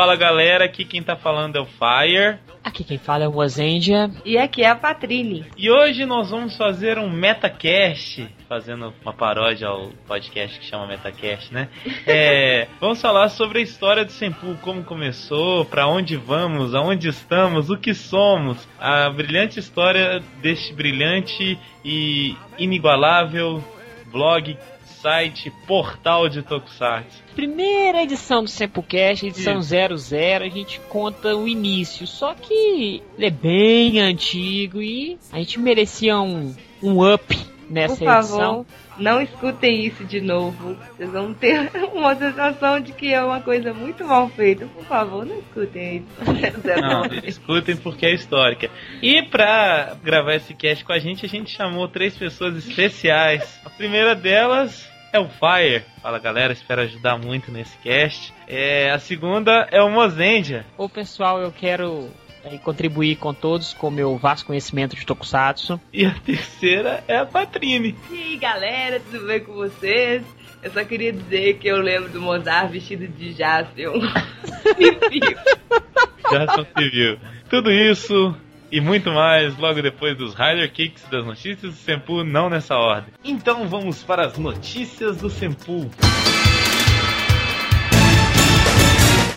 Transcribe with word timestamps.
Fala 0.00 0.16
galera, 0.16 0.64
aqui 0.64 0.82
quem 0.82 1.02
tá 1.02 1.14
falando 1.14 1.56
é 1.56 1.60
o 1.60 1.66
Fire. 1.66 2.38
Aqui 2.64 2.82
quem 2.82 2.96
fala 2.96 3.24
é 3.24 3.28
o 3.28 3.32
Wazendia. 3.32 4.10
E 4.24 4.38
aqui 4.38 4.62
é 4.62 4.68
a 4.70 4.74
Patrine. 4.74 5.44
E 5.58 5.70
hoje 5.70 6.06
nós 6.06 6.30
vamos 6.30 6.56
fazer 6.56 6.96
um 6.96 7.10
Metacast, 7.10 8.26
fazendo 8.48 8.94
uma 9.02 9.12
paródia 9.12 9.68
ao 9.68 9.90
podcast 10.08 10.58
que 10.58 10.64
chama 10.64 10.86
Metacast, 10.86 11.52
né? 11.52 11.68
É, 12.06 12.66
vamos 12.80 12.98
falar 12.98 13.28
sobre 13.28 13.58
a 13.58 13.62
história 13.62 14.02
do 14.02 14.10
Senpu, 14.10 14.56
como 14.62 14.82
começou, 14.84 15.66
para 15.66 15.86
onde 15.86 16.16
vamos, 16.16 16.74
aonde 16.74 17.06
estamos, 17.06 17.68
o 17.68 17.76
que 17.76 17.92
somos, 17.92 18.66
a 18.80 19.10
brilhante 19.10 19.60
história 19.60 20.22
deste 20.40 20.72
brilhante 20.72 21.58
e 21.84 22.34
inigualável 22.58 23.62
blog 24.10 24.56
site, 25.00 25.50
portal 25.66 26.28
de 26.28 26.42
Tokusatsu. 26.42 27.22
Primeira 27.34 28.02
edição 28.02 28.42
do 28.42 28.50
Sempocast, 28.50 29.26
edição 29.26 29.60
Isso. 29.60 29.70
00, 29.70 30.44
a 30.44 30.48
gente 30.48 30.80
conta 30.88 31.36
o 31.36 31.48
início. 31.48 32.06
Só 32.06 32.34
que 32.34 33.02
ele 33.16 33.26
é 33.26 33.30
bem 33.30 34.00
antigo 34.00 34.80
e 34.80 35.18
a 35.32 35.38
gente 35.38 35.58
merecia 35.58 36.18
um, 36.20 36.54
um 36.82 37.12
up 37.12 37.36
nessa 37.70 37.96
Por 37.96 38.04
favor, 38.04 38.18
edição. 38.18 38.66
Não 38.98 39.22
escutem 39.22 39.86
isso 39.86 40.04
de 40.04 40.20
novo. 40.20 40.76
Vocês 40.96 41.10
vão 41.10 41.32
ter 41.32 41.70
uma 41.94 42.14
sensação 42.14 42.80
de 42.80 42.92
que 42.92 43.14
é 43.14 43.22
uma 43.22 43.40
coisa 43.40 43.72
muito 43.72 44.04
mal 44.04 44.28
feita. 44.28 44.66
Por 44.66 44.84
favor, 44.84 45.24
não 45.24 45.38
escutem 45.38 45.98
isso. 45.98 46.80
Não, 46.80 47.06
escutem 47.24 47.76
porque 47.76 48.04
é 48.04 48.14
histórica. 48.14 48.68
E 49.00 49.22
pra 49.22 49.96
gravar 50.02 50.34
esse 50.34 50.52
cast 50.52 50.84
com 50.84 50.92
a 50.92 50.98
gente, 50.98 51.24
a 51.24 51.28
gente 51.28 51.50
chamou 51.50 51.88
três 51.88 52.14
pessoas 52.14 52.56
especiais. 52.56 53.58
A 53.64 53.70
primeira 53.70 54.14
delas 54.14 54.89
é 55.12 55.18
o 55.18 55.28
Fire. 55.28 55.84
Fala 56.02 56.18
galera, 56.18 56.52
espero 56.52 56.82
ajudar 56.82 57.18
muito 57.18 57.50
nesse 57.50 57.76
cast. 57.78 58.32
É, 58.46 58.90
a 58.90 58.98
segunda 58.98 59.66
é 59.70 59.82
o 59.82 59.90
Mozendia. 59.90 60.64
Ô 60.76 60.88
pessoal, 60.88 61.40
eu 61.40 61.52
quero 61.52 62.08
aí, 62.44 62.58
contribuir 62.58 63.16
com 63.16 63.34
todos 63.34 63.74
com 63.74 63.88
o 63.88 63.90
meu 63.90 64.16
vasto 64.16 64.46
conhecimento 64.46 64.96
de 64.96 65.04
Tokusatsu. 65.04 65.80
E 65.92 66.04
a 66.04 66.14
terceira 66.14 67.04
é 67.06 67.18
a 67.18 67.26
Patrine. 67.26 67.96
E 68.10 68.14
aí 68.14 68.36
galera, 68.36 69.00
tudo 69.00 69.26
bem 69.26 69.40
com 69.40 69.54
vocês? 69.54 70.22
Eu 70.62 70.70
só 70.70 70.84
queria 70.84 71.12
dizer 71.12 71.58
que 71.58 71.68
eu 71.68 71.78
lembro 71.78 72.10
do 72.10 72.20
Mozart 72.20 72.70
vestido 72.70 73.08
de 73.08 73.32
Jaspion. 73.32 73.94
Jaspion 76.30 76.66
Civil. 76.76 77.18
Tudo 77.48 77.70
isso 77.70 78.36
e 78.70 78.80
muito 78.80 79.10
mais 79.10 79.56
logo 79.58 79.82
depois 79.82 80.16
dos 80.16 80.34
Rider 80.34 80.72
Kicks 80.72 81.02
das 81.10 81.24
notícias 81.24 81.72
do 81.72 81.78
Senpu, 81.78 82.22
não 82.22 82.48
nessa 82.48 82.76
ordem. 82.76 83.12
Então 83.24 83.68
vamos 83.68 84.02
para 84.02 84.26
as 84.26 84.38
notícias 84.38 85.16
do 85.18 85.28
Senpu. 85.28 85.90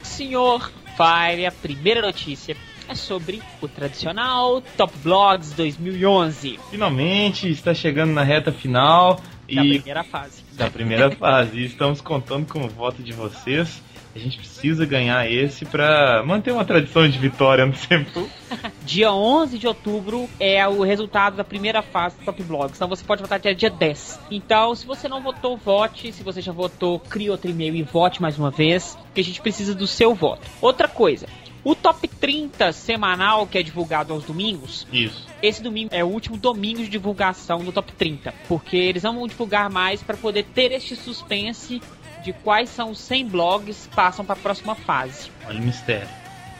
Senhor 0.03 0.71
Fire, 0.95 1.45
a 1.45 1.51
primeira 1.51 2.01
notícia 2.01 2.55
é 2.87 2.95
sobre 2.95 3.41
o 3.61 3.67
tradicional 3.67 4.61
Top 4.77 4.93
Blogs 4.99 5.53
2011. 5.53 6.59
Finalmente 6.69 7.49
está 7.49 7.73
chegando 7.73 8.11
na 8.11 8.23
reta 8.23 8.51
final 8.51 9.15
da 9.15 9.65
e 9.65 9.79
primeira 9.79 10.03
fase. 10.03 10.43
Da 10.53 10.69
primeira 10.69 11.11
fase. 11.11 11.57
E 11.57 11.65
estamos 11.65 12.01
contando 12.01 12.45
com 12.45 12.63
o 12.63 12.67
voto 12.67 13.01
de 13.01 13.13
vocês. 13.13 13.81
A 14.15 14.19
gente 14.19 14.37
precisa 14.37 14.85
ganhar 14.85 15.29
esse 15.29 15.65
para 15.65 16.23
manter 16.23 16.51
uma 16.51 16.63
tradição 16.63 17.07
de 17.09 17.17
vitória 17.17 17.65
no 17.65 17.73
tempo. 17.73 18.29
dia 18.85 19.11
11 19.11 19.57
de 19.57 19.67
outubro 19.67 20.29
é 20.39 20.67
o 20.67 20.83
resultado 20.83 21.35
da 21.35 21.43
primeira 21.43 21.81
fase 21.81 22.17
do 22.17 22.25
Top 22.25 22.43
Blogs. 22.43 22.75
Então 22.75 22.87
você 22.87 23.03
pode 23.03 23.23
votar 23.23 23.39
até 23.39 23.55
dia 23.55 23.71
10. 23.71 24.19
Então, 24.29 24.75
se 24.75 24.85
você 24.85 25.07
não 25.07 25.21
votou, 25.21 25.57
vote. 25.57 26.11
Se 26.11 26.21
você 26.21 26.41
já 26.41 26.51
votou, 26.51 26.99
crie 26.99 27.29
outro 27.29 27.49
e-mail 27.49 27.75
e 27.75 27.81
vote 27.81 28.21
mais 28.21 28.37
uma 28.37 28.51
vez. 28.51 28.95
Que 29.15 29.21
a 29.21 29.23
gente 29.23 29.41
precisa 29.41 29.73
do 29.73 29.87
seu 29.87 30.13
voto. 30.13 30.47
Outra 30.61 30.87
coisa, 30.87 31.27
o 31.63 31.73
top 31.73 32.07
30 32.07 32.71
semanal 32.71 33.47
que 33.47 33.57
é 33.57 33.63
divulgado 33.63 34.13
aos 34.13 34.25
domingos. 34.25 34.85
Isso. 34.93 35.25
Esse 35.41 35.63
domingo 35.63 35.89
é 35.91 36.03
o 36.03 36.07
último 36.07 36.37
domingo 36.37 36.83
de 36.83 36.87
divulgação 36.87 37.63
do 37.63 37.71
top 37.71 37.91
30. 37.93 38.31
Porque 38.47 38.77
eles 38.77 39.01
vão 39.01 39.27
divulgar 39.27 39.71
mais 39.71 40.03
para 40.03 40.15
poder 40.17 40.43
ter 40.53 40.71
este 40.71 40.95
suspense 40.95 41.81
de 42.23 42.33
quais 42.33 42.69
são 42.69 42.91
os 42.91 42.99
100 42.99 43.27
blogs 43.27 43.87
que 43.87 43.95
passam 43.95 44.23
para 44.23 44.33
a 44.33 44.37
próxima 44.37 44.75
fase. 44.75 45.29
Olha 45.45 45.59
o 45.59 45.63
mistério. 45.63 46.09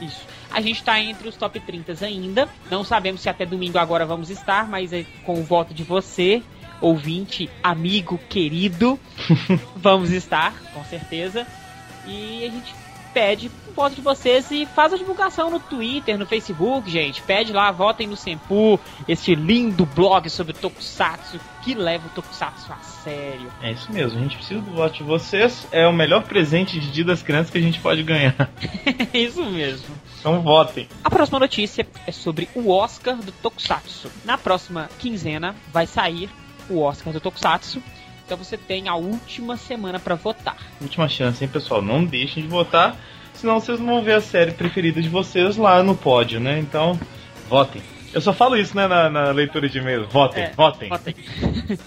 Isso. 0.02 0.26
A 0.52 0.62
gente 0.62 0.78
está 0.78 1.00
entre 1.00 1.28
os 1.28 1.36
top 1.36 1.60
30 1.60 2.06
ainda. 2.06 2.50
Não 2.70 2.84
sabemos 2.84 3.22
se 3.22 3.30
até 3.30 3.46
domingo 3.46 3.78
agora 3.78 4.06
vamos 4.06 4.30
estar, 4.30 4.68
mas 4.68 4.94
é 4.94 5.06
com 5.26 5.40
o 5.40 5.44
voto 5.44 5.74
de 5.74 5.84
você, 5.84 6.44
ouvinte, 6.82 7.50
amigo, 7.64 8.20
querido, 8.30 9.00
vamos 9.76 10.12
estar, 10.12 10.54
com 10.74 10.84
certeza. 10.84 11.48
E 12.06 12.46
a 12.46 12.50
gente 12.50 12.76
pede 13.14 13.52
voto 13.76 13.96
de 13.96 14.02
vocês 14.02 14.50
e 14.52 14.66
faz 14.66 14.94
a 14.94 14.98
divulgação 14.98 15.50
no 15.50 15.60
Twitter, 15.60 16.18
no 16.18 16.26
Facebook, 16.26 16.90
gente. 16.90 17.22
Pede 17.22 17.52
lá, 17.52 17.72
votem 17.72 18.08
no 18.08 18.16
Sempu, 18.16 18.80
este 19.08 19.36
lindo 19.36 19.86
blog 19.86 20.30
sobre 20.30 20.54
Tokusatsu 20.54 21.40
que 21.64 21.74
leva 21.74 22.06
o 22.08 22.10
Tokusatsu 22.10 22.72
a 22.72 22.78
sério. 22.78 23.52
É 23.62 23.72
isso 23.72 23.92
mesmo, 23.92 24.20
a 24.20 24.22
gente 24.22 24.36
precisa 24.36 24.62
do 24.62 24.72
voto 24.72 24.96
de 24.96 25.04
vocês. 25.04 25.66
É 25.72 25.88
o 25.88 25.94
melhor 25.94 26.24
presente 26.24 26.80
de 26.80 26.92
Dia 26.92 27.06
das 27.06 27.24
Crianças 27.24 27.50
que 27.50 27.58
a 27.58 27.62
gente 27.62 27.80
pode 27.80 28.04
ganhar. 28.04 28.36
isso 29.14 29.44
mesmo. 29.46 29.96
Então 30.20 30.42
votem. 30.42 30.88
A 31.04 31.10
próxima 31.10 31.40
notícia 31.40 31.88
é 32.06 32.12
sobre 32.12 32.50
o 32.54 32.70
Oscar 32.70 33.16
do 33.16 33.32
Tokusatsu. 33.32 34.12
Na 34.26 34.38
próxima 34.38 34.90
quinzena 35.00 35.56
vai 35.72 35.88
sair 35.88 36.30
o 36.70 36.80
Oscar 36.82 37.14
do 37.14 37.20
Tokusatsu. 37.20 37.82
Então 38.34 38.44
você 38.44 38.58
tem 38.58 38.90
a 38.90 38.96
última 38.96 39.56
semana 39.56 40.00
para 40.00 40.16
votar. 40.16 40.58
Última 40.82 41.08
chance, 41.08 41.44
hein, 41.44 41.50
pessoal? 41.54 41.84
Não 41.84 42.04
deixem 42.04 42.42
de 42.42 42.50
votar, 42.50 42.98
senão 43.36 43.60
vocês 43.60 43.80
não 43.80 43.86
vão 43.86 44.04
ver 44.04 44.14
a 44.14 44.22
série 44.22 44.52
preferida 44.52 45.00
de 45.00 45.08
vocês 45.08 45.56
lá 45.56 45.84
no 45.84 45.96
pódio, 45.96 46.40
né? 46.40 46.58
Então, 46.58 47.00
votem. 47.48 47.93
Eu 48.14 48.22
só 48.22 48.32
falo 48.32 48.56
isso, 48.56 48.76
né, 48.76 48.88
na, 48.88 49.10
na 49.10 49.32
leitura 49.32 49.68
de 49.68 49.80
e-mails. 49.80 50.08
Votem, 50.12 50.44
é, 50.44 50.52
votem. 50.52 50.90
votem. 50.90 51.16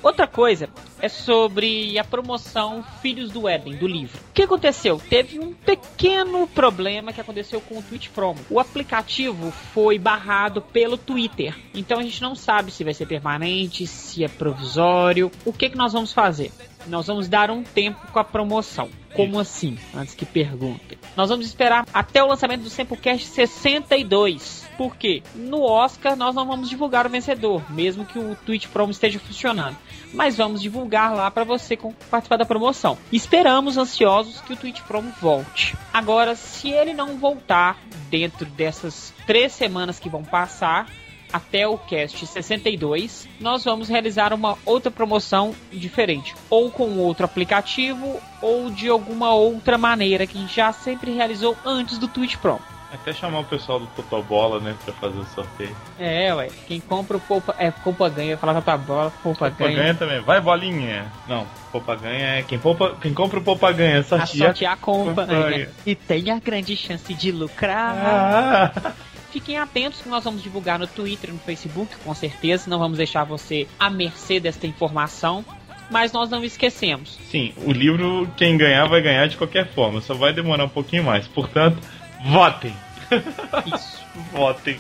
Outra 0.03 0.27
coisa 0.27 0.69
é 1.01 1.09
sobre 1.09 1.99
a 1.99 2.05
promoção 2.05 2.85
Filhos 3.01 3.31
do 3.31 3.49
Éden, 3.49 3.77
do 3.77 3.87
livro. 3.87 4.19
O 4.31 4.33
que 4.33 4.43
aconteceu? 4.43 5.01
Teve 5.09 5.39
um 5.39 5.53
pequeno 5.53 6.47
problema 6.49 7.13
que 7.13 7.21
aconteceu 7.21 7.61
com 7.61 7.79
o 7.79 7.83
Twitch 7.83 8.09
Promo. 8.09 8.41
O 8.51 8.59
aplicativo 8.59 9.53
foi 9.73 9.99
barrado 9.99 10.61
pelo 10.61 10.97
Twitter. 10.97 11.55
Então 11.73 12.01
a 12.01 12.03
gente 12.03 12.21
não 12.21 12.35
sabe 12.35 12.73
se 12.73 12.83
vai 12.83 12.93
ser 12.93 13.07
permanente, 13.07 13.87
se 13.87 14.25
é 14.25 14.29
provisório. 14.29 15.31
O 15.45 15.53
que, 15.53 15.71
que 15.71 15.77
nós 15.77 15.93
vamos 15.93 16.13
fazer? 16.13 16.51
Nós 16.87 17.07
vamos 17.07 17.29
dar 17.29 17.51
um 17.51 17.63
tempo 17.63 18.07
com 18.13 18.19
a 18.19 18.25
promoção. 18.25 18.89
Como 19.15 19.39
assim? 19.39 19.79
Antes 19.95 20.15
que 20.15 20.27
perguntem. 20.27 20.99
Nós 21.17 21.31
vamos 21.31 21.47
esperar 21.47 21.87
até 21.93 22.23
o 22.23 22.27
lançamento 22.27 22.63
do 22.63 22.71
Samplecast 22.71 23.27
62. 23.29 24.67
Por 24.77 24.95
quê? 24.97 25.23
No 25.35 25.63
Oscar 25.63 26.15
nós 26.15 26.35
não 26.35 26.47
vamos 26.47 26.69
divulgar 26.69 27.07
o 27.07 27.11
vencedor, 27.11 27.63
mesmo 27.73 28.05
que 28.05 28.19
o 28.19 28.37
Twitch 28.45 28.67
Promo 28.69 28.91
esteja 28.91 29.19
funcionando. 29.19 29.77
Mas 30.13 30.37
vamos 30.37 30.61
divulgar 30.61 31.15
lá 31.15 31.31
para 31.31 31.45
você 31.45 31.79
participar 32.11 32.37
da 32.37 32.45
promoção. 32.45 32.99
Esperamos 33.11 33.79
ansiosos 33.79 34.41
que 34.43 34.53
o 34.53 34.57
Twitch 34.57 34.83
Promo 34.83 35.11
volte. 35.21 35.75
Agora, 35.93 36.37
se 36.37 36.71
ele 36.71 36.93
não 36.93 37.17
voltar 37.17 37.79
dentro 38.11 38.45
dessas 38.45 39.15
três 39.27 39.53
semanas 39.53 39.99
que 39.99 40.11
vão 40.11 40.23
passar, 40.23 40.87
até 41.33 41.67
o 41.67 41.77
cast 41.77 42.27
62, 42.27 43.29
nós 43.41 43.65
vamos 43.65 43.89
realizar 43.89 44.33
uma 44.33 44.57
outra 44.65 44.91
promoção 44.91 45.55
diferente, 45.73 46.35
ou 46.49 46.71
com 46.71 46.99
outro 46.99 47.25
aplicativo, 47.25 48.21
ou 48.41 48.71
de 48.71 48.89
alguma 48.89 49.35
outra 49.35 49.77
maneira 49.77 50.27
que 50.27 50.37
a 50.37 50.41
gente 50.41 50.55
já 50.55 50.73
sempre 50.73 51.13
realizou 51.13 51.57
antes 51.65 51.99
do 51.99 52.09
Twitch 52.09 52.37
Pro. 52.37 52.61
Até 52.93 53.13
chamar 53.13 53.41
o 53.41 53.45
pessoal 53.45 53.81
do 53.81 53.87
Totobola, 53.89 54.61
né, 54.61 54.75
pra 54.85 54.95
fazer 54.95 55.19
o 55.19 55.25
sorteio. 55.27 55.77
É, 55.99 56.33
ué. 56.33 56.49
Quem 56.69 56.81
compra 56.81 57.17
o 57.17 57.21
Poupa. 57.21 57.55
É, 57.59 57.71
Poupa 57.71 58.09
ganha, 58.09 58.39
falar 58.39 58.55
Totobola, 58.55 59.13
Poupa, 59.23 59.51
Poupa 59.51 59.65
ganha. 59.65 59.77
ganha 59.77 59.95
também. 59.95 60.21
Vai, 60.21 60.41
bolinha. 60.41 61.05
Não, 61.29 61.47
Poupa 61.73 61.97
ganha 61.97 62.39
é. 62.39 62.43
Quem, 62.43 62.59
poupa, 62.59 62.97
quem 63.01 63.13
compra 63.13 63.41
o 63.41 63.43
Poupa 63.43 63.73
ganha. 63.73 64.03
Sortear, 64.05 64.51
a 64.51 64.53
sortear 64.53 64.77
compra. 64.79 65.27
Né? 65.27 65.69
E 65.85 65.95
tem 65.97 66.31
a 66.31 66.39
grande 66.39 66.77
chance 66.77 67.13
de 67.13 67.33
lucrar. 67.33 67.95
Ah. 67.97 68.93
Fiquem 69.37 69.59
atentos 69.59 70.01
que 70.01 70.09
nós 70.09 70.25
vamos 70.25 70.43
divulgar 70.43 70.79
no 70.79 70.87
Twitter 70.87 71.29
e 71.29 71.33
no 71.35 71.39
Facebook, 71.39 71.95
com 72.03 72.15
certeza. 72.15 72.71
Não 72.71 72.79
vamos 72.79 72.97
deixar 72.97 73.23
você 73.25 73.69
à 73.79 73.91
mercê 73.91 74.41
desta 74.41 74.67
informação. 74.67 75.45
Mas 75.91 76.11
nós 76.11 76.31
não 76.31 76.43
esquecemos. 76.43 77.19
Sim, 77.31 77.53
o 77.59 77.71
livro, 77.71 78.27
quem 78.35 78.57
ganhar, 78.57 78.87
vai 78.87 79.03
ganhar 79.03 79.27
de 79.27 79.37
qualquer 79.37 79.69
forma. 79.75 80.01
Só 80.01 80.15
vai 80.15 80.33
demorar 80.33 80.65
um 80.65 80.71
pouquinho 80.71 81.05
mais. 81.05 81.29
Portanto, 81.29 81.77
votem! 82.25 82.73
Isso. 83.75 83.99
votem! 84.33 84.79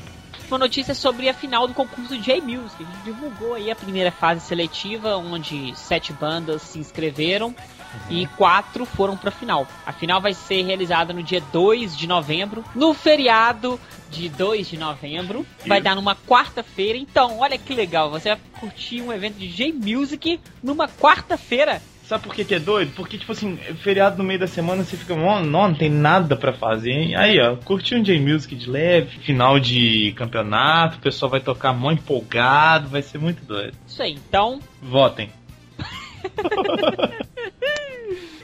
Uma 0.49 0.59
notícia 0.59 0.95
sobre 0.95 1.29
a 1.29 1.35
final 1.35 1.69
do 1.69 1.75
concurso 1.75 2.17
J-Music. 2.17 2.83
A 2.83 2.87
gente 2.87 3.05
divulgou 3.05 3.53
aí 3.53 3.71
a 3.71 3.77
primeira 3.77 4.11
fase 4.11 4.41
seletiva, 4.41 5.19
onde 5.19 5.77
sete 5.77 6.15
bandas 6.15 6.63
se 6.63 6.79
inscreveram 6.79 7.55
e 8.11 8.27
quatro 8.37 8.85
foram 8.85 9.17
para 9.17 9.29
a 9.29 9.33
final. 9.33 9.67
A 9.85 9.93
final 9.93 10.21
vai 10.21 10.35
ser 10.35 10.63
realizada 10.63 11.13
no 11.13 11.23
dia 11.23 11.43
2 11.53 11.97
de 11.97 12.07
novembro, 12.07 12.65
no 12.75 12.95
feriado 12.95 13.81
de 14.11 14.29
2 14.29 14.69
de 14.69 14.79
novembro. 14.79 15.47
Isso. 15.59 15.69
Vai 15.69 15.81
dar 15.81 15.95
numa 15.95 16.15
quarta-feira. 16.15 16.99
Então, 16.99 17.39
olha 17.39 17.59
que 17.59 17.75
legal, 17.75 18.11
você 18.11 18.31
vai 18.31 18.39
curtir 18.61 19.03
um 19.03 19.13
evento 19.13 19.37
de 19.37 19.49
J-Music 19.49 20.41
numa 20.63 20.89
quarta-feira. 20.89 21.83
Sabe 22.07 22.23
por 22.23 22.35
que, 22.37 22.45
que 22.45 22.55
é 22.55 22.61
doido? 22.61 22.93
Porque, 22.95 23.19
tipo 23.19 23.33
assim, 23.33 23.57
feriado 23.83 24.17
no 24.17 24.23
meio 24.23 24.39
da 24.39 24.47
semana 24.47 24.85
você 24.85 24.97
fica, 24.97 25.17
não, 25.17 25.43
não 25.43 25.75
tem 25.75 25.91
nada 25.91 26.37
para 26.37 26.53
fazer. 26.53 27.17
Aí, 27.17 27.41
ó, 27.41 27.57
curtir 27.57 27.97
um 27.97 28.03
J-Music 28.03 28.55
de 28.55 28.71
leve, 28.71 29.19
final 29.19 29.59
de 29.59 30.13
campeonato, 30.17 30.99
o 30.99 31.01
pessoal 31.01 31.29
vai 31.29 31.41
tocar 31.41 31.73
mó 31.73 31.91
empolgado, 31.91 32.89
vai 32.89 33.03
ser 33.03 33.19
muito 33.19 33.45
doido. 33.45 33.77
Isso 33.89 34.01
aí, 34.01 34.13
então. 34.13 34.61
Votem. 34.81 35.31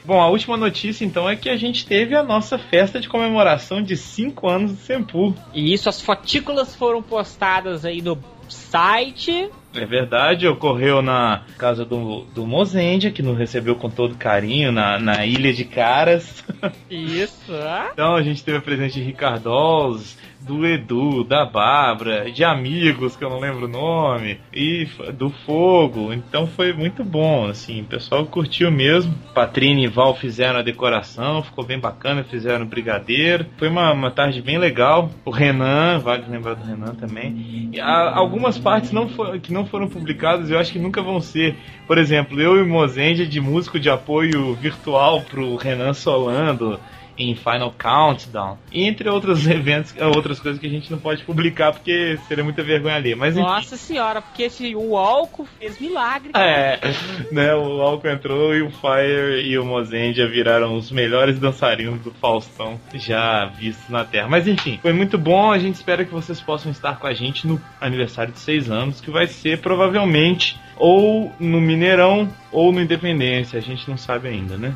Bom, 0.05 0.19
a 0.19 0.27
última 0.27 0.57
notícia 0.57 1.05
então 1.05 1.29
é 1.29 1.35
que 1.35 1.49
a 1.49 1.55
gente 1.55 1.85
teve 1.85 2.15
a 2.15 2.23
nossa 2.23 2.57
festa 2.57 2.99
de 2.99 3.07
comemoração 3.07 3.81
de 3.81 3.95
5 3.95 4.49
anos 4.49 4.71
do 4.71 4.77
Sempu. 4.77 5.33
E 5.53 5.73
isso, 5.73 5.87
as 5.87 6.01
fotículas 6.01 6.75
foram 6.75 7.01
postadas 7.01 7.85
aí 7.85 8.01
no 8.01 8.17
site. 8.49 9.49
É 9.73 9.85
verdade, 9.85 10.47
ocorreu 10.47 11.01
na 11.01 11.43
casa 11.57 11.83
do, 11.83 12.25
do 12.35 12.45
Mozendia, 12.45 13.11
que 13.11 13.23
nos 13.23 13.37
recebeu 13.37 13.75
com 13.75 13.89
todo 13.89 14.15
carinho 14.15 14.71
na, 14.71 14.99
na 14.99 15.25
Ilha 15.25 15.51
de 15.51 15.65
Caras. 15.65 16.43
Isso. 16.89 17.51
então 17.91 18.15
a 18.15 18.21
gente 18.21 18.43
teve 18.43 18.57
a 18.57 18.61
presença 18.61 18.93
de 18.93 19.01
Ricardos, 19.01 20.15
do 20.43 20.65
Edu, 20.65 21.23
da 21.23 21.45
Bárbara, 21.45 22.31
de 22.31 22.43
amigos 22.43 23.15
que 23.15 23.23
eu 23.23 23.29
não 23.29 23.39
lembro 23.39 23.65
o 23.65 23.69
nome, 23.69 24.39
e 24.53 24.87
do 25.13 25.29
Fogo. 25.29 26.13
Então 26.13 26.47
foi 26.47 26.73
muito 26.73 27.03
bom, 27.03 27.47
assim, 27.47 27.81
o 27.81 27.85
pessoal 27.85 28.25
curtiu 28.25 28.69
mesmo. 28.71 29.13
Patrine 29.33 29.85
e 29.85 29.87
Val 29.87 30.15
fizeram 30.15 30.59
a 30.59 30.63
decoração, 30.63 31.43
ficou 31.43 31.65
bem 31.65 31.79
bacana, 31.79 32.23
fizeram 32.23 32.65
o 32.65 32.67
brigadeiro. 32.67 33.45
Foi 33.57 33.69
uma, 33.69 33.91
uma 33.91 34.11
tarde 34.11 34.41
bem 34.41 34.57
legal. 34.57 35.09
O 35.25 35.31
Renan, 35.31 35.99
vale 35.99 36.25
lembrar 36.29 36.55
do 36.55 36.65
Renan 36.65 36.95
também. 36.95 37.69
E, 37.73 37.79
algumas 37.79 38.57
partes 38.57 38.91
não 38.91 39.07
for, 39.09 39.39
que 39.39 39.53
não 39.53 39.65
foram 39.65 39.87
publicadas, 39.87 40.49
eu 40.49 40.59
acho 40.59 40.71
que 40.71 40.79
nunca 40.79 41.01
vão 41.01 41.19
ser. 41.19 41.55
Por 41.87 41.97
exemplo, 41.97 42.39
eu 42.39 42.59
e 42.59 42.63
Mozendia 42.63 43.25
de 43.25 43.39
músico 43.39 43.79
de 43.79 43.89
apoio 43.89 44.53
virtual 44.55 45.21
pro 45.21 45.55
Renan 45.55 45.93
Solando 45.93 46.79
em 47.17 47.35
Final 47.35 47.73
Countdown, 47.77 48.57
entre 48.71 49.09
outros 49.09 49.45
eventos, 49.47 49.93
outras 50.15 50.39
coisas 50.39 50.59
que 50.59 50.67
a 50.67 50.69
gente 50.69 50.91
não 50.91 50.99
pode 50.99 51.23
publicar 51.23 51.71
porque 51.71 52.17
seria 52.27 52.43
muita 52.43 52.63
vergonha 52.63 52.95
ali. 52.95 53.15
Mas 53.15 53.35
Nossa 53.35 53.77
senhora, 53.77 54.21
porque 54.21 54.43
esse, 54.43 54.75
o 54.75 54.97
Alco 54.97 55.47
fez 55.59 55.79
milagre. 55.79 56.31
É, 56.35 56.79
né, 57.31 57.53
o 57.55 57.81
Alco 57.81 58.07
entrou 58.07 58.55
e 58.55 58.61
o 58.61 58.69
Fire 58.69 59.41
e 59.45 59.57
o 59.57 59.65
Mozendia 59.65 60.27
viraram 60.27 60.75
os 60.75 60.91
melhores 60.91 61.39
dançarinos 61.39 62.01
do 62.01 62.11
Faustão 62.11 62.79
já 62.93 63.45
vistos 63.45 63.89
na 63.89 64.03
Terra. 64.03 64.27
Mas 64.27 64.47
enfim, 64.47 64.79
foi 64.81 64.93
muito 64.93 65.17
bom, 65.17 65.51
a 65.51 65.59
gente 65.59 65.75
espera 65.75 66.05
que 66.05 66.11
vocês 66.11 66.39
possam 66.41 66.71
estar 66.71 66.99
com 66.99 67.07
a 67.07 67.13
gente 67.13 67.47
no 67.47 67.61
aniversário 67.79 68.33
de 68.33 68.39
seis 68.39 68.69
anos, 68.69 69.01
que 69.01 69.11
vai 69.11 69.27
ser 69.27 69.59
provavelmente 69.59 70.59
ou 70.77 71.31
no 71.39 71.61
Mineirão 71.61 72.29
ou 72.51 72.71
no 72.71 72.81
Independência, 72.81 73.57
a 73.57 73.61
gente 73.61 73.89
não 73.89 73.97
sabe 73.97 74.27
ainda, 74.27 74.57
né? 74.57 74.75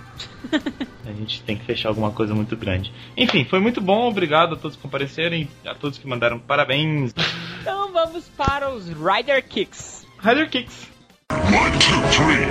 a 1.06 1.12
gente 1.12 1.42
tem 1.44 1.58
que 1.58 1.66
fechar 1.66 1.90
alguma 1.90 2.12
coisa 2.12 2.27
muito 2.36 2.56
grande. 2.56 2.92
Enfim, 3.16 3.46
foi 3.46 3.60
muito 3.60 3.82
bom, 3.82 4.08
obrigado 4.08 4.54
a 4.54 4.58
todos 4.58 4.76
que 4.76 4.82
compareceram, 4.82 5.48
a 5.66 5.76
todos 5.76 5.98
que 5.98 6.08
mandaram 6.08 6.40
parabéns. 6.40 7.14
Então 7.62 7.92
vamos 7.92 8.28
para 8.30 8.70
os 8.70 8.88
Rider 8.90 9.44
Kicks. 9.48 10.08
Rider 10.20 10.50
Kicks. 10.50 10.90
One, 11.32 11.78
two, 11.80 12.02
three. 12.12 12.46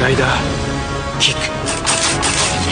Rider 0.00 0.26
Kick. 1.20 1.38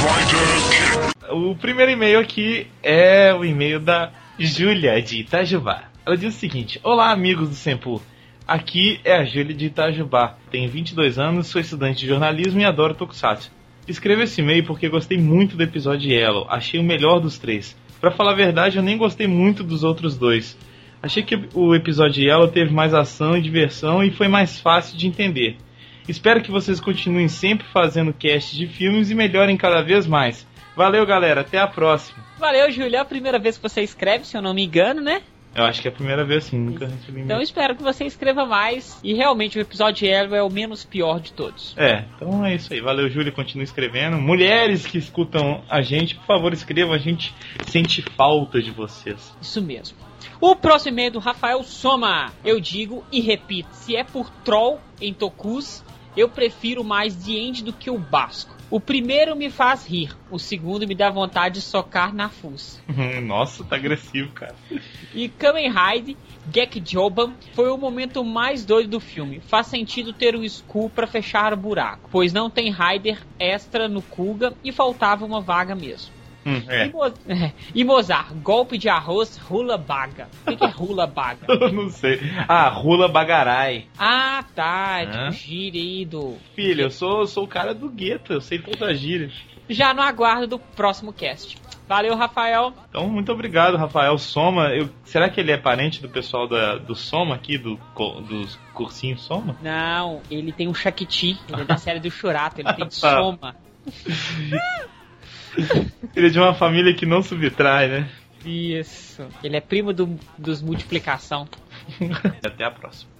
Rider 0.02 1.12
Kick. 1.18 1.32
O 1.32 1.54
primeiro 1.56 1.92
e-mail 1.92 2.18
aqui 2.20 2.66
é 2.82 3.32
o 3.32 3.44
e-mail 3.44 3.80
da 3.80 4.12
Júlia 4.38 5.00
de 5.00 5.20
Itajubá. 5.20 5.84
Ela 6.04 6.16
diz 6.16 6.34
o 6.34 6.38
seguinte: 6.38 6.80
Olá, 6.82 7.10
amigos 7.10 7.48
do 7.48 7.54
Sempu. 7.54 8.02
Aqui 8.46 9.00
é 9.04 9.14
a 9.14 9.24
Júlia 9.24 9.54
de 9.54 9.66
Itajubá. 9.66 10.36
Tenho 10.50 10.68
22 10.68 11.18
anos, 11.18 11.46
sou 11.46 11.60
estudante 11.60 12.00
de 12.00 12.08
jornalismo 12.08 12.60
e 12.60 12.64
adoro 12.64 12.94
Tokusatsu. 12.94 13.50
Escrevo 13.86 14.22
esse 14.22 14.40
e-mail 14.40 14.64
porque 14.64 14.88
gostei 14.88 15.18
muito 15.18 15.56
do 15.56 15.62
episódio 15.62 16.08
de 16.08 16.14
Yellow. 16.14 16.46
Achei 16.48 16.78
o 16.78 16.84
melhor 16.84 17.18
dos 17.20 17.38
três. 17.38 17.76
Para 18.00 18.10
falar 18.10 18.32
a 18.32 18.36
verdade, 18.36 18.76
eu 18.76 18.82
nem 18.82 18.96
gostei 18.96 19.26
muito 19.26 19.62
dos 19.62 19.82
outros 19.82 20.16
dois. 20.16 20.56
Achei 21.02 21.22
que 21.22 21.48
o 21.52 21.74
episódio 21.74 22.22
Yellow 22.22 22.48
teve 22.48 22.72
mais 22.72 22.94
ação 22.94 23.36
e 23.36 23.42
diversão 23.42 24.04
e 24.04 24.12
foi 24.12 24.28
mais 24.28 24.60
fácil 24.60 24.96
de 24.96 25.08
entender. 25.08 25.56
Espero 26.08 26.40
que 26.40 26.50
vocês 26.50 26.80
continuem 26.80 27.28
sempre 27.28 27.66
fazendo 27.72 28.12
cast 28.12 28.56
de 28.56 28.66
filmes 28.66 29.10
e 29.10 29.14
melhorem 29.14 29.56
cada 29.56 29.82
vez 29.82 30.06
mais. 30.06 30.46
Valeu, 30.76 31.04
galera. 31.04 31.42
Até 31.42 31.58
a 31.58 31.66
próxima. 31.66 32.18
Valeu, 32.38 32.70
Júlia. 32.70 32.98
É 32.98 33.00
a 33.00 33.04
primeira 33.04 33.38
vez 33.38 33.56
que 33.56 33.62
você 33.62 33.82
escreve, 33.82 34.24
se 34.24 34.36
eu 34.36 34.42
não 34.42 34.54
me 34.54 34.64
engano, 34.64 35.00
né? 35.00 35.22
Eu 35.54 35.64
acho 35.64 35.82
que 35.82 35.88
é 35.88 35.90
a 35.90 35.94
primeira 35.94 36.24
vez 36.24 36.44
sim, 36.44 36.58
nunca 36.58 36.86
recebi 36.86 37.20
Então 37.20 37.40
espero 37.40 37.76
que 37.76 37.82
você 37.82 38.04
escreva 38.04 38.46
mais. 38.46 38.98
E 39.04 39.14
realmente 39.14 39.58
o 39.58 39.60
episódio 39.60 40.06
de 40.06 40.08
Elo 40.08 40.34
é 40.34 40.42
o 40.42 40.50
menos 40.50 40.84
pior 40.84 41.20
de 41.20 41.32
todos. 41.32 41.74
É, 41.76 42.04
então 42.16 42.44
é 42.44 42.54
isso 42.54 42.72
aí. 42.72 42.80
Valeu, 42.80 43.08
Júlia. 43.10 43.30
Continue 43.30 43.64
escrevendo. 43.64 44.16
Mulheres 44.16 44.86
que 44.86 44.96
escutam 44.96 45.62
a 45.68 45.82
gente, 45.82 46.14
por 46.16 46.26
favor, 46.26 46.52
escrevam. 46.52 46.94
A 46.94 46.98
gente 46.98 47.34
sente 47.66 48.02
falta 48.02 48.62
de 48.62 48.70
vocês. 48.70 49.34
Isso 49.40 49.60
mesmo. 49.60 49.98
O 50.40 50.56
próximo 50.56 50.94
e-mail 50.94 51.08
é 51.08 51.10
do 51.10 51.18
Rafael 51.18 51.62
Soma. 51.62 52.32
Eu 52.44 52.58
digo 52.58 53.04
e 53.12 53.20
repito: 53.20 53.68
se 53.72 53.94
é 53.94 54.04
por 54.04 54.30
troll 54.44 54.80
em 55.00 55.12
Tokus, 55.12 55.84
eu 56.16 56.28
prefiro 56.28 56.82
mais 56.82 57.14
The 57.14 57.32
End 57.32 57.64
do 57.64 57.72
que 57.72 57.90
o 57.90 57.98
Basco. 57.98 58.61
O 58.72 58.80
primeiro 58.80 59.36
me 59.36 59.50
faz 59.50 59.86
rir, 59.86 60.16
o 60.30 60.38
segundo 60.38 60.88
me 60.88 60.94
dá 60.94 61.10
vontade 61.10 61.56
de 61.56 61.60
socar 61.60 62.14
na 62.14 62.30
fuça. 62.30 62.80
Nossa, 63.22 63.62
tá 63.62 63.76
agressivo, 63.76 64.32
cara. 64.32 64.56
E 65.12 65.28
Kamen 65.28 65.70
Rider 65.70 66.16
Gekjoban 66.50 67.34
foi 67.52 67.68
o 67.68 67.76
momento 67.76 68.24
mais 68.24 68.64
doido 68.64 68.92
do 68.92 69.00
filme. 69.00 69.42
Faz 69.42 69.66
sentido 69.66 70.14
ter 70.14 70.34
um 70.34 70.42
Skull 70.42 70.88
para 70.88 71.06
fechar 71.06 71.52
o 71.52 71.56
buraco, 71.56 72.08
pois 72.10 72.32
não 72.32 72.48
tem 72.48 72.72
Rider 72.72 73.20
extra 73.38 73.88
no 73.88 74.00
Kuga 74.00 74.54
e 74.64 74.72
faltava 74.72 75.26
uma 75.26 75.42
vaga 75.42 75.74
mesmo. 75.74 76.21
Hum, 76.44 76.62
é. 76.68 76.90
E, 77.74 77.82
é. 77.82 77.84
Mozart, 77.84 78.32
golpe 78.42 78.78
de 78.78 78.88
arroz, 78.88 79.36
rula 79.36 79.76
baga. 79.76 80.28
O 80.46 80.56
que, 80.56 80.64
é 80.64 80.68
rula 80.68 81.06
baga? 81.06 81.46
Eu 81.48 81.72
não 81.72 81.88
sei. 81.88 82.20
Ah, 82.48 82.68
rula 82.68 83.08
bagarai. 83.08 83.86
Ah, 83.98 84.44
tá. 84.54 85.00
É 85.00 85.06
tipo 85.06 85.32
gíria 85.32 85.80
aí 85.80 86.04
do. 86.04 86.36
Filho, 86.54 86.82
eu 86.82 86.90
sou, 86.90 87.26
sou 87.26 87.44
o 87.44 87.48
cara 87.48 87.74
do 87.74 87.88
gueto, 87.88 88.32
eu 88.32 88.40
sei 88.40 88.58
todas 88.58 88.82
as 88.82 88.98
gírias. 88.98 89.32
Já 89.68 89.94
no 89.94 90.02
aguardo 90.02 90.46
do 90.46 90.58
próximo 90.58 91.12
cast. 91.12 91.56
Valeu, 91.88 92.16
Rafael. 92.16 92.72
Então, 92.88 93.08
muito 93.08 93.30
obrigado, 93.32 93.76
Rafael 93.76 94.16
Soma. 94.16 94.68
Eu, 94.70 94.88
será 95.04 95.28
que 95.28 95.40
ele 95.40 95.52
é 95.52 95.58
parente 95.58 96.00
do 96.00 96.08
pessoal 96.08 96.48
da, 96.48 96.76
do 96.76 96.94
Soma 96.94 97.34
aqui, 97.34 97.58
do, 97.58 97.78
dos 98.28 98.58
cursinhos 98.72 99.22
Soma? 99.22 99.56
Não, 99.62 100.22
ele 100.30 100.52
tem 100.52 100.68
um 100.68 100.74
Shakti, 100.74 101.38
ele 101.48 101.62
é 101.62 101.64
da 101.64 101.76
série 101.78 102.00
do 102.00 102.10
Churato, 102.10 102.60
ele 102.60 102.72
tem 102.72 102.84
tá. 102.84 102.90
Soma. 102.90 103.56
Ele 106.14 106.26
é 106.26 106.30
de 106.30 106.38
uma 106.38 106.54
família 106.54 106.94
que 106.94 107.06
não 107.06 107.22
subtrai, 107.22 107.88
né? 107.88 108.08
Isso. 108.44 109.26
Ele 109.42 109.56
é 109.56 109.60
primo 109.60 109.92
do, 109.92 110.18
dos 110.36 110.60
multiplicação. 110.62 111.46
Até 112.44 112.64
a 112.64 112.70
próxima. 112.70 113.10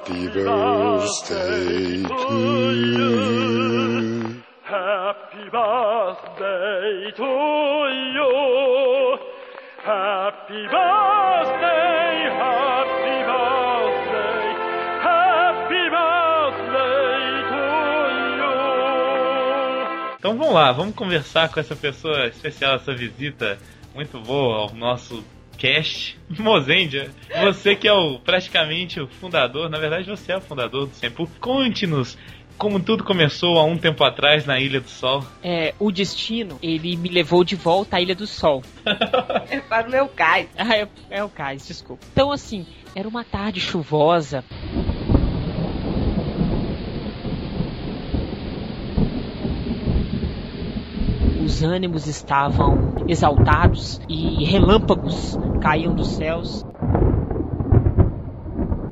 Happy 0.00 0.28
birthday 0.28 2.02
to 2.02 2.72
you. 2.72 4.42
Happy 4.64 5.50
birthday 5.50 7.12
to 7.16 7.24
you. 8.14 9.27
Então 20.18 20.36
vamos 20.36 20.52
lá, 20.52 20.72
vamos 20.72 20.94
conversar 20.94 21.48
com 21.48 21.58
essa 21.58 21.74
pessoa 21.74 22.26
especial, 22.26 22.74
essa 22.74 22.94
visita 22.94 23.58
muito 23.94 24.20
boa 24.20 24.58
ao 24.58 24.74
nosso 24.74 25.24
cast. 25.56 26.18
Mozendia, 26.38 27.10
você 27.40 27.74
que 27.74 27.88
é 27.88 27.92
o 27.92 28.18
praticamente 28.18 29.00
o 29.00 29.08
fundador, 29.08 29.70
na 29.70 29.78
verdade 29.78 30.06
você 30.10 30.32
é 30.32 30.36
o 30.36 30.40
fundador 30.42 30.86
do 30.86 30.94
Sempo. 30.94 31.26
Conte-nos 31.40 32.18
como 32.58 32.80
tudo 32.80 33.04
começou 33.04 33.58
há 33.58 33.64
um 33.64 33.78
tempo 33.78 34.02
atrás 34.02 34.44
na 34.44 34.58
Ilha 34.58 34.80
do 34.80 34.88
Sol. 34.88 35.24
É, 35.42 35.72
o 35.78 35.92
destino, 35.92 36.58
ele 36.60 36.96
me 36.96 37.08
levou 37.08 37.44
de 37.44 37.54
volta 37.54 37.96
à 37.96 38.00
Ilha 38.00 38.16
do 38.16 38.26
Sol. 38.26 38.62
é 39.48 39.60
para 39.60 39.86
o 39.86 39.90
meu 39.90 40.08
cais. 40.08 40.48
Ah, 40.58 40.76
é, 40.76 40.88
é 41.08 41.24
o 41.24 41.28
cais, 41.28 41.66
desculpa. 41.66 42.04
Então, 42.12 42.32
assim, 42.32 42.66
era 42.94 43.08
uma 43.08 43.24
tarde 43.24 43.60
chuvosa. 43.60 44.44
Os 51.44 51.62
ânimos 51.62 52.06
estavam 52.06 52.94
exaltados 53.08 54.00
e 54.08 54.44
relâmpagos 54.44 55.38
caíam 55.62 55.94
dos 55.94 56.08
céus 56.08 56.64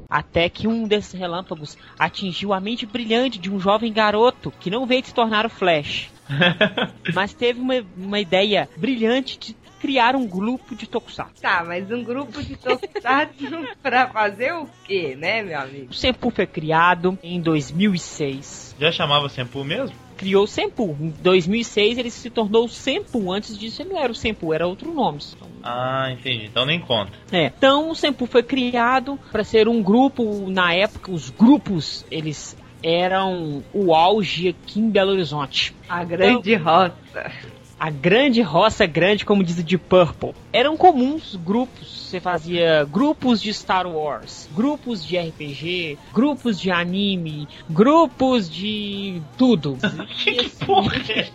até 0.08 0.48
que 0.48 0.68
um 0.68 0.86
desses 0.86 1.12
relâmpagos 1.12 1.76
atingiu 1.98 2.52
a 2.52 2.60
mente 2.60 2.86
brilhante 2.86 3.38
de 3.38 3.50
um 3.50 3.58
jovem 3.58 3.92
garoto 3.92 4.52
que 4.60 4.70
não 4.70 4.86
veio 4.86 5.04
se 5.04 5.14
tornar 5.14 5.46
o 5.46 5.50
Flash. 5.50 6.10
mas 7.14 7.32
teve 7.32 7.60
uma, 7.60 7.75
uma 7.96 8.20
ideia 8.20 8.68
brilhante 8.76 9.38
de 9.38 9.56
criar 9.80 10.16
um 10.16 10.26
grupo 10.26 10.75
de 10.75 10.86
tokusatsu. 10.86 11.40
Tá, 11.40 11.62
mas 11.64 11.90
um 11.90 12.02
grupo 12.02 12.42
de 12.42 12.56
tokusatsu 12.56 13.68
pra 13.82 14.08
fazer 14.08 14.52
o 14.52 14.68
quê, 14.84 15.16
né, 15.16 15.42
meu 15.42 15.60
amigo? 15.60 15.90
O 15.90 15.94
Senpu 15.94 16.30
foi 16.30 16.46
criado 16.46 17.18
em 17.22 17.40
2006. 17.40 18.76
Já 18.78 18.90
chamava 18.90 19.28
Senpu 19.28 19.62
mesmo? 19.64 20.05
Criou 20.16 20.44
o 20.44 20.46
Senpu. 20.46 20.96
Em 21.00 21.11
2006 21.20 21.99
ele 21.99 22.11
se 22.11 22.30
tornou 22.30 22.64
o 22.64 22.68
Senpu. 22.68 23.32
Antes 23.32 23.58
disso 23.58 23.82
ele 23.82 23.90
não 23.90 24.00
era 24.00 24.11
o 24.11 24.14
Senpu, 24.14 24.52
era 24.52 24.66
outro 24.66 24.92
nome. 24.92 25.18
Ah, 25.62 26.11
entendi. 26.11 26.46
Então 26.46 26.64
nem 26.64 26.80
conta. 26.80 27.12
É. 27.32 27.46
Então 27.46 27.90
o 27.90 27.94
Senpu 27.94 28.26
foi 28.26 28.42
criado 28.42 29.18
para 29.30 29.44
ser 29.44 29.68
um 29.68 29.82
grupo. 29.82 30.49
Na 30.50 30.73
época, 30.75 31.11
os 31.11 31.30
grupos 31.30 32.04
eles 32.11 32.56
eram 32.82 33.64
o 33.73 33.94
auge 33.94 34.49
aqui 34.49 34.80
em 34.80 34.90
Belo 34.90 35.12
Horizonte. 35.12 35.75
A 35.88 36.04
grande 36.04 36.54
roça. 36.54 36.94
A 37.78 37.90
grande 37.90 38.40
roça 38.40 38.87
grande, 38.87 39.25
como 39.25 39.45
diz 39.45 39.59
o 39.59 39.62
de 39.62 39.76
Purple. 39.76 40.35
Eram 40.52 40.76
comuns 40.76 41.37
grupos. 41.37 42.06
Você 42.06 42.21
fazia 42.21 42.85
grupos 42.85 43.42
de 43.42 43.52
Star 43.52 43.87
Wars, 43.87 44.49
grupos 44.54 45.04
de 45.04 45.18
RPG, 45.18 45.99
grupos 46.12 46.59
de 46.59 46.71
anime, 46.71 47.47
grupos 47.68 48.49
de 48.49 49.21
tudo. 49.37 49.76
que 50.25 50.49
porra 50.64 50.97
é? 51.11 51.30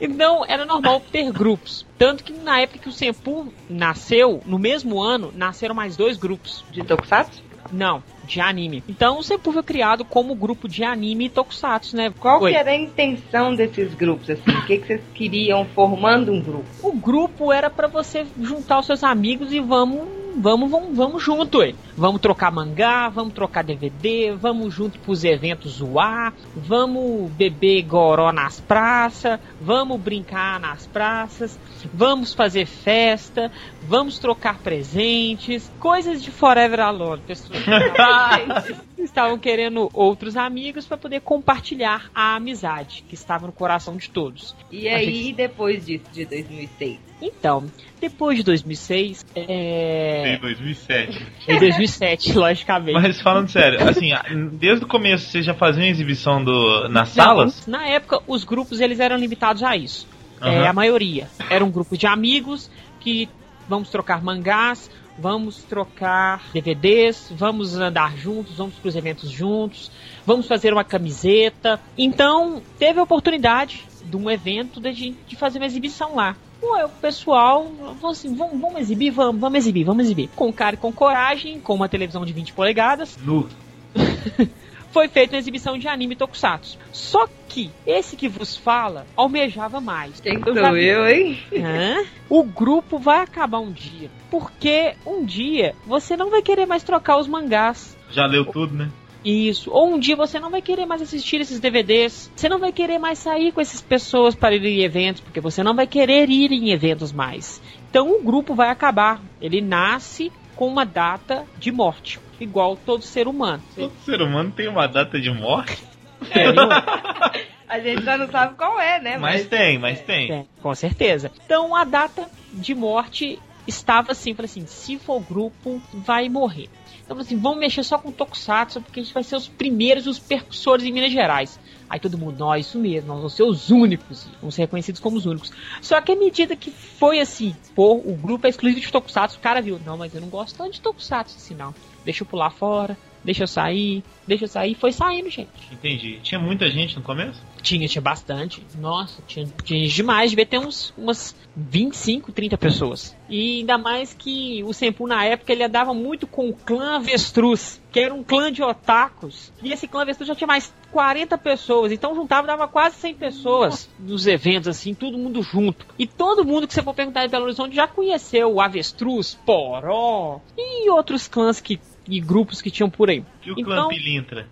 Então 0.00 0.44
era 0.44 0.64
normal 0.64 1.00
ter 1.12 1.30
grupos. 1.30 1.86
Tanto 1.96 2.24
que 2.24 2.32
na 2.32 2.60
época 2.60 2.80
que 2.80 2.88
o 2.88 2.92
Senpu 2.92 3.52
nasceu, 3.68 4.42
no 4.46 4.58
mesmo 4.58 5.00
ano, 5.00 5.32
nasceram 5.34 5.74
mais 5.74 5.96
dois 5.96 6.16
grupos. 6.16 6.64
De 6.72 6.82
tokusatsu? 6.82 7.42
Não, 7.70 8.02
de 8.30 8.40
anime. 8.40 8.84
Então 8.88 9.18
o 9.18 9.22
Senpu 9.22 9.52
foi 9.52 9.62
criado 9.62 10.04
como 10.04 10.34
grupo 10.34 10.68
de 10.68 10.84
anime 10.84 11.26
e 11.26 11.28
tokusatsu, 11.28 11.96
né? 11.96 12.12
Qual 12.18 12.40
Oi. 12.40 12.52
que 12.52 12.56
era 12.56 12.70
a 12.70 12.76
intenção 12.76 13.54
desses 13.54 13.92
grupos, 13.94 14.30
assim? 14.30 14.50
O 14.50 14.66
que, 14.66 14.78
que 14.78 14.86
vocês 14.86 15.00
queriam 15.14 15.64
formando 15.64 16.32
um 16.32 16.40
grupo? 16.40 16.64
O 16.82 16.92
grupo 16.92 17.52
era 17.52 17.68
pra 17.68 17.88
você 17.88 18.24
juntar 18.40 18.78
os 18.78 18.86
seus 18.86 19.02
amigos 19.02 19.52
e 19.52 19.58
vamos, 19.60 20.06
vamos, 20.36 20.70
vamos, 20.70 20.96
vamos 20.96 21.22
junto, 21.22 21.58
ué. 21.58 21.74
Vamos 21.96 22.20
trocar 22.20 22.50
mangá, 22.50 23.08
vamos 23.08 23.32
trocar 23.34 23.64
DVD, 23.64 24.34
vamos 24.36 24.74
junto 24.74 24.98
pros 24.98 25.24
eventos 25.24 25.72
zoar, 25.72 26.32
vamos 26.54 27.30
beber 27.32 27.82
goró 27.82 28.32
nas 28.32 28.60
praças, 28.60 29.38
vamos 29.60 30.00
brincar 30.00 30.60
nas 30.60 30.86
praças, 30.86 31.58
vamos 31.92 32.34
fazer 32.34 32.66
festa, 32.66 33.50
vamos 33.82 34.18
trocar 34.18 34.58
presentes, 34.58 35.70
coisas 35.78 36.22
de 36.22 36.30
Forever 36.30 36.80
Alone. 36.80 37.22
Pessoas 37.26 37.60
estavam 39.02 39.38
querendo 39.38 39.88
outros 39.92 40.36
amigos 40.36 40.86
para 40.86 40.96
poder 40.96 41.20
compartilhar 41.20 42.10
a 42.14 42.36
amizade 42.36 43.04
que 43.08 43.14
estava 43.14 43.46
no 43.46 43.52
coração 43.52 43.96
de 43.96 44.10
todos. 44.10 44.54
E 44.70 44.88
aí, 44.88 45.32
depois 45.32 45.86
disso, 45.86 46.04
de 46.12 46.24
2006? 46.24 47.10
Então, 47.22 47.66
depois 48.00 48.38
de 48.38 48.44
2006, 48.44 49.26
é... 49.34 50.36
Em 50.36 50.40
2007. 50.40 51.26
em 51.48 51.58
2007, 51.58 52.32
logicamente. 52.38 53.00
Mas 53.00 53.20
falando 53.20 53.48
sério, 53.48 53.82
assim, 53.88 54.10
desde 54.52 54.84
o 54.84 54.88
começo 54.88 55.30
vocês 55.30 55.44
já 55.44 55.54
faziam 55.54 55.86
exibição 55.86 56.42
do, 56.42 56.88
nas 56.88 57.10
salas? 57.10 57.66
Não, 57.66 57.78
na 57.78 57.86
época, 57.86 58.20
os 58.26 58.44
grupos 58.44 58.80
eles 58.80 59.00
eram 59.00 59.16
limitados 59.16 59.62
a 59.62 59.76
isso. 59.76 60.06
Aham. 60.40 60.50
É, 60.50 60.66
a 60.66 60.72
maioria. 60.72 61.28
Era 61.50 61.62
um 61.64 61.70
grupo 61.70 61.96
de 61.98 62.06
amigos 62.06 62.70
que 63.00 63.28
vamos 63.68 63.90
trocar 63.90 64.22
mangás, 64.22 64.90
vamos 65.20 65.62
trocar 65.62 66.42
DVDs, 66.52 67.30
vamos 67.30 67.76
andar 67.76 68.16
juntos, 68.16 68.56
vamos 68.56 68.74
para 68.74 68.88
os 68.88 68.96
eventos 68.96 69.30
juntos, 69.30 69.90
vamos 70.24 70.46
fazer 70.46 70.72
uma 70.72 70.84
camiseta. 70.84 71.78
Então, 71.96 72.62
teve 72.78 72.98
a 72.98 73.02
oportunidade 73.02 73.86
de 74.04 74.16
um 74.16 74.30
evento 74.30 74.80
de, 74.80 75.14
de 75.26 75.36
fazer 75.36 75.58
uma 75.58 75.66
exibição 75.66 76.16
lá. 76.16 76.36
Ué, 76.62 76.84
o 76.84 76.88
pessoal 76.88 77.70
falou 78.00 78.12
assim: 78.12 78.34
vamos, 78.34 78.60
vamos 78.60 78.80
exibir, 78.80 79.10
vamos, 79.10 79.40
vamos 79.40 79.58
exibir, 79.58 79.84
vamos 79.84 80.04
exibir. 80.04 80.28
Com 80.34 80.52
cara 80.52 80.74
e 80.74 80.78
com 80.78 80.92
coragem, 80.92 81.60
com 81.60 81.74
uma 81.74 81.88
televisão 81.88 82.24
de 82.24 82.32
20 82.32 82.52
polegadas, 82.52 83.16
Nu. 83.18 83.48
foi 84.90 85.08
feita 85.08 85.34
uma 85.34 85.38
exibição 85.38 85.78
de 85.78 85.88
anime 85.88 86.16
tokusatsu. 86.16 86.78
Só 86.92 87.28
que 87.48 87.70
esse 87.86 88.16
que 88.16 88.28
vos 88.28 88.56
fala 88.56 89.06
almejava 89.16 89.80
mais. 89.80 90.20
Quem 90.20 90.40
Eu 90.44 90.54
sou 90.54 90.76
eu, 90.76 91.08
hein? 91.08 91.38
Hã? 91.52 92.04
O 92.30 92.44
grupo 92.44 92.96
vai 92.96 93.20
acabar 93.20 93.58
um 93.58 93.72
dia. 93.72 94.08
Porque 94.30 94.94
um 95.04 95.24
dia 95.24 95.74
você 95.84 96.16
não 96.16 96.30
vai 96.30 96.42
querer 96.42 96.64
mais 96.64 96.84
trocar 96.84 97.18
os 97.18 97.26
mangás. 97.26 97.96
Já 98.12 98.24
leu 98.24 98.44
tudo, 98.44 98.72
né? 98.72 98.88
Isso. 99.24 99.70
Ou 99.70 99.94
um 99.94 99.98
dia 99.98 100.16
você 100.16 100.38
não 100.38 100.48
vai 100.48 100.62
querer 100.62 100.86
mais 100.86 101.02
assistir 101.02 101.40
esses 101.40 101.60
DVDs. 101.60 102.30
Você 102.34 102.48
não 102.48 102.58
vai 102.58 102.72
querer 102.72 102.98
mais 102.98 103.18
sair 103.18 103.52
com 103.52 103.60
essas 103.60 103.82
pessoas 103.82 104.34
para 104.34 104.54
ir 104.54 104.64
em 104.64 104.82
eventos, 104.82 105.20
porque 105.20 105.40
você 105.40 105.62
não 105.62 105.74
vai 105.74 105.86
querer 105.86 106.30
ir 106.30 106.52
em 106.52 106.70
eventos 106.70 107.12
mais. 107.12 107.60
Então 107.90 108.12
o 108.12 108.22
grupo 108.22 108.54
vai 108.54 108.70
acabar. 108.70 109.20
Ele 109.40 109.60
nasce 109.60 110.32
com 110.56 110.66
uma 110.68 110.84
data 110.84 111.44
de 111.58 111.72
morte, 111.72 112.20
igual 112.40 112.76
todo 112.76 113.02
ser 113.02 113.28
humano. 113.28 113.62
Todo 113.74 113.92
ser 114.04 114.20
humano 114.22 114.50
tem 114.50 114.68
uma 114.68 114.86
data 114.86 115.20
de 115.20 115.30
morte. 115.30 115.82
É? 116.30 116.44
A 117.70 117.78
gente 117.78 118.02
só 118.02 118.18
não 118.18 118.28
sabe 118.28 118.56
qual 118.56 118.80
é, 118.80 119.00
né? 119.00 119.16
Mas 119.16 119.46
tem, 119.46 119.78
mas 119.78 120.00
tem. 120.00 120.32
É, 120.32 120.44
com 120.60 120.74
certeza. 120.74 121.30
Então 121.44 121.72
a 121.76 121.84
data 121.84 122.28
de 122.52 122.74
morte 122.74 123.38
estava 123.64 124.10
assim, 124.10 124.34
falei 124.34 124.50
assim, 124.50 124.66
se 124.66 124.98
for 124.98 125.20
grupo, 125.20 125.80
vai 125.94 126.28
morrer. 126.28 126.68
Então 127.04 127.16
assim, 127.16 127.36
vamos 127.36 127.60
mexer 127.60 127.84
só 127.84 127.96
com 127.96 128.10
Tokusatsu, 128.10 128.80
porque 128.80 128.98
a 128.98 129.02
gente 129.04 129.14
vai 129.14 129.22
ser 129.22 129.36
os 129.36 129.46
primeiros, 129.46 130.08
os 130.08 130.18
percussores 130.18 130.84
em 130.84 130.90
Minas 130.90 131.12
Gerais. 131.12 131.60
Aí 131.88 132.00
todo 132.00 132.18
mundo, 132.18 132.38
nós, 132.38 132.66
isso 132.66 132.78
mesmo, 132.78 133.08
nós 133.08 133.18
vamos 133.18 133.34
ser 133.34 133.44
os 133.44 133.70
únicos, 133.70 134.28
vamos 134.40 134.54
ser 134.56 134.62
reconhecidos 134.62 135.00
como 135.00 135.16
os 135.16 135.26
únicos. 135.26 135.52
Só 135.80 136.00
que 136.00 136.10
à 136.10 136.16
medida 136.16 136.56
que 136.56 136.72
foi 136.72 137.20
assim, 137.20 137.54
pô, 137.74 137.94
o 137.94 138.16
grupo 138.16 138.46
é 138.46 138.50
exclusivo 138.50 138.80
de 138.80 138.92
Tokusatsu, 138.92 139.38
o 139.38 139.40
cara 139.40 139.62
viu, 139.62 139.80
não, 139.84 139.96
mas 139.96 140.12
eu 140.12 140.20
não 140.20 140.28
gosto 140.28 140.56
tanto 140.56 140.72
de 140.72 140.80
Tokusatsu 140.80 141.36
assim 141.36 141.54
não. 141.54 141.72
Deixa 142.04 142.22
eu 142.22 142.26
pular 142.26 142.50
fora, 142.50 142.96
deixa 143.22 143.44
eu 143.44 143.46
sair, 143.46 144.02
deixa 144.26 144.44
eu 144.44 144.48
sair, 144.48 144.74
foi 144.74 144.92
saindo, 144.92 145.28
gente. 145.28 145.50
Entendi. 145.70 146.18
Tinha 146.22 146.40
muita 146.40 146.68
gente 146.70 146.96
no 146.96 147.02
começo? 147.02 147.40
Tinha, 147.62 147.86
tinha 147.86 148.02
bastante. 148.02 148.64
Nossa, 148.78 149.22
tinha, 149.26 149.46
tinha 149.64 149.86
demais. 149.86 150.30
Devia 150.30 150.46
ter 150.46 150.58
uns, 150.58 150.92
umas 150.96 151.36
25, 151.54 152.32
30 152.32 152.56
pessoas. 152.56 153.16
E 153.28 153.60
ainda 153.60 153.76
mais 153.76 154.14
que 154.14 154.62
o 154.64 154.72
Senpu 154.72 155.06
na 155.06 155.24
época 155.24 155.52
ele 155.52 155.62
andava 155.62 155.92
muito 155.92 156.26
com 156.26 156.48
o 156.48 156.54
clã 156.54 156.96
Avestruz, 156.96 157.80
que 157.92 158.00
era 158.00 158.14
um 158.14 158.22
clã 158.22 158.50
de 158.50 158.62
otakus. 158.62 159.52
E 159.62 159.72
esse 159.72 159.86
clã 159.86 160.02
Avestruz 160.02 160.28
já 160.28 160.34
tinha 160.34 160.48
mais 160.48 160.72
40 160.90 161.36
pessoas. 161.38 161.92
Então 161.92 162.14
juntava, 162.14 162.46
dava 162.46 162.66
quase 162.68 162.96
100 162.96 163.14
pessoas 163.14 163.88
nos 163.98 164.26
eventos, 164.26 164.68
assim, 164.68 164.94
todo 164.94 165.18
mundo 165.18 165.42
junto. 165.42 165.86
E 165.98 166.06
todo 166.06 166.44
mundo 166.44 166.66
que 166.66 166.74
você 166.74 166.82
for 166.82 166.94
perguntar 166.94 167.24
de 167.24 167.30
Belo 167.30 167.44
Horizonte 167.44 167.74
já 167.74 167.86
conheceu 167.86 168.52
o 168.52 168.60
Avestruz, 168.60 169.38
Poró 169.44 170.40
e 170.56 170.88
outros 170.90 171.28
clãs 171.28 171.60
que, 171.60 171.78
e 172.08 172.20
grupos 172.20 172.60
que 172.62 172.70
tinham 172.70 172.90
por 172.90 173.10
aí. 173.10 173.24
E 173.44 173.50
o 173.52 173.54
clã 173.56 173.74
Então- 173.76 173.88
Pilintra? 173.88 174.46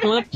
Clã- 0.00 0.22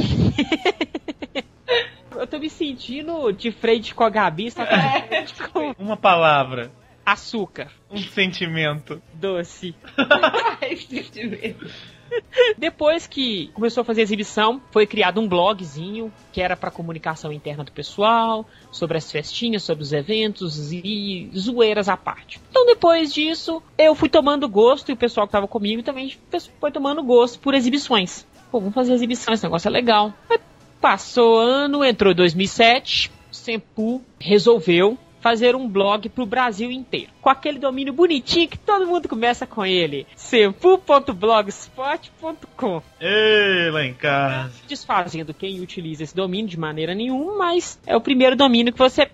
Eu 2.18 2.26
tô 2.26 2.38
me 2.38 2.48
sentindo 2.48 3.30
de 3.32 3.52
frente 3.52 3.94
com 3.94 4.02
a 4.02 4.08
Gabi, 4.08 4.50
só 4.50 4.64
que 4.64 5.48
com 5.52 5.74
Uma 5.78 5.96
palavra. 5.98 6.70
açúcar, 7.04 7.70
Um 7.90 7.98
sentimento. 7.98 9.02
doce. 9.14 9.74
Sentimento. 10.88 11.66
Depois 12.56 13.06
que 13.06 13.48
começou 13.48 13.82
a 13.82 13.84
fazer 13.84 14.02
exibição, 14.02 14.60
foi 14.70 14.86
criado 14.86 15.20
um 15.20 15.28
blogzinho 15.28 16.12
que 16.32 16.40
era 16.40 16.56
para 16.56 16.70
comunicação 16.70 17.32
interna 17.32 17.64
do 17.64 17.72
pessoal, 17.72 18.46
sobre 18.70 18.98
as 18.98 19.10
festinhas, 19.10 19.62
sobre 19.62 19.82
os 19.82 19.92
eventos 19.92 20.72
e 20.72 21.30
zoeiras 21.36 21.88
à 21.88 21.96
parte. 21.96 22.40
Então 22.50 22.66
depois 22.66 23.12
disso, 23.12 23.62
eu 23.78 23.94
fui 23.94 24.08
tomando 24.08 24.48
gosto 24.48 24.90
e 24.90 24.92
o 24.92 24.96
pessoal 24.96 25.26
que 25.26 25.32
tava 25.32 25.48
comigo 25.48 25.82
também 25.82 26.16
foi 26.60 26.70
tomando 26.70 27.02
gosto 27.02 27.38
por 27.38 27.54
exibições. 27.54 28.26
Pô, 28.50 28.60
vamos 28.60 28.74
fazer 28.74 28.92
exibição, 28.92 29.34
esse 29.34 29.42
negócio 29.42 29.68
é 29.68 29.70
legal. 29.70 30.12
Aí 30.30 30.38
passou 30.80 31.38
ano, 31.38 31.84
entrou 31.84 32.14
2007, 32.14 33.10
Sempu 33.30 34.02
resolveu 34.18 34.96
fazer 35.26 35.56
um 35.56 35.68
blog 35.68 36.08
pro 36.08 36.24
Brasil 36.24 36.70
inteiro. 36.70 37.10
Com 37.20 37.28
aquele 37.28 37.58
domínio 37.58 37.92
bonitinho 37.92 38.46
que 38.46 38.56
todo 38.56 38.86
mundo 38.86 39.08
começa 39.08 39.44
com 39.44 39.66
ele. 39.66 40.06
sempu.blogspot.com 40.14 42.80
Ei, 43.00 43.68
lá 43.72 43.84
em 43.84 43.92
casa. 43.92 44.52
Desfazendo 44.68 45.34
quem 45.34 45.60
utiliza 45.60 46.04
esse 46.04 46.14
domínio 46.14 46.46
de 46.46 46.56
maneira 46.56 46.94
nenhuma, 46.94 47.38
mas 47.38 47.76
é 47.84 47.96
o 47.96 48.00
primeiro 48.00 48.36
domínio 48.36 48.72
que 48.72 48.78
você 48.78 49.10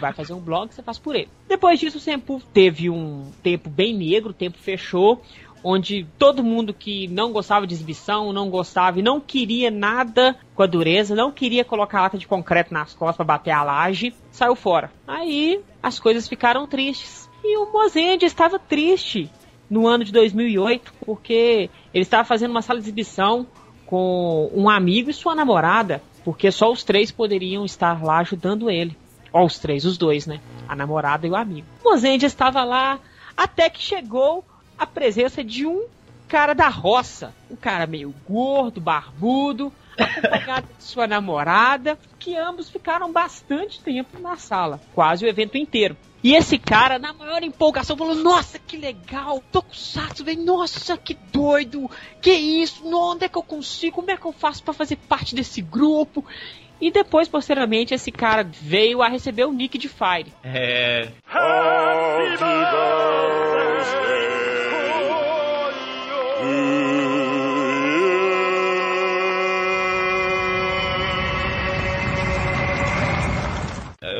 vai 0.00 0.12
fazer 0.12 0.34
um 0.34 0.40
blog, 0.40 0.72
você 0.72 0.84
faz 0.84 1.00
por 1.00 1.16
ele. 1.16 1.28
Depois 1.48 1.80
disso, 1.80 1.98
o 1.98 2.00
Sempu 2.00 2.40
teve 2.54 2.88
um 2.88 3.32
tempo 3.42 3.68
bem 3.68 3.92
negro, 3.92 4.30
o 4.30 4.34
tempo 4.34 4.56
fechou, 4.56 5.20
onde 5.62 6.06
todo 6.18 6.42
mundo 6.42 6.72
que 6.72 7.06
não 7.08 7.32
gostava 7.32 7.66
de 7.66 7.74
exibição, 7.74 8.32
não 8.32 8.50
gostava 8.50 8.98
e 8.98 9.02
não 9.02 9.20
queria 9.20 9.70
nada 9.70 10.36
com 10.54 10.62
a 10.62 10.66
dureza, 10.66 11.14
não 11.14 11.30
queria 11.30 11.64
colocar 11.64 12.02
lata 12.02 12.18
de 12.18 12.26
concreto 12.26 12.72
nas 12.72 12.94
costas 12.94 13.16
para 13.16 13.24
bater 13.24 13.50
a 13.50 13.62
laje, 13.62 14.14
saiu 14.30 14.56
fora. 14.56 14.90
Aí 15.06 15.60
as 15.82 15.98
coisas 15.98 16.28
ficaram 16.28 16.66
tristes. 16.66 17.28
E 17.42 17.56
o 17.58 17.72
Mozende 17.72 18.26
estava 18.26 18.58
triste 18.58 19.30
no 19.68 19.86
ano 19.86 20.04
de 20.04 20.12
2008, 20.12 20.92
porque 21.04 21.70
ele 21.94 22.02
estava 22.02 22.24
fazendo 22.24 22.50
uma 22.50 22.62
sala 22.62 22.80
de 22.80 22.86
exibição 22.86 23.46
com 23.86 24.50
um 24.54 24.68
amigo 24.68 25.10
e 25.10 25.14
sua 25.14 25.34
namorada. 25.34 26.02
porque 26.22 26.52
só 26.52 26.70
os 26.70 26.84
três 26.84 27.10
poderiam 27.10 27.64
estar 27.64 28.04
lá 28.04 28.18
ajudando 28.18 28.70
ele. 28.70 28.94
Ó, 29.32 29.44
os 29.44 29.58
três, 29.58 29.86
os 29.86 29.96
dois, 29.96 30.26
né? 30.26 30.38
A 30.68 30.76
namorada 30.76 31.26
e 31.26 31.30
o 31.30 31.34
amigo. 31.34 31.66
Mozende 31.82 32.26
estava 32.26 32.62
lá 32.62 33.00
até 33.36 33.70
que 33.70 33.80
chegou 33.80 34.44
a 34.80 34.86
presença 34.86 35.44
de 35.44 35.66
um 35.66 35.84
cara 36.26 36.54
da 36.54 36.68
roça. 36.68 37.34
Um 37.50 37.56
cara 37.56 37.86
meio 37.86 38.14
gordo, 38.26 38.80
barbudo, 38.80 39.70
acompanhado 39.98 40.68
de 40.78 40.82
sua 40.82 41.06
namorada, 41.06 41.98
que 42.18 42.34
ambos 42.34 42.70
ficaram 42.70 43.12
bastante 43.12 43.80
tempo 43.80 44.18
na 44.18 44.36
sala, 44.36 44.80
quase 44.94 45.26
o 45.26 45.28
evento 45.28 45.58
inteiro. 45.58 45.96
E 46.24 46.34
esse 46.34 46.58
cara, 46.58 46.98
na 46.98 47.12
maior 47.12 47.42
empolgação, 47.42 47.96
falou: 47.96 48.14
Nossa, 48.14 48.58
que 48.58 48.76
legal! 48.76 49.42
Tokusatsu, 49.52 50.24
velho! 50.24 50.42
Nossa, 50.42 50.96
que 50.96 51.14
doido! 51.14 51.90
Que 52.22 52.32
isso? 52.32 52.82
Onde 52.86 53.24
é 53.24 53.28
que 53.28 53.36
eu 53.36 53.42
consigo? 53.42 53.96
Como 53.96 54.10
é 54.10 54.16
que 54.16 54.26
eu 54.26 54.32
faço 54.32 54.62
para 54.62 54.74
fazer 54.74 54.96
parte 54.96 55.34
desse 55.34 55.60
grupo? 55.60 56.24
E 56.80 56.90
depois, 56.90 57.28
posteriormente, 57.28 57.92
esse 57.92 58.10
cara 58.10 58.42
veio 58.42 59.02
a 59.02 59.08
receber 59.08 59.44
o 59.44 59.52
nick 59.52 59.76
de 59.76 59.88
Fire. 59.88 60.32
É. 60.42 61.08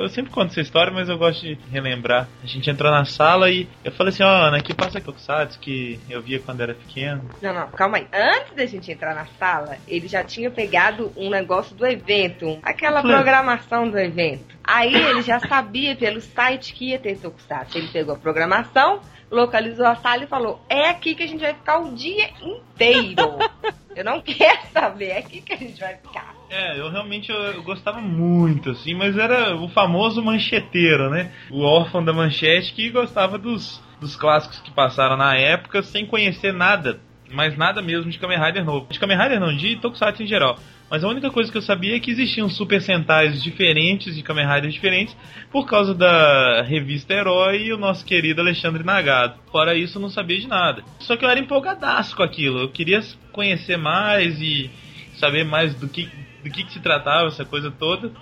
Eu 0.00 0.09
sempre 0.09 0.33
conto 0.33 0.50
essa 0.50 0.62
história, 0.62 0.90
mas 0.90 1.11
eu 1.11 1.19
gosto 1.19 1.42
de 1.42 1.59
relembrar. 1.71 2.26
A 2.42 2.47
gente 2.47 2.71
entrou 2.71 2.90
na 2.90 3.04
sala 3.04 3.50
e 3.50 3.69
eu 3.85 3.92
falei 3.92 4.11
assim, 4.12 4.23
ó, 4.23 4.26
oh, 4.26 4.47
Ana, 4.47 4.57
aqui 4.57 4.73
passa 4.73 4.99
Tokusatsu 4.99 5.61
que 5.61 6.00
eu 6.09 6.23
via 6.23 6.40
quando 6.40 6.62
era 6.62 6.73
pequeno. 6.73 7.28
Não, 7.42 7.52
não, 7.52 7.69
calma 7.69 7.99
aí. 7.99 8.07
Antes 8.11 8.54
da 8.54 8.64
gente 8.64 8.90
entrar 8.90 9.14
na 9.14 9.26
sala, 9.38 9.76
ele 9.87 10.09
já 10.09 10.25
tinha 10.25 10.50
pegado 10.50 11.12
um 11.14 11.28
negócio 11.28 11.76
do 11.76 11.87
evento, 11.87 12.59
aquela 12.62 13.02
programação 13.02 13.90
do 13.90 13.99
evento. 13.99 14.57
Aí 14.64 14.95
ele 14.95 15.21
já 15.21 15.38
sabia 15.38 15.95
pelo 15.95 16.21
site 16.23 16.73
que 16.73 16.90
ia 16.90 16.99
ter 16.99 17.19
Tokusatsu. 17.19 17.76
Ele 17.76 17.88
pegou 17.88 18.14
a 18.14 18.19
programação, 18.19 19.02
localizou 19.30 19.85
a 19.85 19.97
sala 19.97 20.25
e 20.25 20.26
falou: 20.26 20.64
É 20.66 20.88
aqui 20.88 21.14
que 21.14 21.25
a 21.25 21.28
gente 21.28 21.40
vai 21.40 21.52
ficar 21.52 21.78
o 21.78 21.95
dia 21.95 22.30
inteiro. 22.40 23.37
Eu 23.95 24.04
não 24.04 24.23
quero 24.23 24.66
saber, 24.73 25.09
é 25.09 25.19
aqui 25.19 25.42
que 25.42 25.52
a 25.52 25.57
gente 25.57 25.78
vai 25.78 25.97
ficar. 25.97 26.40
É, 26.50 26.80
eu 26.80 26.90
realmente 26.90 27.30
eu, 27.30 27.37
eu, 27.37 27.62
gostava 27.62 28.00
muito, 28.00 28.71
assim, 28.71 28.92
mas 28.92 29.16
era 29.16 29.54
o 29.54 29.69
famoso 29.69 30.21
mancheteiro, 30.21 31.09
né? 31.09 31.30
O 31.49 31.62
órfão 31.62 32.04
da 32.04 32.12
manchete 32.12 32.75
que 32.75 32.90
gostava 32.90 33.38
dos, 33.38 33.80
dos 34.00 34.16
clássicos 34.16 34.59
que 34.59 34.73
passaram 34.73 35.16
na 35.16 35.37
época 35.37 35.80
sem 35.80 36.04
conhecer 36.04 36.52
nada, 36.52 37.00
mas 37.33 37.57
nada 37.57 37.80
mesmo 37.80 38.11
de 38.11 38.19
Kamen 38.19 38.38
Rider 38.38 38.64
novo. 38.64 38.88
De 38.90 38.99
Kamen 38.99 39.16
Rider 39.16 39.38
não, 39.38 39.57
de 39.57 39.76
Tokusatsu 39.76 40.25
em 40.25 40.26
geral. 40.26 40.59
Mas 40.90 41.04
a 41.04 41.09
única 41.09 41.30
coisa 41.30 41.52
que 41.52 41.57
eu 41.57 41.62
sabia 41.62 41.95
é 41.95 42.00
que 42.00 42.11
existiam 42.11 42.49
Super 42.49 42.83
Sentais 42.83 43.40
diferentes 43.40 44.16
de 44.16 44.23
Kamen 44.25 44.45
Riders 44.45 44.75
diferentes 44.75 45.16
por 45.52 45.69
causa 45.69 45.95
da 45.95 46.62
revista 46.62 47.14
Herói 47.14 47.66
e 47.66 47.73
o 47.73 47.78
nosso 47.78 48.04
querido 48.04 48.40
Alexandre 48.40 48.83
Nagado. 48.83 49.38
Fora 49.52 49.76
isso, 49.76 49.99
eu 49.99 50.02
não 50.02 50.11
sabia 50.11 50.40
de 50.40 50.49
nada. 50.49 50.83
Só 50.99 51.16
que 51.16 51.25
eu 51.25 51.28
era 51.28 51.38
empolgadaço 51.38 52.16
com 52.16 52.25
aquilo. 52.25 52.59
Eu 52.59 52.71
queria 52.71 53.00
conhecer 53.30 53.76
mais 53.76 54.40
e 54.40 54.69
saber 55.14 55.45
mais 55.45 55.76
do 55.76 55.88
que, 55.88 56.09
do 56.43 56.51
que, 56.51 56.65
que 56.65 56.73
se 56.73 56.81
tratava 56.81 57.29
essa 57.29 57.45
coisa 57.45 57.71
toda. 57.71 58.13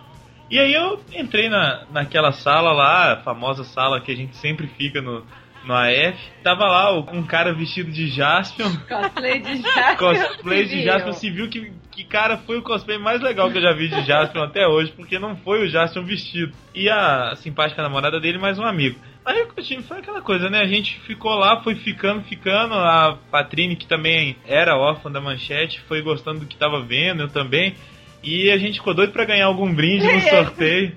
E 0.51 0.59
aí 0.59 0.73
eu 0.73 1.01
entrei 1.13 1.49
na, 1.49 1.85
naquela 1.91 2.33
sala 2.33 2.73
lá, 2.73 3.13
a 3.13 3.17
famosa 3.19 3.65
sala 3.65 4.01
que 4.01 4.11
a 4.11 4.17
gente 4.17 4.35
sempre 4.37 4.67
fica 4.67 5.03
no, 5.03 5.23
no 5.65 5.75
AF. 5.75 6.19
Tava 6.43 6.65
lá 6.65 6.99
um 6.99 7.23
cara 7.23 7.53
vestido 7.53 7.91
de 7.91 8.09
Jaspion. 8.09 8.71
Cosplay 8.89 9.41
de 9.41 9.61
Jaspion. 9.61 9.97
cosplay 9.97 10.65
de 10.65 10.83
Jaspion. 10.83 11.13
Se 11.13 11.31
viu 11.31 11.49
que, 11.51 11.71
que 11.91 12.05
cara 12.05 12.39
foi 12.39 12.57
o 12.57 12.63
cosplay 12.63 12.97
mais 12.97 13.21
legal 13.21 13.51
que 13.51 13.59
eu 13.59 13.63
já 13.63 13.73
vi 13.73 13.89
de 13.89 14.03
Jaspion 14.07 14.43
até 14.43 14.67
hoje, 14.67 14.91
porque 14.93 15.19
não 15.19 15.37
foi 15.37 15.67
o 15.67 15.69
Jaspion 15.69 16.05
vestido. 16.05 16.55
E 16.75 16.89
a 16.89 17.35
simpática 17.37 17.83
namorada 17.83 18.19
dele, 18.19 18.39
mais 18.39 18.59
um 18.59 18.65
amigo. 18.65 18.99
Aí 19.27 19.43
o 19.43 19.63
time 19.63 19.83
foi 19.83 19.99
aquela 19.99 20.23
coisa, 20.23 20.49
né? 20.49 20.61
A 20.61 20.67
gente 20.67 20.99
ficou 21.01 21.35
lá, 21.35 21.61
foi 21.63 21.75
ficando, 21.75 22.23
ficando. 22.23 22.73
A 22.73 23.19
Patrine, 23.31 23.77
que 23.77 23.87
também 23.87 24.37
era 24.47 24.79
órfã 24.79 25.11
da 25.11 25.21
manchete, 25.21 25.83
foi 25.83 26.01
gostando 26.01 26.41
do 26.41 26.47
que 26.47 26.57
tava 26.57 26.81
vendo, 26.81 27.25
eu 27.25 27.29
também. 27.29 27.75
E 28.23 28.51
a 28.51 28.59
gente 28.59 28.79
ficou 28.79 28.95
doido 28.95 29.13
pra 29.13 29.25
ganhar 29.25 29.47
algum 29.47 29.73
brinde 29.73 30.07
no 30.13 30.21
sorteio. 30.29 30.97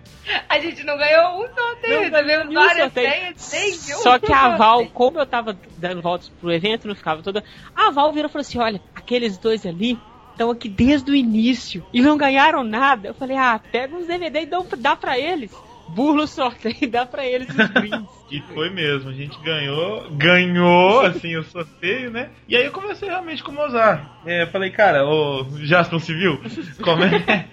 a 0.50 0.60
gente 0.60 0.84
não 0.84 0.98
ganhou 0.98 1.44
um 1.44 1.48
sorteio, 1.54 2.02
recebemos 2.02 2.54
várias 2.54 2.94
senhas, 3.38 3.76
Só 4.02 4.18
que 4.20 4.32
a 4.32 4.56
Val, 4.58 4.86
como 4.88 5.20
eu 5.20 5.26
tava 5.26 5.58
dando 5.78 6.02
voltas 6.02 6.30
pro 6.30 6.52
evento, 6.52 6.88
não 6.88 6.96
ficava 6.96 7.22
toda. 7.22 7.44
A 7.76 7.92
Val 7.92 8.12
virou 8.12 8.30
e 8.30 8.32
falou 8.32 8.42
assim: 8.42 8.60
olha, 8.60 8.82
aqueles 8.96 9.38
dois 9.38 9.66
ali 9.66 9.98
estão 10.32 10.50
aqui 10.50 10.68
desde 10.68 11.12
o 11.12 11.16
início 11.16 11.86
e 11.94 12.02
não 12.02 12.18
ganharam 12.18 12.64
nada. 12.64 13.10
Eu 13.10 13.14
falei, 13.14 13.38
ah, 13.38 13.60
pega 13.72 13.96
uns 13.96 14.08
DVD 14.08 14.42
e 14.42 14.46
dá, 14.46 14.60
dá 14.78 14.96
pra 14.96 15.20
eles 15.20 15.52
burla 15.94 16.24
o 16.24 16.28
sorteio 16.28 16.76
e 16.82 16.88
dá 16.88 17.06
pra 17.06 17.26
eles 17.26 17.50
os 17.50 17.70
brindes. 17.70 18.10
e 18.32 18.42
foi 18.54 18.70
mesmo, 18.70 19.10
a 19.10 19.14
gente 19.14 19.38
ganhou, 19.42 20.10
ganhou, 20.12 21.02
assim, 21.02 21.36
o 21.36 21.44
sorteio, 21.44 22.10
né? 22.10 22.30
E 22.48 22.56
aí 22.56 22.66
eu 22.66 22.72
comecei 22.72 23.10
realmente 23.10 23.44
com 23.44 23.52
o 23.52 23.56
Mozart. 23.56 24.04
É, 24.26 24.46
falei, 24.48 24.72
cara, 24.72 25.06
o 25.06 25.46
Jasper 25.58 26.00
Civil, 26.00 26.40
como 26.82 27.04
é, 27.04 27.48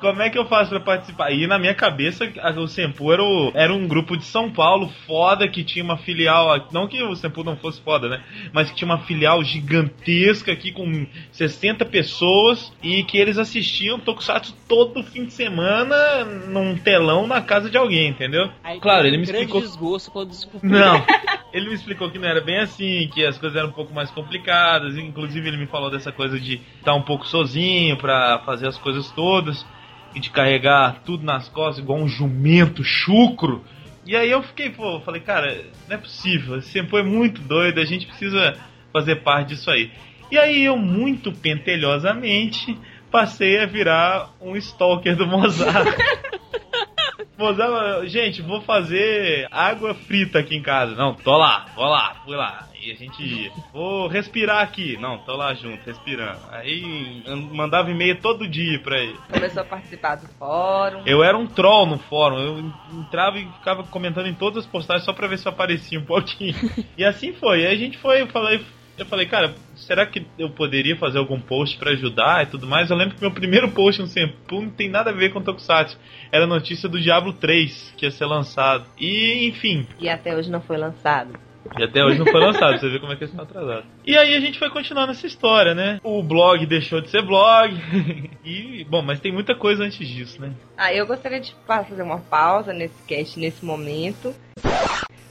como 0.00 0.22
é 0.22 0.30
que 0.30 0.38
eu 0.38 0.46
faço 0.46 0.70
para 0.70 0.80
participar? 0.80 1.30
E 1.30 1.46
na 1.46 1.58
minha 1.58 1.74
cabeça, 1.74 2.24
o 2.56 2.66
Sempu 2.66 3.12
era, 3.12 3.22
o, 3.22 3.52
era 3.54 3.72
um 3.72 3.86
grupo 3.86 4.16
de 4.16 4.24
São 4.24 4.50
Paulo 4.50 4.88
foda 5.06 5.46
que 5.46 5.62
tinha 5.62 5.84
uma 5.84 5.98
filial. 5.98 6.68
Não 6.72 6.88
que 6.88 7.02
o 7.02 7.14
Sempu 7.14 7.44
não 7.44 7.56
fosse 7.56 7.80
foda, 7.82 8.08
né? 8.08 8.22
Mas 8.52 8.70
que 8.70 8.76
tinha 8.76 8.86
uma 8.86 8.98
filial 8.98 9.42
gigantesca 9.44 10.52
aqui 10.52 10.72
com 10.72 11.06
60 11.32 11.84
pessoas 11.84 12.72
e 12.82 13.04
que 13.04 13.18
eles 13.18 13.38
assistiam 13.38 14.00
Tokusatsu 14.00 14.54
todo 14.66 15.02
fim 15.02 15.26
de 15.26 15.32
semana 15.32 16.24
num 16.24 16.76
telão 16.76 17.26
na 17.26 17.42
casa 17.42 17.68
de 17.70 17.76
alguém, 17.76 18.08
entendeu? 18.08 18.50
Aí, 18.64 18.80
claro, 18.80 19.06
ele 19.06 19.18
me 19.18 19.24
explicou. 19.24 19.60
Desgosto 19.60 20.10
quando 20.10 20.32
Não. 20.62 21.04
Ele 21.52 21.68
me 21.68 21.74
explicou 21.74 22.08
que 22.08 22.16
não 22.16 22.28
era 22.28 22.40
bem 22.40 22.58
assim, 22.58 23.10
que 23.12 23.26
as 23.26 23.36
coisas 23.36 23.58
eram 23.58 23.70
um 23.70 23.72
pouco 23.72 23.92
mais 23.92 24.08
complicadas. 24.12 24.96
Inclusive, 24.96 25.48
ele 25.48 25.56
me 25.56 25.66
falou 25.66 25.90
dessa 25.90 26.12
coisa 26.12 26.38
de 26.38 26.60
estar 26.78 26.94
um 26.94 27.02
pouco 27.02 27.26
sozinho 27.26 27.96
para 27.96 28.38
fazer 28.46 28.68
as 28.68 28.78
coisas 28.78 29.10
todas 29.10 29.66
e 30.14 30.20
de 30.20 30.30
carregar 30.30 31.02
tudo 31.04 31.24
nas 31.24 31.48
costas 31.48 31.82
igual 31.82 31.98
um 31.98 32.08
jumento 32.08 32.82
chucro. 32.82 33.64
E 34.06 34.16
aí 34.16 34.30
eu 34.30 34.42
fiquei, 34.42 34.70
pô, 34.70 35.00
falei, 35.00 35.20
cara, 35.20 35.64
não 35.88 35.96
é 35.96 35.98
possível, 35.98 36.58
esse 36.58 36.72
tempo 36.72 36.96
é 36.96 37.02
muito 37.02 37.40
doido, 37.42 37.80
a 37.80 37.84
gente 37.84 38.06
precisa 38.06 38.56
fazer 38.92 39.16
parte 39.16 39.50
disso 39.50 39.70
aí. 39.70 39.90
E 40.30 40.38
aí 40.38 40.64
eu, 40.64 40.76
muito 40.76 41.32
pentelhosamente, 41.32 42.76
passei 43.10 43.58
a 43.58 43.66
virar 43.66 44.30
um 44.40 44.56
stalker 44.56 45.16
do 45.16 45.26
Mozart. 45.26 45.88
Mozart, 47.36 48.06
gente, 48.06 48.42
vou 48.42 48.60
fazer 48.60 49.48
água 49.50 49.94
frita 49.94 50.38
aqui 50.38 50.54
em 50.54 50.62
casa. 50.62 50.94
Não, 50.94 51.14
tô 51.14 51.36
lá, 51.36 51.66
vou 51.74 51.86
lá, 51.86 52.16
fui 52.24 52.36
lá. 52.36 52.68
E 52.82 52.90
a 52.92 52.94
gente 52.94 53.22
ia. 53.22 53.50
Vou 53.74 54.08
respirar 54.08 54.62
aqui. 54.62 54.96
Não, 54.98 55.18
tô 55.18 55.36
lá 55.36 55.52
junto, 55.52 55.84
respirando. 55.84 56.40
Aí 56.50 57.22
mandava 57.52 57.90
e-mail 57.90 58.18
todo 58.20 58.48
dia 58.48 58.78
pra 58.80 58.98
ele. 58.98 59.18
Começou 59.30 59.62
a 59.62 59.66
participar 59.66 60.16
do 60.16 60.26
fórum. 60.28 61.02
Eu 61.04 61.22
era 61.22 61.36
um 61.36 61.46
troll 61.46 61.84
no 61.84 61.98
fórum. 61.98 62.38
Eu 62.38 62.58
entrava 62.98 63.38
e 63.38 63.44
ficava 63.44 63.84
comentando 63.84 64.28
em 64.28 64.34
todas 64.34 64.64
as 64.64 64.70
postagens 64.70 65.04
só 65.04 65.12
pra 65.12 65.26
ver 65.26 65.38
se 65.38 65.46
eu 65.46 65.52
aparecia 65.52 66.00
um 66.00 66.06
pouquinho. 66.06 66.54
e 66.96 67.04
assim 67.04 67.34
foi. 67.34 67.66
Aí 67.66 67.74
a 67.74 67.76
gente 67.76 67.98
foi, 67.98 68.22
eu 68.22 68.28
falei, 68.28 68.64
eu 69.02 69.06
falei, 69.06 69.26
cara, 69.26 69.54
será 69.76 70.06
que 70.06 70.26
eu 70.38 70.50
poderia 70.50 70.96
fazer 70.96 71.18
algum 71.18 71.40
post 71.40 71.78
para 71.78 71.92
ajudar 71.92 72.44
e 72.44 72.46
tudo 72.46 72.66
mais? 72.66 72.90
Eu 72.90 72.96
lembro 72.96 73.14
que 73.14 73.20
meu 73.20 73.30
primeiro 73.30 73.70
post 73.70 74.00
no 74.00 74.06
Senpu 74.06 74.62
não 74.62 74.70
tem 74.70 74.88
nada 74.88 75.10
a 75.10 75.14
ver 75.14 75.32
com 75.32 75.40
Tokusatsu. 75.40 75.98
Era 76.30 76.46
notícia 76.46 76.88
do 76.88 77.00
Diablo 77.00 77.32
3, 77.32 77.94
que 77.96 78.06
ia 78.06 78.10
ser 78.10 78.26
lançado. 78.26 78.84
E, 78.98 79.46
enfim. 79.48 79.86
E 79.98 80.08
até 80.08 80.36
hoje 80.36 80.50
não 80.50 80.60
foi 80.60 80.76
lançado. 80.76 81.38
E 81.78 81.84
até 81.84 82.02
hoje 82.02 82.18
não 82.18 82.26
foi 82.26 82.40
lançado, 82.40 82.78
você 82.78 82.88
vê 82.88 82.98
como 82.98 83.12
é 83.12 83.16
que 83.16 83.24
eles 83.24 83.32
estão 83.32 83.44
atrasados. 83.44 83.84
E 84.06 84.16
aí 84.16 84.34
a 84.34 84.40
gente 84.40 84.58
foi 84.58 84.70
continuando 84.70 85.12
essa 85.12 85.26
história, 85.26 85.74
né? 85.74 86.00
O 86.02 86.22
blog 86.22 86.64
deixou 86.66 87.00
de 87.00 87.10
ser 87.10 87.22
blog. 87.22 87.74
e, 88.44 88.84
bom, 88.88 89.02
mas 89.02 89.20
tem 89.20 89.30
muita 89.30 89.54
coisa 89.54 89.84
antes 89.84 90.06
disso, 90.08 90.40
né? 90.40 90.52
Ah, 90.76 90.92
eu 90.92 91.06
gostaria 91.06 91.38
de 91.38 91.54
fazer 91.66 92.02
uma 92.02 92.18
pausa 92.18 92.72
nesse 92.72 93.02
cast 93.06 93.38
nesse 93.38 93.64
momento 93.64 94.34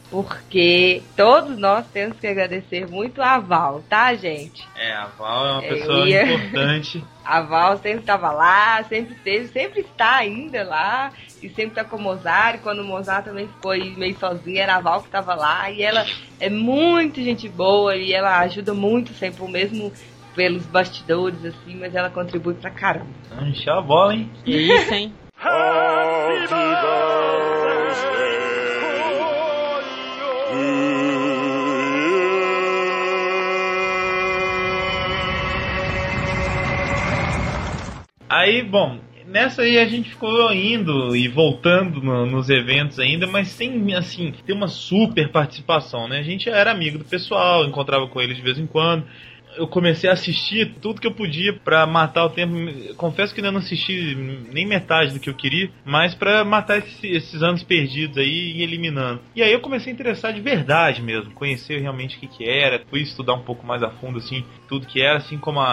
porque 0.10 1.04
todos 1.16 1.58
nós 1.58 1.86
temos 1.88 2.20
que 2.20 2.26
agradecer 2.26 2.88
muito 2.90 3.22
a 3.22 3.38
Val, 3.38 3.84
tá, 3.88 4.14
gente? 4.16 4.68
É, 4.76 4.94
a 4.94 5.06
Val 5.06 5.48
é 5.48 5.52
uma 5.52 5.62
pessoa 5.62 6.10
ia... 6.10 6.24
importante. 6.24 7.04
A 7.30 7.42
Val 7.42 7.78
sempre 7.78 8.00
estava 8.00 8.32
lá, 8.32 8.84
sempre 8.86 9.14
esteve, 9.14 9.48
sempre 9.50 9.82
está 9.82 10.16
ainda 10.16 10.64
lá, 10.64 11.12
e 11.44 11.50
sempre 11.50 11.76
tá 11.76 11.84
com 11.84 11.96
o 11.96 12.02
Mozart. 12.02 12.56
E 12.56 12.58
quando 12.58 12.80
o 12.80 12.84
Mozart 12.84 13.24
também 13.24 13.48
ficou 13.48 13.78
meio 13.78 14.18
sozinha, 14.18 14.64
era 14.64 14.78
a 14.78 14.82
Val 14.82 15.02
que 15.02 15.10
estava 15.10 15.36
lá, 15.36 15.70
e 15.70 15.84
ela 15.84 16.04
é 16.40 16.50
muito 16.50 17.22
gente 17.22 17.48
boa, 17.48 17.96
e 17.96 18.14
ela 18.14 18.40
ajuda 18.40 18.74
muito 18.74 19.14
sempre, 19.14 19.48
mesmo 19.48 19.94
pelos 20.36 20.66
bastidores, 20.66 21.46
assim, 21.46 21.76
mas 21.76 21.94
ela 21.94 22.10
contribui 22.10 22.56
pra 22.56 22.72
caramba. 22.72 23.12
Encheu 23.44 23.74
a 23.74 23.82
bola, 23.84 24.16
hein? 24.16 24.32
Isso, 24.44 24.92
hein? 24.92 25.14
Aí, 38.30 38.62
bom, 38.62 39.00
nessa 39.26 39.64
aí 39.64 39.80
a 39.80 39.86
gente 39.88 40.10
ficou 40.12 40.52
indo 40.54 41.16
e 41.16 41.28
voltando 41.28 42.02
no- 42.02 42.26
nos 42.26 42.50
eventos 42.50 43.00
ainda, 43.00 43.26
mas 43.26 43.48
sem, 43.50 43.94
assim, 43.96 44.32
ter 44.46 44.54
uma 44.54 44.68
super 44.68 45.30
participação, 45.30 46.08
né? 46.08 46.20
A 46.20 46.24
gente 46.24 46.48
era 46.50 46.72
amigo 46.72 46.98
do 47.00 47.06
pessoal, 47.06 47.66
encontrava 47.66 48.08
com 48.08 48.22
eles 48.22 48.38
de 48.38 48.44
vez 48.44 48.60
em 48.60 48.68
quando. 48.68 49.04
Eu 49.58 49.68
comecei 49.68 50.08
a 50.10 50.14
assistir 50.14 50.76
tudo 50.80 51.02
que 51.02 51.08
eu 51.08 51.12
podia 51.14 51.52
pra 51.52 51.86
matar 51.88 52.24
o 52.24 52.30
tempo. 52.30 52.54
Confesso 52.96 53.34
que 53.34 53.42
ainda 53.42 53.52
não 53.52 53.58
assisti 53.60 54.16
nem 54.54 54.66
metade 54.66 55.12
do 55.12 55.20
que 55.20 55.28
eu 55.30 55.34
queria, 55.34 55.72
mas 55.84 56.14
pra 56.14 56.46
matar 56.46 56.78
esse- 56.78 57.08
esses 57.08 57.42
anos 57.42 57.64
perdidos 57.64 58.20
aí 58.20 58.54
e 58.58 58.62
eliminando. 58.62 59.20
E 59.36 59.42
aí 59.42 59.52
eu 59.52 59.60
comecei 59.60 59.92
a 59.92 59.94
interessar 59.96 60.34
de 60.34 60.40
verdade 60.40 61.02
mesmo, 61.02 61.32
conhecer 61.32 61.80
realmente 61.82 62.16
o 62.16 62.20
que 62.20 62.28
que 62.28 62.48
era, 62.48 62.84
fui 62.92 63.02
estudar 63.02 63.34
um 63.34 63.42
pouco 63.42 63.66
mais 63.66 63.82
a 63.82 63.90
fundo 63.90 64.20
assim, 64.20 64.46
tudo 64.68 64.86
que 64.86 65.02
era, 65.02 65.18
assim 65.18 65.40
como 65.40 65.60
a, 65.60 65.66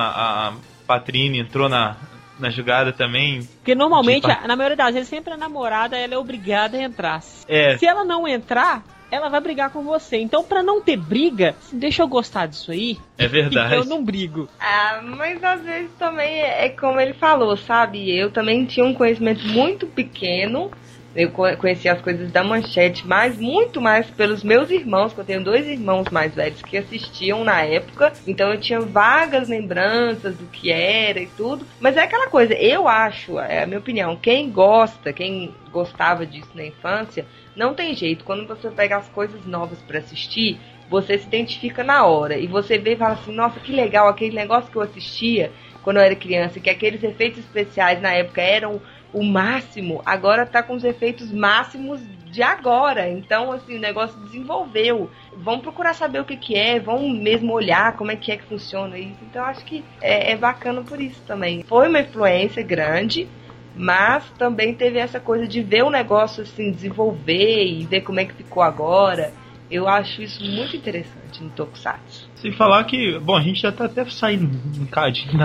a 0.49 0.53
Patrine 0.87 1.39
entrou 1.39 1.69
na 1.69 1.97
na 2.39 2.51
jogada 2.51 2.93
também. 2.93 3.41
Porque 3.57 3.75
normalmente, 3.75 4.27
De 4.27 4.47
na 4.47 4.57
maioria 4.57 4.77
das 4.77 4.95
vezes, 4.95 5.09
sempre 5.09 5.33
a 5.33 5.37
namorada 5.37 5.97
ela 5.97 6.15
é 6.15 6.19
obrigada 6.19 6.77
a 6.77 6.83
entrar. 6.83 7.23
É, 7.49 7.77
Se 7.79 7.87
ela 7.87 8.05
não 8.05 8.27
entrar, 8.29 8.83
ela 9.11 9.29
vai 9.29 9.41
brigar 9.41 9.71
com 9.71 9.83
você. 9.83 10.19
Então, 10.19 10.43
pra 10.45 10.63
não 10.63 10.81
ter 10.81 10.97
briga, 10.97 11.55
deixa 11.73 12.03
eu 12.03 12.09
gostar 12.09 12.47
disso 12.47 12.71
aí. 12.73 12.99
é 13.17 13.27
verdade. 13.29 13.75
Eu 13.75 13.85
não 13.85 14.05
brigo. 14.05 14.49
Ah, 14.61 15.01
mas 15.03 15.43
às 15.43 15.63
vezes 15.63 15.91
também 15.99 16.41
é 16.41 16.67
é 16.67 16.69
como 16.71 17.01
ele 17.01 17.15
falou, 17.15 17.57
sabe? 17.57 18.11
Eu 18.15 18.31
também 18.31 18.65
tinha 18.65 18.85
um 18.85 18.95
conhecimento 18.95 19.47
muito 19.47 19.87
pequeno. 19.87 20.71
Eu 21.17 21.31
co- 21.31 21.57
conhecia 21.57 21.95
as 21.95 22.03
coisas 22.03 22.31
da 22.31 22.45
manchete, 22.45 23.07
mas 23.07 23.39
muito 23.39 23.81
mais 23.81 24.07
pelos 24.11 24.45
meus 24.45 24.71
irmãos, 24.71 25.15
que 25.15 25.19
eu 25.21 25.25
tenho 25.25 25.43
dois 25.43 25.67
irmãos 25.67 26.11
mais 26.11 26.35
velhos 26.35 26.61
que 26.61 26.77
assistiam 26.77 27.43
na 27.43 27.63
época. 27.63 28.13
Então 28.27 28.53
eu 28.53 28.61
tinha 28.61 28.81
vagas 28.81 29.49
lembranças 29.49 30.37
do 30.37 30.45
que 30.47 30.71
era 30.71 31.19
e 31.19 31.27
tudo. 31.27 31.67
Mas 31.81 31.97
é 31.97 32.03
aquela 32.03 32.29
coisa, 32.29 32.53
eu 32.53 32.87
acho, 32.87 33.39
é 33.39 33.63
a 33.63 33.67
minha 33.67 33.79
opinião, 33.79 34.15
quem 34.15 34.51
gosta, 34.51 35.11
quem 35.11 35.55
gostava 35.73 36.27
disso 36.27 36.51
na 36.55 36.67
infância, 36.67 37.25
não 37.57 37.73
tem 37.73 37.95
jeito. 37.95 38.23
Quando 38.23 38.47
você 38.47 38.71
pega 38.71 38.99
as 38.99 39.09
coisas 39.09 39.47
novas 39.47 39.81
pra 39.81 39.99
assistir, 39.99 40.61
você 40.89 41.17
se 41.17 41.27
identifica 41.27 41.83
na 41.83 42.05
hora. 42.05 42.39
E 42.39 42.47
você 42.47 42.77
vê 42.79 42.93
e 42.93 42.97
fala 42.97 43.15
assim, 43.15 43.33
nossa, 43.33 43.59
que 43.59 43.73
legal, 43.73 44.07
aquele 44.07 44.37
negócio 44.37 44.71
que 44.71 44.77
eu 44.77 44.83
assistia 44.83 45.51
quando 45.83 45.99
eu 45.99 46.03
era 46.03 46.17
criança, 46.17 46.59
que 46.59 46.69
aqueles 46.69 47.03
efeitos 47.03 47.39
especiais 47.39 48.03
na 48.03 48.13
época 48.13 48.43
eram 48.43 48.81
o 49.17 49.25
máximo, 49.25 50.03
agora 50.05 50.45
tá 50.45 50.63
com 50.63 50.75
os 50.75 50.85
efeitos 50.85 51.33
máximos 51.33 52.03
de 52.27 52.43
agora. 52.43 53.09
Então, 53.09 53.51
assim, 53.51 53.79
o 53.79 53.81
negócio 53.81 54.21
desenvolveu. 54.21 55.11
Vão 55.35 55.59
procurar 55.59 55.95
saber 55.95 56.21
o 56.21 56.25
que, 56.27 56.37
que 56.37 56.55
é, 56.55 56.79
vão 56.79 57.09
mesmo 57.09 57.55
olhar 57.55 57.97
como 57.97 58.11
é 58.11 58.17
que 58.17 58.31
é 58.31 58.37
que 58.37 58.45
funciona 58.45 58.99
isso. 58.99 59.17
Então, 59.23 59.43
acho 59.43 59.65
que 59.65 59.83
é, 60.03 60.33
é 60.33 60.37
bacana 60.37 60.83
por 60.83 61.01
isso 61.01 61.23
também. 61.27 61.63
Foi 61.63 61.89
uma 61.89 62.01
influência 62.01 62.63
grande, 62.63 63.27
mas 63.75 64.29
também 64.37 64.75
teve 64.75 64.99
essa 64.99 65.19
coisa 65.19 65.49
de 65.49 65.63
ver 65.63 65.83
o 65.83 65.91
negócio 65.91 66.43
assim 66.43 66.71
desenvolver 66.71 67.65
e 67.65 67.87
ver 67.87 68.03
como 68.03 68.21
é 68.21 68.27
que 68.27 68.35
ficou 68.35 68.63
agora. 68.63 69.33
Eu 69.71 69.89
acho 69.89 70.21
isso 70.21 70.45
muito 70.45 70.77
interessante 70.77 71.43
no 71.43 71.49
Tokusatsu. 71.49 72.26
Sem 72.37 72.53
falar 72.53 72.85
que, 72.85 73.19
bom, 73.19 73.37
a 73.37 73.43
gente 73.43 73.61
já 73.61 73.73
tá 73.73 73.87
até 73.87 74.05
saindo 74.07 74.45
um 74.45 74.85
bocadinho 74.85 75.39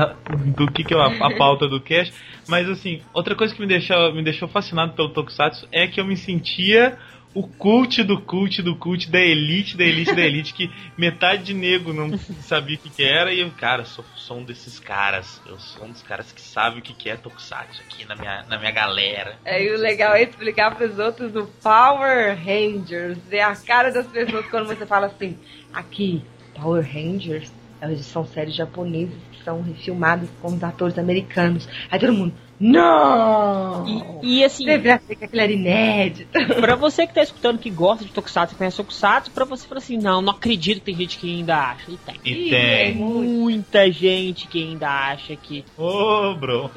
do 0.56 0.72
que, 0.72 0.84
que 0.84 0.94
é 0.94 0.98
a, 0.98 1.28
a 1.28 1.36
pauta 1.38 1.68
do 1.68 1.80
cast, 1.80 2.14
mas 2.48 2.70
assim, 2.70 3.02
outra 3.14 3.36
coisa 3.36 3.54
que 3.54 3.62
me 3.62 3.68
deixou, 3.68 4.14
me 4.14 4.24
deixou 4.24 4.48
fascinado 4.48 4.94
pelo 4.94 5.10
Tokusatsu 5.10 5.68
é 5.72 5.88
que 5.88 6.00
eu 6.00 6.06
me 6.06 6.18
sentia 6.18 6.98
o 7.34 7.48
cult 7.48 8.04
do 8.04 8.20
cult 8.22 8.62
do 8.62 8.76
cult 8.76 9.10
da 9.10 9.20
elite 9.20 9.78
da 9.78 9.84
elite 9.86 10.14
da 10.14 10.22
elite, 10.22 10.54
que 10.54 10.70
metade 10.98 11.44
de 11.44 11.54
nego 11.54 11.94
não 11.94 12.18
sabia 12.42 12.76
o 12.76 12.80
que, 12.80 12.90
que 12.90 13.04
era, 13.04 13.34
e 13.34 13.40
eu, 13.40 13.50
cara, 13.52 13.86
sou, 13.86 14.04
sou 14.16 14.38
um 14.38 14.44
desses 14.44 14.80
caras, 14.80 15.42
eu 15.46 15.58
sou 15.60 15.86
um 15.86 15.92
dos 15.92 16.02
caras 16.02 16.32
que 16.32 16.42
sabe 16.42 16.80
o 16.80 16.82
que, 16.82 16.94
que 16.94 17.10
é 17.10 17.16
Tokusatsu 17.16 17.82
aqui 17.84 18.06
na 18.06 18.16
minha, 18.16 18.44
na 18.50 18.60
minha 18.60 18.72
galera. 18.72 19.38
É, 19.46 19.64
e 19.64 19.74
o 19.74 19.78
legal 19.78 20.14
é 20.14 20.24
explicar 20.24 20.76
para 20.76 20.88
os 20.88 21.00
outros 21.00 21.34
o 21.36 21.48
Power 21.64 22.38
Rangers. 22.38 23.18
É 23.32 23.42
a 23.42 23.56
cara 23.56 23.92
das 23.92 24.08
pessoas 24.08 24.46
quando 24.48 24.68
você 24.68 24.86
fala 24.86 25.08
assim, 25.08 25.38
aqui, 25.74 26.22
Power 26.62 26.84
Rangers, 26.84 27.52
elas 27.82 28.00
são 28.06 28.24
séries 28.24 28.56
japonesas 28.56 29.16
que 29.32 29.44
são 29.44 29.62
refilmadas 29.62 30.30
com 30.42 30.50
os 30.50 30.64
atores 30.64 30.98
americanos. 31.00 31.68
Aí 31.90 32.00
todo 32.00 32.14
mundo, 32.14 32.34
não! 32.62 33.86
E, 34.22 34.40
e 34.40 34.44
assim, 34.44 34.66
Devia 34.66 35.02
ser 35.06 35.16
que 35.16 35.26
aquilo 35.26 35.42
era 35.42 35.52
inédito. 35.52 36.32
pra 36.60 36.76
você 36.76 37.08
que 37.08 37.14
tá 37.14 37.22
escutando 37.24 37.58
que 37.60 37.70
gosta 37.70 38.06
de 38.06 38.12
Tokusatsu, 38.12 38.56
conhece 38.56 38.78
Tokusatsu, 38.78 39.32
pra 39.32 39.46
você 39.46 39.68
falar 39.68 39.80
assim, 39.80 39.98
não, 39.98 40.22
não 40.22 40.34
acredito 40.34 40.80
que 40.80 40.86
tem 40.86 40.96
gente 40.96 41.18
que 41.18 41.30
ainda 41.38 41.58
acha. 41.58 41.92
E 41.92 41.98
tem. 41.98 42.16
E 42.24 42.50
tem. 42.50 42.56
é. 42.60 42.92
Muita 42.94 43.92
gente 43.92 44.48
que 44.48 44.62
ainda 44.64 44.88
acha 44.90 45.36
que. 45.36 45.66
Ô, 45.78 46.36
bro. 46.36 46.70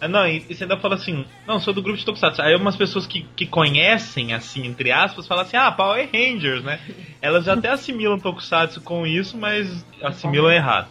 Ah, 0.00 0.06
não, 0.08 0.26
e 0.26 0.44
e 0.48 0.54
você 0.54 0.64
ainda 0.64 0.76
fala 0.78 0.94
assim, 0.94 1.24
não, 1.46 1.58
sou 1.58 1.72
do 1.74 1.82
grupo 1.82 1.98
de 1.98 2.04
Tokusatsu. 2.04 2.42
Aí 2.42 2.54
umas 2.54 2.76
pessoas 2.76 3.06
que, 3.06 3.26
que 3.34 3.46
conhecem, 3.46 4.32
assim, 4.34 4.66
entre 4.66 4.92
aspas, 4.92 5.26
falam 5.26 5.44
assim, 5.44 5.56
ah, 5.56 5.72
Power 5.72 6.08
Rangers, 6.12 6.62
né? 6.62 6.78
Elas 7.22 7.44
já 7.44 7.54
até 7.54 7.70
assimilam 7.70 8.18
Tokusatsu 8.18 8.80
com 8.82 9.06
isso, 9.06 9.36
mas 9.36 9.84
assimilam 10.02 10.50
errado. 10.50 10.88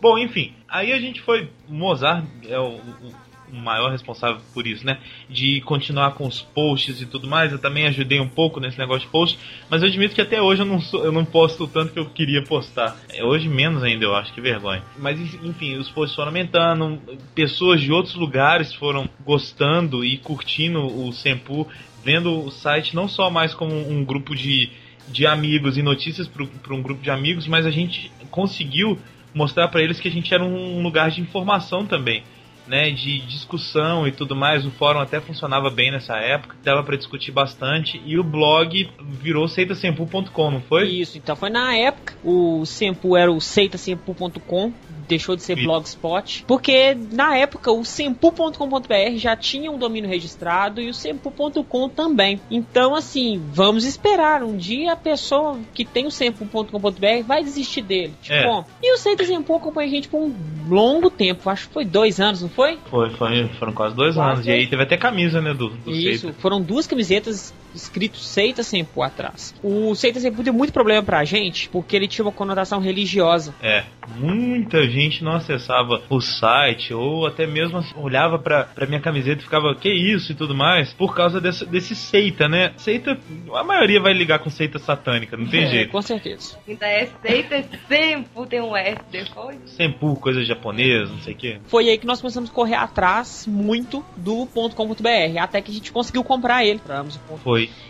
Bom, 0.00 0.16
enfim, 0.18 0.52
aí 0.68 0.92
a 0.92 1.00
gente 1.00 1.20
foi. 1.20 1.48
Mozart 1.68 2.24
é 2.48 2.58
o- 2.58 2.76
o 2.76 3.27
maior 3.52 3.90
responsável 3.90 4.40
por 4.52 4.66
isso, 4.66 4.84
né? 4.84 4.98
De 5.28 5.60
continuar 5.62 6.12
com 6.12 6.26
os 6.26 6.40
posts 6.40 7.00
e 7.00 7.06
tudo 7.06 7.26
mais. 7.26 7.52
Eu 7.52 7.58
também 7.58 7.86
ajudei 7.86 8.20
um 8.20 8.28
pouco 8.28 8.60
nesse 8.60 8.78
negócio 8.78 9.02
de 9.02 9.08
post, 9.08 9.38
mas 9.68 9.82
eu 9.82 9.88
admito 9.88 10.14
que 10.14 10.20
até 10.20 10.40
hoje 10.40 10.62
eu 10.62 10.66
não, 10.66 10.80
sou, 10.80 11.04
eu 11.04 11.12
não 11.12 11.24
posto 11.24 11.64
o 11.64 11.68
tanto 11.68 11.92
que 11.92 11.98
eu 11.98 12.06
queria 12.06 12.42
postar. 12.42 12.96
É, 13.08 13.24
Hoje 13.24 13.48
menos 13.48 13.82
ainda, 13.82 14.04
eu 14.04 14.14
acho, 14.14 14.32
que 14.32 14.40
vergonha. 14.40 14.82
Mas 14.96 15.18
enfim, 15.42 15.76
os 15.76 15.88
posts 15.90 16.14
foram 16.14 16.28
aumentando, 16.28 17.00
pessoas 17.34 17.80
de 17.80 17.92
outros 17.92 18.14
lugares 18.14 18.72
foram 18.72 19.08
gostando 19.24 20.04
e 20.04 20.16
curtindo 20.18 20.80
o 20.80 21.12
Sempu, 21.12 21.66
vendo 22.04 22.46
o 22.46 22.50
site 22.50 22.94
não 22.94 23.08
só 23.08 23.30
mais 23.30 23.54
como 23.54 23.74
um 23.74 24.04
grupo 24.04 24.34
de, 24.34 24.70
de 25.08 25.26
amigos 25.26 25.76
e 25.76 25.82
notícias 25.82 26.26
para 26.26 26.74
um 26.74 26.82
grupo 26.82 27.02
de 27.02 27.10
amigos, 27.10 27.46
mas 27.46 27.66
a 27.66 27.70
gente 27.70 28.10
conseguiu 28.30 28.98
mostrar 29.34 29.68
para 29.68 29.82
eles 29.82 30.00
que 30.00 30.08
a 30.08 30.10
gente 30.10 30.32
era 30.32 30.44
um 30.44 30.82
lugar 30.82 31.10
de 31.10 31.20
informação 31.20 31.86
também. 31.86 32.22
Né, 32.68 32.90
de 32.90 33.20
discussão 33.20 34.06
e 34.06 34.12
tudo 34.12 34.36
mais, 34.36 34.66
o 34.66 34.70
fórum 34.70 35.00
até 35.00 35.20
funcionava 35.20 35.70
bem 35.70 35.90
nessa 35.90 36.16
época, 36.16 36.54
dava 36.62 36.82
para 36.82 36.98
discutir 36.98 37.32
bastante 37.32 37.98
e 38.04 38.18
o 38.18 38.22
blog 38.22 38.90
virou 39.00 39.48
seitasempu.com, 39.48 40.50
não 40.50 40.60
foi? 40.60 40.86
Isso, 40.88 41.16
então 41.16 41.34
foi 41.34 41.48
na 41.48 41.74
época. 41.74 42.14
O 42.22 42.66
Sempu 42.66 43.16
era 43.16 43.32
o 43.32 43.40
seitasempu.com, 43.40 44.72
deixou 45.08 45.34
de 45.34 45.42
ser 45.42 45.56
blogspot, 45.56 46.44
porque 46.46 46.96
na 47.12 47.36
época 47.36 47.72
o 47.72 47.84
sempu.com.br 47.84 49.16
já 49.16 49.36
tinha 49.36 49.70
um 49.70 49.78
domínio 49.78 50.08
registrado 50.08 50.80
e 50.80 50.88
o 50.88 50.94
sempu.com 50.94 51.88
também. 51.88 52.40
Então, 52.50 52.94
assim, 52.94 53.42
vamos 53.52 53.84
esperar. 53.84 54.42
Um 54.42 54.56
dia 54.56 54.92
a 54.92 54.96
pessoa 54.96 55.58
que 55.74 55.84
tem 55.84 56.06
o 56.06 56.10
sempu.com.br 56.10 57.22
vai 57.26 57.42
desistir 57.42 57.82
dele. 57.82 58.14
Tipo, 58.22 58.34
É. 58.34 58.44
bom, 58.44 58.64
e 58.82 58.94
o 58.94 58.98
Seita 58.98 59.24
Sempu 59.24 59.54
acompanha 59.54 59.88
a 59.88 59.90
gente 59.90 60.08
por 60.08 60.20
um 60.20 60.34
longo 60.68 61.10
tempo, 61.10 61.48
acho 61.50 61.66
que 61.68 61.74
foi 61.74 61.84
dois 61.84 62.20
anos, 62.20 62.42
não 62.42 62.48
foi? 62.48 62.78
Foi, 62.90 63.10
foi, 63.10 63.48
foram 63.58 63.72
quase 63.72 63.94
dois 63.94 64.14
Quase 64.14 64.32
anos. 64.32 64.46
E 64.46 64.50
aí 64.50 64.66
teve 64.66 64.82
até 64.82 64.96
camisa, 64.96 65.40
né, 65.40 65.54
do, 65.54 65.68
do 65.68 65.90
Isso, 65.90 66.22
Seita. 66.26 66.36
foram 66.40 66.60
duas 66.60 66.86
camisetas 66.86 67.54
escrito 67.78 68.18
Seita 68.18 68.62
Sempu 68.62 69.02
atrás. 69.02 69.54
O 69.62 69.94
Seita 69.94 70.20
Sempu 70.20 70.42
deu 70.42 70.52
muito 70.52 70.72
problema 70.72 71.02
pra 71.02 71.24
gente, 71.24 71.68
porque 71.68 71.96
ele 71.96 72.08
tinha 72.08 72.24
uma 72.24 72.32
conotação 72.32 72.80
religiosa. 72.80 73.54
É, 73.62 73.84
muita 74.16 74.86
gente 74.88 75.22
não 75.24 75.32
acessava 75.32 76.02
o 76.10 76.20
site 76.20 76.92
ou 76.92 77.26
até 77.26 77.46
mesmo 77.46 77.78
assim, 77.78 77.94
olhava 77.96 78.38
pra, 78.38 78.64
pra 78.64 78.86
minha 78.86 79.00
camiseta 79.00 79.40
e 79.40 79.44
ficava, 79.44 79.74
que 79.74 79.88
isso 79.88 80.32
e 80.32 80.34
tudo 80.34 80.54
mais, 80.54 80.92
por 80.92 81.14
causa 81.14 81.40
desse, 81.40 81.64
desse 81.66 81.94
seita, 81.94 82.48
né? 82.48 82.72
Seita, 82.76 83.18
a 83.54 83.64
maioria 83.64 84.00
vai 84.00 84.12
ligar 84.12 84.38
com 84.40 84.50
seita 84.50 84.78
satânica, 84.78 85.36
não 85.36 85.46
tem 85.46 85.64
É, 85.64 85.66
jeito. 85.70 85.90
Com 85.90 86.02
certeza. 86.02 86.58
Ainda 86.66 86.86
é 86.86 87.08
seita 87.22 87.64
sempre 87.88 88.46
tem 88.48 88.60
um 88.60 88.76
S 88.76 89.00
depois. 89.10 89.58
Sempu, 89.66 90.16
coisa 90.16 90.44
japonesa, 90.44 91.12
não 91.12 91.20
sei 91.20 91.34
o 91.34 91.36
quê. 91.36 91.58
Foi 91.66 91.88
aí 91.88 91.98
que 91.98 92.06
nós 92.06 92.20
começamos 92.20 92.50
a 92.50 92.52
correr 92.52 92.74
atrás 92.76 93.46
muito 93.46 94.04
do 94.16 94.46
.com.br, 94.46 95.38
até 95.40 95.60
que 95.60 95.70
a 95.70 95.74
gente 95.74 95.92
conseguiu 95.92 96.24
comprar 96.24 96.64
ele 96.64 96.78
pra 96.78 97.02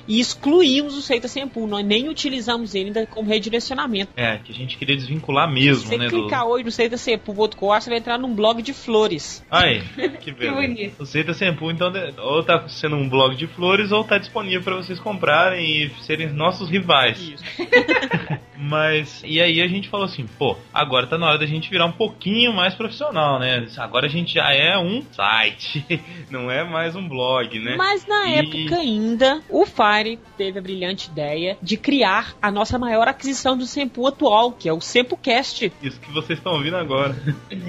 E 0.06 0.20
excluímos 0.20 0.96
o 0.96 1.02
Seita 1.02 1.28
Sempu, 1.28 1.66
nós 1.66 1.84
nem 1.84 2.08
utilizamos 2.08 2.74
ele 2.74 2.86
ainda 2.86 3.06
como 3.06 3.28
redirecionamento. 3.28 4.10
É, 4.16 4.38
que 4.38 4.50
a 4.52 4.54
gente 4.54 4.78
queria 4.78 4.96
desvincular 4.96 5.50
mesmo, 5.52 5.82
Se 5.82 5.88
você 5.88 5.98
né? 5.98 6.08
Do... 6.08 6.22
clicar 6.22 6.46
hoje 6.46 6.64
no 6.64 6.70
seitasempu.com, 6.70 7.66
você 7.68 7.90
vai 7.90 7.98
entrar 7.98 8.18
num 8.18 8.34
blog 8.34 8.62
de 8.62 8.72
flores. 8.72 9.44
Ai, 9.50 9.82
que 10.20 10.32
beleza. 10.32 10.56
bonito. 10.56 11.02
O 11.02 11.04
Seita 11.06 11.34
Sempu, 11.34 11.70
então, 11.70 11.92
ou 12.18 12.42
tá 12.42 12.66
sendo 12.68 12.96
um 12.96 13.06
blog 13.06 13.36
de 13.36 13.46
flores, 13.46 13.92
ou 13.92 14.02
tá 14.02 14.16
disponível 14.16 14.62
pra 14.62 14.76
vocês 14.76 14.98
comprarem 14.98 15.66
e 15.84 15.90
serem 16.02 16.28
nossos 16.32 16.70
rivais. 16.70 17.18
Isso. 17.20 17.44
Mas, 18.60 19.22
e 19.24 19.40
aí 19.40 19.60
a 19.62 19.68
gente 19.68 19.88
falou 19.88 20.06
assim, 20.06 20.26
pô, 20.38 20.56
agora 20.74 21.06
tá 21.06 21.16
na 21.16 21.28
hora 21.28 21.38
da 21.38 21.46
gente 21.46 21.70
virar 21.70 21.86
um 21.86 21.92
pouquinho 21.92 22.52
mais 22.52 22.74
profissional, 22.74 23.38
né? 23.38 23.66
Agora 23.76 24.06
a 24.06 24.08
gente 24.10 24.34
já 24.34 24.52
é 24.52 24.76
um 24.76 25.00
site, 25.12 25.84
não 26.28 26.50
é 26.50 26.64
mais 26.64 26.96
um 26.96 27.08
blog, 27.08 27.56
né? 27.60 27.76
Mas 27.76 28.04
na 28.06 28.28
E- 28.28 28.34
época 28.38 28.76
ainda, 28.80 29.40
o 29.48 29.64
Fire 29.68 30.18
teve 30.36 30.58
a 30.58 30.62
brilhante 30.62 31.08
ideia 31.10 31.56
de 31.62 31.76
criar 31.76 32.34
a 32.40 32.50
nossa 32.50 32.78
maior 32.78 33.06
aquisição 33.08 33.56
do 33.56 33.66
Sempo 33.66 34.06
atual, 34.06 34.52
que 34.52 34.68
é 34.68 34.72
o 34.72 34.80
SempoCast. 34.80 35.72
Isso 35.82 36.00
que 36.00 36.12
vocês 36.12 36.38
estão 36.38 36.52
ouvindo 36.52 36.76
agora. 36.76 37.16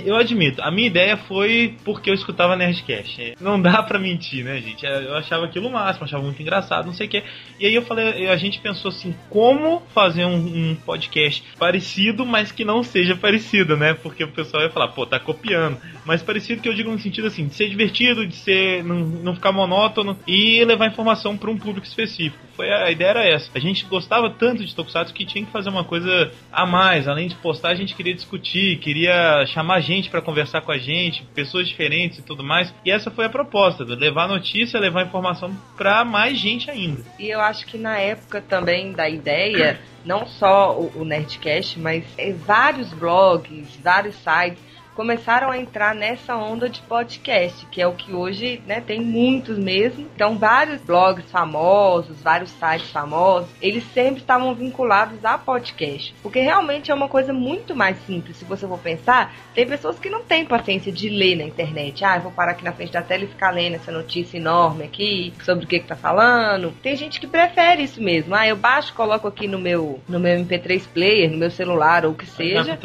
Eu 0.05 0.15
admito, 0.15 0.61
a 0.61 0.71
minha 0.71 0.87
ideia 0.87 1.17
foi 1.17 1.77
porque 1.83 2.09
eu 2.09 2.13
escutava 2.13 2.55
Nerdcast. 2.55 3.35
Não 3.39 3.61
dá 3.61 3.83
pra 3.83 3.99
mentir, 3.99 4.43
né, 4.43 4.59
gente? 4.59 4.85
Eu 4.85 5.15
achava 5.15 5.45
aquilo 5.45 5.69
máximo, 5.69 6.05
achava 6.05 6.23
muito 6.23 6.41
engraçado, 6.41 6.85
não 6.85 6.93
sei 6.93 7.07
o 7.07 7.09
quê. 7.09 7.23
E 7.59 7.65
aí 7.65 7.75
eu 7.75 7.81
falei, 7.81 8.27
a 8.27 8.37
gente 8.37 8.59
pensou 8.59 8.89
assim, 8.89 9.15
como 9.29 9.81
fazer 9.93 10.25
um, 10.25 10.35
um 10.35 10.75
podcast 10.75 11.43
parecido, 11.57 12.25
mas 12.25 12.51
que 12.51 12.63
não 12.63 12.83
seja 12.83 13.15
parecido, 13.15 13.75
né? 13.75 13.93
Porque 13.93 14.23
o 14.23 14.31
pessoal 14.31 14.63
ia 14.63 14.69
falar, 14.69 14.89
pô, 14.89 15.05
tá 15.05 15.19
copiando. 15.19 15.77
Mas 16.05 16.21
parecido 16.21 16.61
que 16.61 16.69
eu 16.69 16.73
digo 16.73 16.91
no 16.91 16.99
sentido 16.99 17.27
assim, 17.27 17.47
de 17.47 17.55
ser 17.55 17.69
divertido, 17.69 18.25
de 18.25 18.35
ser 18.35 18.83
não, 18.83 18.99
não 18.99 19.35
ficar 19.35 19.51
monótono 19.51 20.17
e 20.27 20.63
levar 20.63 20.87
informação 20.87 21.37
para 21.37 21.49
um 21.49 21.57
público 21.57 21.78
específico. 21.87 22.43
Foi 22.55 22.69
a, 22.69 22.85
a 22.85 22.91
ideia 22.91 23.09
era 23.09 23.25
essa. 23.25 23.49
A 23.53 23.59
gente 23.59 23.85
gostava 23.85 24.29
tanto 24.29 24.65
de 24.65 24.75
Tokusatsu 24.75 25.13
que 25.13 25.25
tinha 25.25 25.45
que 25.45 25.51
fazer 25.51 25.69
uma 25.69 25.83
coisa 25.83 26.31
a 26.51 26.65
mais. 26.65 27.07
Além 27.07 27.27
de 27.27 27.35
postar, 27.35 27.69
a 27.69 27.75
gente 27.75 27.95
queria 27.95 28.13
discutir, 28.13 28.77
queria 28.79 29.45
chamar 29.47 29.79
gente 29.81 30.09
para 30.09 30.21
conversar 30.21 30.61
com 30.61 30.71
a 30.71 30.77
gente, 30.77 31.23
pessoas 31.33 31.67
diferentes 31.67 32.19
e 32.19 32.21
tudo 32.21 32.43
mais. 32.43 32.73
E 32.85 32.91
essa 32.91 33.09
foi 33.11 33.25
a 33.25 33.29
proposta, 33.29 33.83
levar 33.83 34.27
notícia, 34.27 34.79
levar 34.79 35.05
informação 35.05 35.55
para 35.77 36.03
mais 36.03 36.37
gente 36.37 36.69
ainda. 36.69 37.03
E 37.17 37.29
eu 37.29 37.39
acho 37.39 37.65
que 37.65 37.77
na 37.77 37.97
época 37.97 38.41
também 38.41 38.91
da 38.91 39.09
ideia, 39.09 39.79
não 40.05 40.25
só 40.25 40.77
o, 40.77 41.01
o 41.01 41.05
Nerdcast, 41.05 41.79
mas 41.79 42.03
é, 42.17 42.31
vários 42.33 42.93
blogs, 42.93 43.75
vários 43.81 44.15
sites 44.15 44.68
começaram 44.99 45.49
a 45.49 45.57
entrar 45.57 45.95
nessa 45.95 46.35
onda 46.35 46.67
de 46.67 46.81
podcast, 46.81 47.65
que 47.67 47.81
é 47.81 47.87
o 47.87 47.93
que 47.93 48.11
hoje 48.11 48.61
né, 48.67 48.81
tem 48.81 48.99
muitos 48.99 49.57
mesmo. 49.57 50.05
Então, 50.13 50.37
vários 50.37 50.81
blogs 50.81 51.31
famosos, 51.31 52.21
vários 52.21 52.51
sites 52.51 52.91
famosos, 52.91 53.47
eles 53.61 53.85
sempre 53.93 54.19
estavam 54.19 54.53
vinculados 54.53 55.23
a 55.23 55.37
podcast, 55.37 56.13
porque 56.21 56.41
realmente 56.41 56.91
é 56.91 56.93
uma 56.93 57.07
coisa 57.07 57.31
muito 57.31 57.73
mais 57.73 57.97
simples. 57.99 58.35
Se 58.35 58.43
você 58.43 58.67
for 58.67 58.77
pensar, 58.77 59.33
tem 59.55 59.65
pessoas 59.65 59.97
que 59.97 60.09
não 60.09 60.21
têm 60.21 60.43
paciência 60.43 60.91
de 60.91 61.07
ler 61.07 61.37
na 61.37 61.45
internet. 61.45 62.03
Ah, 62.03 62.17
eu 62.17 62.23
vou 62.23 62.31
parar 62.33 62.51
aqui 62.51 62.65
na 62.65 62.73
frente 62.73 62.91
da 62.91 63.01
tela 63.01 63.23
e 63.23 63.27
ficar 63.27 63.51
lendo 63.51 63.75
essa 63.75 63.93
notícia 63.93 64.35
enorme 64.35 64.83
aqui 64.83 65.33
sobre 65.45 65.63
o 65.63 65.67
que, 65.67 65.79
que 65.79 65.87
tá 65.87 65.95
falando. 65.95 66.73
Tem 66.83 66.97
gente 66.97 67.21
que 67.21 67.27
prefere 67.27 67.83
isso 67.83 68.03
mesmo. 68.03 68.35
Ah, 68.35 68.45
eu 68.45 68.57
baixo, 68.57 68.93
coloco 68.93 69.29
aqui 69.29 69.47
no 69.47 69.59
meu, 69.59 70.01
no 70.09 70.19
meu 70.19 70.37
MP3 70.39 70.85
player, 70.93 71.31
no 71.31 71.37
meu 71.37 71.49
celular 71.49 72.03
ou 72.03 72.11
o 72.11 72.15
que 72.15 72.25
seja. 72.25 72.75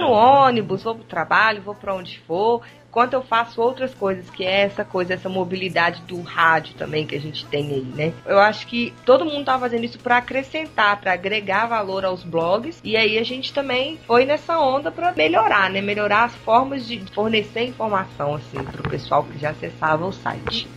Vou 0.00 0.08
no 0.08 0.12
ônibus, 0.12 0.82
vou 0.82 0.96
pro 0.96 1.04
trabalho 1.04 1.51
trabalho, 1.52 1.62
vou 1.62 1.74
para 1.74 1.94
onde 1.94 2.18
for, 2.20 2.62
enquanto 2.88 3.12
eu 3.14 3.22
faço 3.22 3.60
outras 3.60 3.94
coisas, 3.94 4.28
que 4.30 4.44
é 4.44 4.62
essa 4.62 4.84
coisa, 4.84 5.14
essa 5.14 5.28
mobilidade 5.28 6.02
do 6.02 6.20
rádio 6.22 6.74
também 6.74 7.06
que 7.06 7.14
a 7.14 7.20
gente 7.20 7.44
tem 7.46 7.66
aí, 7.66 7.82
né? 7.82 8.12
Eu 8.26 8.38
acho 8.38 8.66
que 8.66 8.92
todo 9.04 9.24
mundo 9.24 9.44
tá 9.44 9.58
fazendo 9.58 9.84
isso 9.84 9.98
para 9.98 10.16
acrescentar, 10.18 11.00
para 11.00 11.12
agregar 11.12 11.66
valor 11.66 12.04
aos 12.04 12.24
blogs, 12.24 12.80
e 12.82 12.96
aí 12.96 13.18
a 13.18 13.24
gente 13.24 13.52
também 13.52 13.98
foi 14.06 14.24
nessa 14.24 14.58
onda 14.58 14.90
para 14.90 15.12
melhorar, 15.12 15.70
né? 15.70 15.80
Melhorar 15.80 16.24
as 16.24 16.34
formas 16.36 16.86
de 16.86 17.04
fornecer 17.12 17.64
informação 17.64 18.34
assim 18.34 18.62
pro 18.64 18.88
pessoal 18.88 19.24
que 19.24 19.38
já 19.38 19.50
acessava 19.50 20.06
o 20.06 20.12
site. 20.12 20.68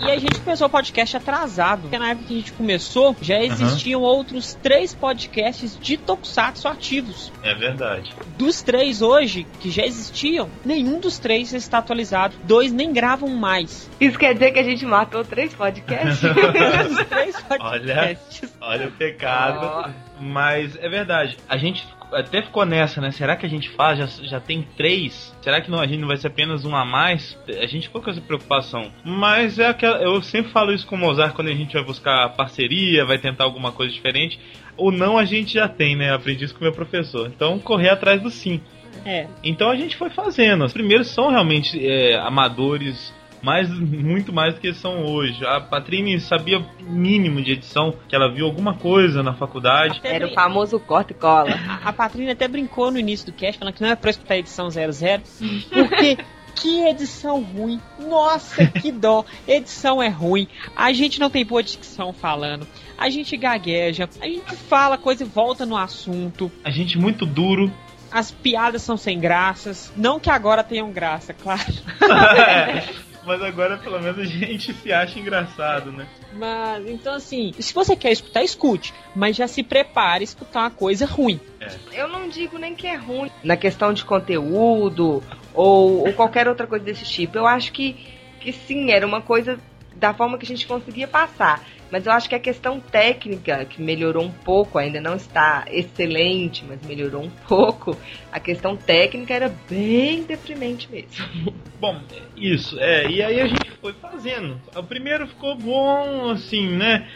E 0.00 0.10
a 0.10 0.18
gente 0.18 0.40
começou 0.40 0.66
o 0.66 0.70
podcast 0.70 1.16
atrasado. 1.16 1.82
Porque 1.82 1.98
na 1.98 2.10
época 2.10 2.26
que 2.28 2.34
a 2.34 2.36
gente 2.36 2.52
começou, 2.52 3.14
já 3.20 3.42
existiam 3.42 4.00
uhum. 4.00 4.06
outros 4.06 4.54
três 4.54 4.94
podcasts 4.94 5.78
de 5.78 5.96
Tokusatsu 5.96 6.68
ativos. 6.68 7.32
É 7.42 7.54
verdade. 7.54 8.12
Dos 8.38 8.62
três 8.62 9.02
hoje, 9.02 9.46
que 9.60 9.70
já 9.70 9.84
existiam, 9.84 10.48
nenhum 10.64 10.98
dos 10.98 11.18
três 11.18 11.52
está 11.52 11.78
atualizado. 11.78 12.36
Dois 12.44 12.72
nem 12.72 12.92
gravam 12.92 13.28
mais. 13.28 13.90
Isso 14.00 14.18
quer 14.18 14.32
dizer 14.34 14.52
que 14.52 14.58
a 14.58 14.64
gente 14.64 14.84
matou 14.86 15.24
três 15.24 15.52
podcasts? 15.54 16.20
três 17.08 17.40
podcasts. 17.42 18.52
Olha, 18.60 18.72
olha 18.72 18.88
o 18.88 18.92
pecado. 18.92 19.92
Oh. 20.18 20.22
Mas 20.22 20.76
é 20.76 20.88
verdade. 20.88 21.36
A 21.48 21.56
gente 21.56 21.86
até 22.12 22.42
ficou 22.42 22.64
nessa, 22.64 23.00
né? 23.00 23.10
Será 23.10 23.36
que 23.36 23.46
a 23.46 23.48
gente 23.48 23.68
faz? 23.70 23.98
Já, 23.98 24.06
já 24.24 24.40
tem 24.40 24.66
três? 24.76 25.34
Será 25.40 25.60
que 25.60 25.70
não, 25.70 25.80
a 25.80 25.86
gente 25.86 26.00
não 26.00 26.08
vai 26.08 26.16
ser 26.16 26.28
apenas 26.28 26.64
um 26.64 26.74
a 26.74 26.84
mais? 26.84 27.38
A 27.48 27.66
gente 27.66 27.86
ficou 27.86 28.02
com 28.02 28.10
essa 28.10 28.20
preocupação. 28.20 28.90
Mas 29.04 29.58
é 29.58 29.66
aquela. 29.66 29.98
Eu 29.98 30.20
sempre 30.22 30.52
falo 30.52 30.72
isso 30.72 30.86
com 30.86 30.96
o 30.96 30.98
Mozart 30.98 31.34
quando 31.34 31.48
a 31.48 31.54
gente 31.54 31.74
vai 31.74 31.84
buscar 31.84 32.28
parceria, 32.30 33.04
vai 33.04 33.18
tentar 33.18 33.44
alguma 33.44 33.72
coisa 33.72 33.92
diferente. 33.92 34.38
Ou 34.76 34.90
não 34.90 35.18
a 35.18 35.24
gente 35.24 35.54
já 35.54 35.68
tem, 35.68 35.96
né? 35.96 36.10
Eu 36.10 36.14
aprendi 36.14 36.44
isso 36.44 36.54
com 36.54 36.60
o 36.60 36.64
meu 36.64 36.72
professor. 36.72 37.28
Então 37.28 37.58
correr 37.58 37.90
atrás 37.90 38.20
do 38.20 38.30
sim. 38.30 38.60
É. 39.04 39.26
Então 39.42 39.70
a 39.70 39.76
gente 39.76 39.96
foi 39.96 40.10
fazendo. 40.10 40.64
Os 40.64 40.72
primeiros 40.72 41.08
são 41.08 41.30
realmente 41.30 41.78
é, 41.84 42.16
amadores 42.18 43.14
mais, 43.42 43.68
muito 43.70 44.32
mais 44.32 44.54
do 44.54 44.60
que 44.60 44.72
são 44.74 45.04
hoje. 45.04 45.44
A 45.44 45.60
Patrine 45.60 46.20
sabia 46.20 46.64
mínimo 46.80 47.42
de 47.42 47.52
edição, 47.52 47.94
que 48.08 48.14
ela 48.14 48.32
viu 48.32 48.46
alguma 48.46 48.74
coisa 48.74 49.22
na 49.22 49.32
faculdade. 49.32 49.98
Até 49.98 50.16
Era 50.16 50.26
o 50.26 50.34
famoso 50.34 50.78
corte 50.78 51.12
e 51.12 51.14
cola. 51.14 51.52
A, 51.68 51.88
a 51.88 51.92
Patrine 51.92 52.30
até 52.30 52.46
brincou 52.46 52.90
no 52.90 52.98
início 52.98 53.26
do 53.26 53.32
cast, 53.32 53.58
falando 53.58 53.74
que 53.74 53.82
não 53.82 53.90
é 53.90 53.96
pra 53.96 54.10
escutar 54.10 54.34
a 54.34 54.38
edição 54.38 54.68
00, 54.70 55.22
porque 55.70 56.18
que 56.54 56.86
edição 56.86 57.42
ruim. 57.42 57.80
Nossa, 57.98 58.66
que 58.66 58.92
dó. 58.92 59.24
Edição 59.46 60.02
é 60.02 60.08
ruim. 60.08 60.46
A 60.76 60.92
gente 60.92 61.18
não 61.18 61.30
tem 61.30 61.44
boa 61.44 61.62
dicção 61.62 62.12
falando. 62.12 62.66
A 62.98 63.08
gente 63.08 63.36
gagueja. 63.36 64.08
A 64.20 64.26
gente 64.26 64.56
fala 64.56 64.98
coisa 64.98 65.24
e 65.24 65.26
volta 65.26 65.64
no 65.64 65.76
assunto. 65.76 66.50
A 66.64 66.70
gente 66.70 66.98
muito 66.98 67.24
duro. 67.24 67.72
As 68.10 68.30
piadas 68.30 68.82
são 68.82 68.96
sem 68.96 69.18
graças. 69.18 69.92
Não 69.96 70.18
que 70.18 70.30
agora 70.30 70.64
tenham 70.64 70.90
graça, 70.90 71.32
claro. 71.32 71.72
Mas 73.24 73.42
agora 73.42 73.76
pelo 73.76 74.00
menos 74.00 74.18
a 74.18 74.24
gente 74.24 74.72
se 74.72 74.92
acha 74.92 75.18
engraçado, 75.18 75.92
né? 75.92 76.06
Mas, 76.32 76.88
então 76.88 77.14
assim, 77.14 77.52
se 77.58 77.72
você 77.74 77.94
quer 77.94 78.12
escutar, 78.12 78.42
escute. 78.42 78.94
Mas 79.14 79.36
já 79.36 79.46
se 79.46 79.62
prepare 79.62 80.22
a 80.22 80.24
escutar 80.24 80.60
uma 80.60 80.70
coisa 80.70 81.06
ruim. 81.06 81.40
É. 81.60 81.68
Eu 81.92 82.08
não 82.08 82.28
digo 82.28 82.58
nem 82.58 82.74
que 82.74 82.86
é 82.86 82.94
ruim 82.96 83.30
na 83.42 83.56
questão 83.56 83.92
de 83.92 84.04
conteúdo 84.04 85.22
ou, 85.52 86.06
ou 86.06 86.12
qualquer 86.12 86.48
outra 86.48 86.66
coisa 86.66 86.84
desse 86.84 87.04
tipo. 87.04 87.36
Eu 87.36 87.46
acho 87.46 87.72
que, 87.72 87.96
que 88.40 88.52
sim, 88.52 88.90
era 88.90 89.06
uma 89.06 89.20
coisa 89.20 89.58
da 90.00 90.14
forma 90.14 90.38
que 90.38 90.44
a 90.44 90.48
gente 90.48 90.66
conseguia 90.66 91.06
passar. 91.06 91.62
Mas 91.90 92.06
eu 92.06 92.12
acho 92.12 92.28
que 92.28 92.34
a 92.34 92.40
questão 92.40 92.80
técnica, 92.80 93.64
que 93.64 93.82
melhorou 93.82 94.24
um 94.24 94.30
pouco, 94.30 94.78
ainda 94.78 95.00
não 95.00 95.16
está 95.16 95.64
excelente, 95.70 96.64
mas 96.66 96.80
melhorou 96.86 97.22
um 97.22 97.30
pouco, 97.30 97.96
a 98.32 98.40
questão 98.40 98.76
técnica 98.76 99.34
era 99.34 99.52
bem 99.68 100.22
deprimente 100.22 100.90
mesmo. 100.90 101.52
Bom, 101.80 102.00
isso, 102.36 102.78
é, 102.78 103.08
e 103.10 103.22
aí 103.22 103.40
a 103.40 103.46
gente 103.46 103.70
foi 103.80 103.92
fazendo. 103.94 104.60
O 104.76 104.82
primeiro 104.82 105.26
ficou 105.26 105.56
bom, 105.56 106.30
assim, 106.30 106.68
né? 106.76 107.08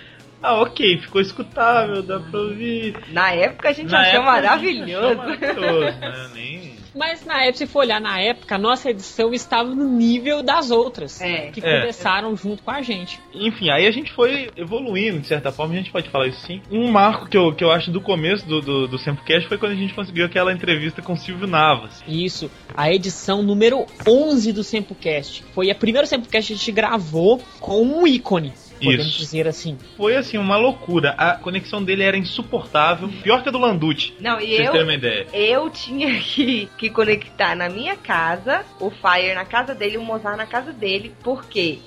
Ah, 0.43 0.61
ok, 0.63 0.99
ficou 0.99 1.21
escutável, 1.21 2.03
dá 2.03 2.19
pra 2.19 2.41
ouvir. 2.41 2.97
Na 3.13 3.33
época 3.33 3.69
a 3.69 3.73
gente 3.73 3.91
Na 3.91 4.01
achou 4.01 4.23
maravilhoso. 4.23 5.23
Gente 5.23 5.45
achou 5.45 5.63
maravilhoso, 5.63 6.01
né? 6.01 6.31
Nem 6.35 6.74
mas 6.95 7.25
na 7.25 7.43
época, 7.43 7.59
se 7.59 7.67
for 7.67 7.81
olhar 7.81 8.01
na 8.01 8.21
época, 8.21 8.55
a 8.55 8.59
nossa 8.59 8.91
edição 8.91 9.33
estava 9.33 9.75
no 9.75 9.89
nível 9.89 10.43
das 10.43 10.71
outras 10.71 11.21
é. 11.21 11.51
que 11.51 11.61
é. 11.61 11.81
começaram 11.81 12.37
junto 12.37 12.63
com 12.63 12.71
a 12.71 12.83
gente. 12.83 13.21
Enfim, 13.33 13.71
aí 13.71 13.87
a 13.87 13.91
gente 13.91 14.13
foi 14.13 14.51
evoluindo, 14.57 15.21
de 15.21 15.27
certa 15.27 15.51
forma, 15.51 15.75
a 15.75 15.77
gente 15.77 15.91
pode 15.91 16.09
falar 16.11 16.29
isso 16.29 16.41
sim. 16.47 16.61
Um 16.71 16.91
marco 16.91 17.29
que 17.29 17.37
eu, 17.37 17.55
que 17.55 17.65
eu 17.65 17.71
acho 17.71 17.91
do 17.91 18.01
começo 18.01 18.47
do, 18.47 18.61
do, 18.61 18.89
do 18.89 18.99
Sempocast 18.99 19.49
foi 19.49 19.59
quando 19.59 19.73
a 19.73 19.77
gente 19.77 19.95
conseguiu 19.95 20.27
aquela 20.27 20.53
entrevista 20.53 21.03
com 21.03 21.15
o 21.15 21.17
Silvio 21.17 21.47
Navas. 21.47 22.03
Isso, 22.07 22.51
a 22.75 22.93
edição 22.93 23.43
número 23.43 23.87
11 24.07 24.53
do 24.53 24.63
Sempocast. 24.63 25.45
Foi 25.55 25.71
a 25.71 25.75
primeira 25.75 26.07
Sempocast 26.07 26.35
que 26.47 26.53
a 26.53 26.57
gente 26.57 26.73
gravou 26.73 27.41
com 27.61 27.83
um 27.83 28.07
ícone 28.07 28.53
podemos 28.75 29.07
Isso. 29.07 29.19
dizer 29.19 29.49
assim. 29.49 29.79
Foi 29.97 30.17
assim, 30.17 30.39
uma 30.39 30.57
loucura. 30.57 31.15
A 31.17 31.37
conexão 31.37 31.83
dele 31.83 32.03
era 32.03 32.17
insuportável, 32.17 33.09
pior 33.23 33.43
que 33.43 33.49
a 33.49 33.53
do 33.53 33.59
Landucci. 33.59 34.15
Não, 34.21 34.41
e 34.41 34.55
eu, 34.55 34.73
uma 34.83 34.95
ideia. 34.95 35.27
eu 35.33 35.71
tinha 35.71 36.19
que, 36.21 36.69
que 36.77 36.91
conectar 36.91 37.55
na 37.55 37.69
minha 37.69 37.97
casa, 37.97 38.65
o 38.81 38.91
Fire 38.91 39.35
na 39.35 39.45
casa 39.45 39.75
dele 39.75 39.95
e 39.95 39.99
o 39.99 40.03
Mozart 40.03 40.37
na 40.37 40.47
casa 40.47 40.73
dele, 40.73 41.15
porque 41.23 41.79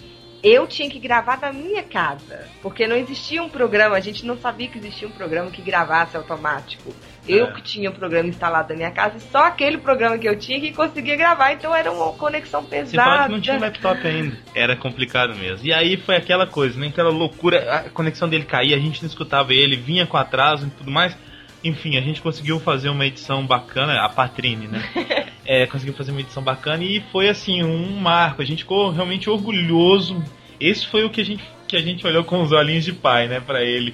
eu 0.44 0.68
tinha 0.68 0.90
que 0.90 1.00
gravar 1.00 1.38
da 1.38 1.52
minha 1.52 1.84
casa. 1.84 2.48
Porque 2.62 2.88
não 2.88 2.96
existia 2.96 3.42
um 3.42 3.50
programa, 3.50 3.96
a 3.96 4.00
gente 4.00 4.26
não 4.26 4.38
sabia 4.38 4.68
que 4.68 4.78
existia 4.78 5.08
um 5.08 5.12
programa 5.12 5.50
que 5.52 5.62
gravasse 5.62 6.16
automático. 6.16 6.94
Eu 7.28 7.48
é. 7.48 7.52
que 7.52 7.62
tinha 7.62 7.90
o 7.90 7.94
programa 7.94 8.30
instalado 8.30 8.70
na 8.70 8.76
minha 8.76 8.92
casa, 8.92 9.20
só 9.20 9.46
aquele 9.46 9.78
programa 9.78 10.18
que 10.18 10.28
eu 10.28 10.38
tinha 10.38 10.60
que 10.62 10.72
conseguia 10.72 11.16
gravar, 11.16 11.52
então 11.52 11.76
era 11.76 11.92
uma 11.92 12.14
conexão 12.14 12.64
pesada. 12.64 13.26
Que 13.26 13.32
não 13.32 13.42
tinha 13.42 13.60
laptop 13.60 14.08
ainda. 14.08 14.38
Era 14.56 14.76
complicado 14.78 15.36
mesmo. 15.36 15.68
E 15.68 15.74
aí 15.74 15.98
foi 15.98 16.16
aquela 16.16 16.48
coisa, 16.48 16.80
né? 16.80 16.88
Aquela 16.88 17.10
loucura, 17.10 17.74
a 17.74 17.90
conexão 17.90 18.30
dele 18.30 18.46
caía, 18.46 18.78
a 18.78 18.80
gente 18.80 19.02
não 19.02 19.10
escutava 19.10 19.54
ele, 19.54 19.76
vinha 19.76 20.08
com 20.08 20.16
atraso 20.16 20.68
e 20.68 20.70
tudo 20.70 20.90
mais. 20.90 21.18
Enfim, 21.64 21.98
a 21.98 22.02
gente 22.02 22.22
conseguiu 22.22 22.60
fazer 22.60 22.90
uma 22.90 23.06
edição 23.06 23.46
bacana, 23.46 24.06
a 24.06 24.10
Patrine, 24.10 24.68
né? 24.68 24.84
é, 25.46 25.66
conseguiu 25.66 25.94
fazer 25.94 26.12
uma 26.12 26.22
edição 26.22 26.44
bacana 26.44 26.84
e 26.84 27.02
foi 27.12 27.30
assim, 27.30 27.64
um 27.64 28.00
marco. 28.00 28.42
A 28.42 28.46
gente 28.46 28.64
ficou 28.64 28.92
realmente 28.92 29.30
orgulhoso. 29.30 30.24
Esse 30.60 30.88
foi 30.88 31.04
o 31.04 31.10
que 31.10 31.22
a 31.22 31.26
gente, 31.26 31.44
que 31.68 31.76
a 31.76 31.82
gente 31.82 32.06
olhou 32.06 32.24
com 32.24 32.42
os 32.42 32.52
olhinhos 32.52 32.86
de 32.86 32.94
pai, 32.94 33.28
né, 33.28 33.40
para 33.40 33.64
ele 33.64 33.94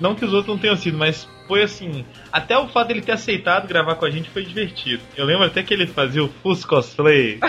Não 0.00 0.14
que 0.14 0.24
os 0.24 0.32
outros 0.32 0.54
não 0.54 0.58
tenham 0.60 0.76
sido, 0.76 0.98
mas 0.98 1.28
foi 1.50 1.64
assim. 1.64 2.04
Até 2.30 2.56
o 2.56 2.68
fato 2.68 2.86
dele 2.88 3.02
ter 3.02 3.10
aceitado 3.10 3.66
gravar 3.66 3.96
com 3.96 4.04
a 4.04 4.10
gente 4.10 4.30
foi 4.30 4.44
divertido. 4.44 5.02
Eu 5.16 5.26
lembro 5.26 5.44
até 5.44 5.64
que 5.64 5.74
ele 5.74 5.84
fazia 5.84 6.22
o 6.22 6.28
Fus 6.28 6.62
Cosplay. 6.64 7.40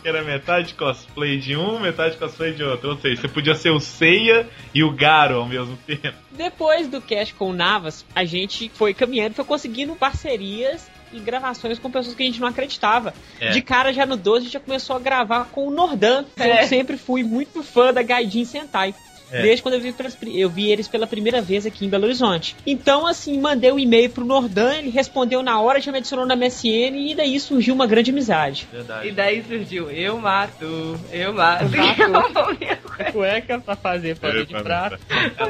que 0.00 0.08
era 0.08 0.24
metade 0.24 0.72
cosplay 0.72 1.38
de 1.38 1.54
um, 1.54 1.78
metade 1.78 2.16
cosplay 2.16 2.54
de 2.54 2.64
outro. 2.64 2.88
Ou 2.88 2.96
seja, 2.96 3.20
você 3.20 3.28
podia 3.28 3.54
ser 3.54 3.68
o 3.68 3.78
Seiya 3.78 4.48
e 4.74 4.82
o 4.82 4.90
Garo 4.90 5.40
ao 5.40 5.46
mesmo 5.46 5.76
tempo. 5.86 6.16
Depois 6.30 6.88
do 6.88 7.02
cast 7.02 7.34
com 7.34 7.50
o 7.50 7.52
Navas, 7.52 8.02
a 8.14 8.24
gente 8.24 8.70
foi 8.70 8.94
caminhando, 8.94 9.34
foi 9.34 9.44
conseguindo 9.44 9.94
parcerias 9.94 10.90
e 11.12 11.20
gravações 11.20 11.78
com 11.78 11.90
pessoas 11.90 12.14
que 12.14 12.22
a 12.22 12.26
gente 12.26 12.40
não 12.40 12.48
acreditava. 12.48 13.12
É. 13.38 13.50
De 13.50 13.60
cara, 13.60 13.92
já 13.92 14.06
no 14.06 14.16
12, 14.16 14.38
a 14.38 14.40
gente 14.44 14.52
já 14.54 14.60
começou 14.60 14.96
a 14.96 14.98
gravar 14.98 15.44
com 15.52 15.68
o 15.68 15.70
Nordan. 15.70 16.24
É. 16.38 16.62
Eu 16.62 16.66
sempre 16.66 16.96
fui 16.96 17.22
muito 17.22 17.62
fã 17.62 17.92
da 17.92 18.02
Gaijin 18.02 18.46
Sentai. 18.46 18.94
É. 19.32 19.42
Desde 19.42 19.62
quando 19.62 19.74
eu 19.74 19.80
vi, 19.80 19.94
eu 20.34 20.50
vi 20.50 20.70
eles 20.70 20.86
pela 20.86 21.06
primeira 21.06 21.40
vez 21.40 21.64
aqui 21.64 21.86
em 21.86 21.88
Belo 21.88 22.04
Horizonte. 22.04 22.54
Então, 22.66 23.06
assim, 23.06 23.40
mandei 23.40 23.72
o 23.72 23.78
e-mail 23.78 24.10
pro 24.10 24.24
Nordan, 24.24 24.74
ele 24.74 24.90
respondeu 24.90 25.42
na 25.42 25.60
hora, 25.60 25.80
já 25.80 25.90
me 25.90 25.98
adicionou 25.98 26.26
na 26.26 26.36
MSN 26.36 27.10
e 27.10 27.14
daí 27.14 27.38
surgiu 27.40 27.74
uma 27.74 27.86
grande 27.86 28.10
amizade. 28.10 28.68
Verdade. 28.70 29.08
E 29.08 29.12
daí 29.12 29.42
surgiu, 29.42 29.90
eu 29.90 30.18
mato, 30.18 30.98
eu 31.10 31.32
mato. 31.32 31.64
Cueca 33.12 33.58
pra 33.58 33.74
fazer 33.74 34.18
pano 34.18 34.44
de 34.44 34.54
prato. 34.54 34.98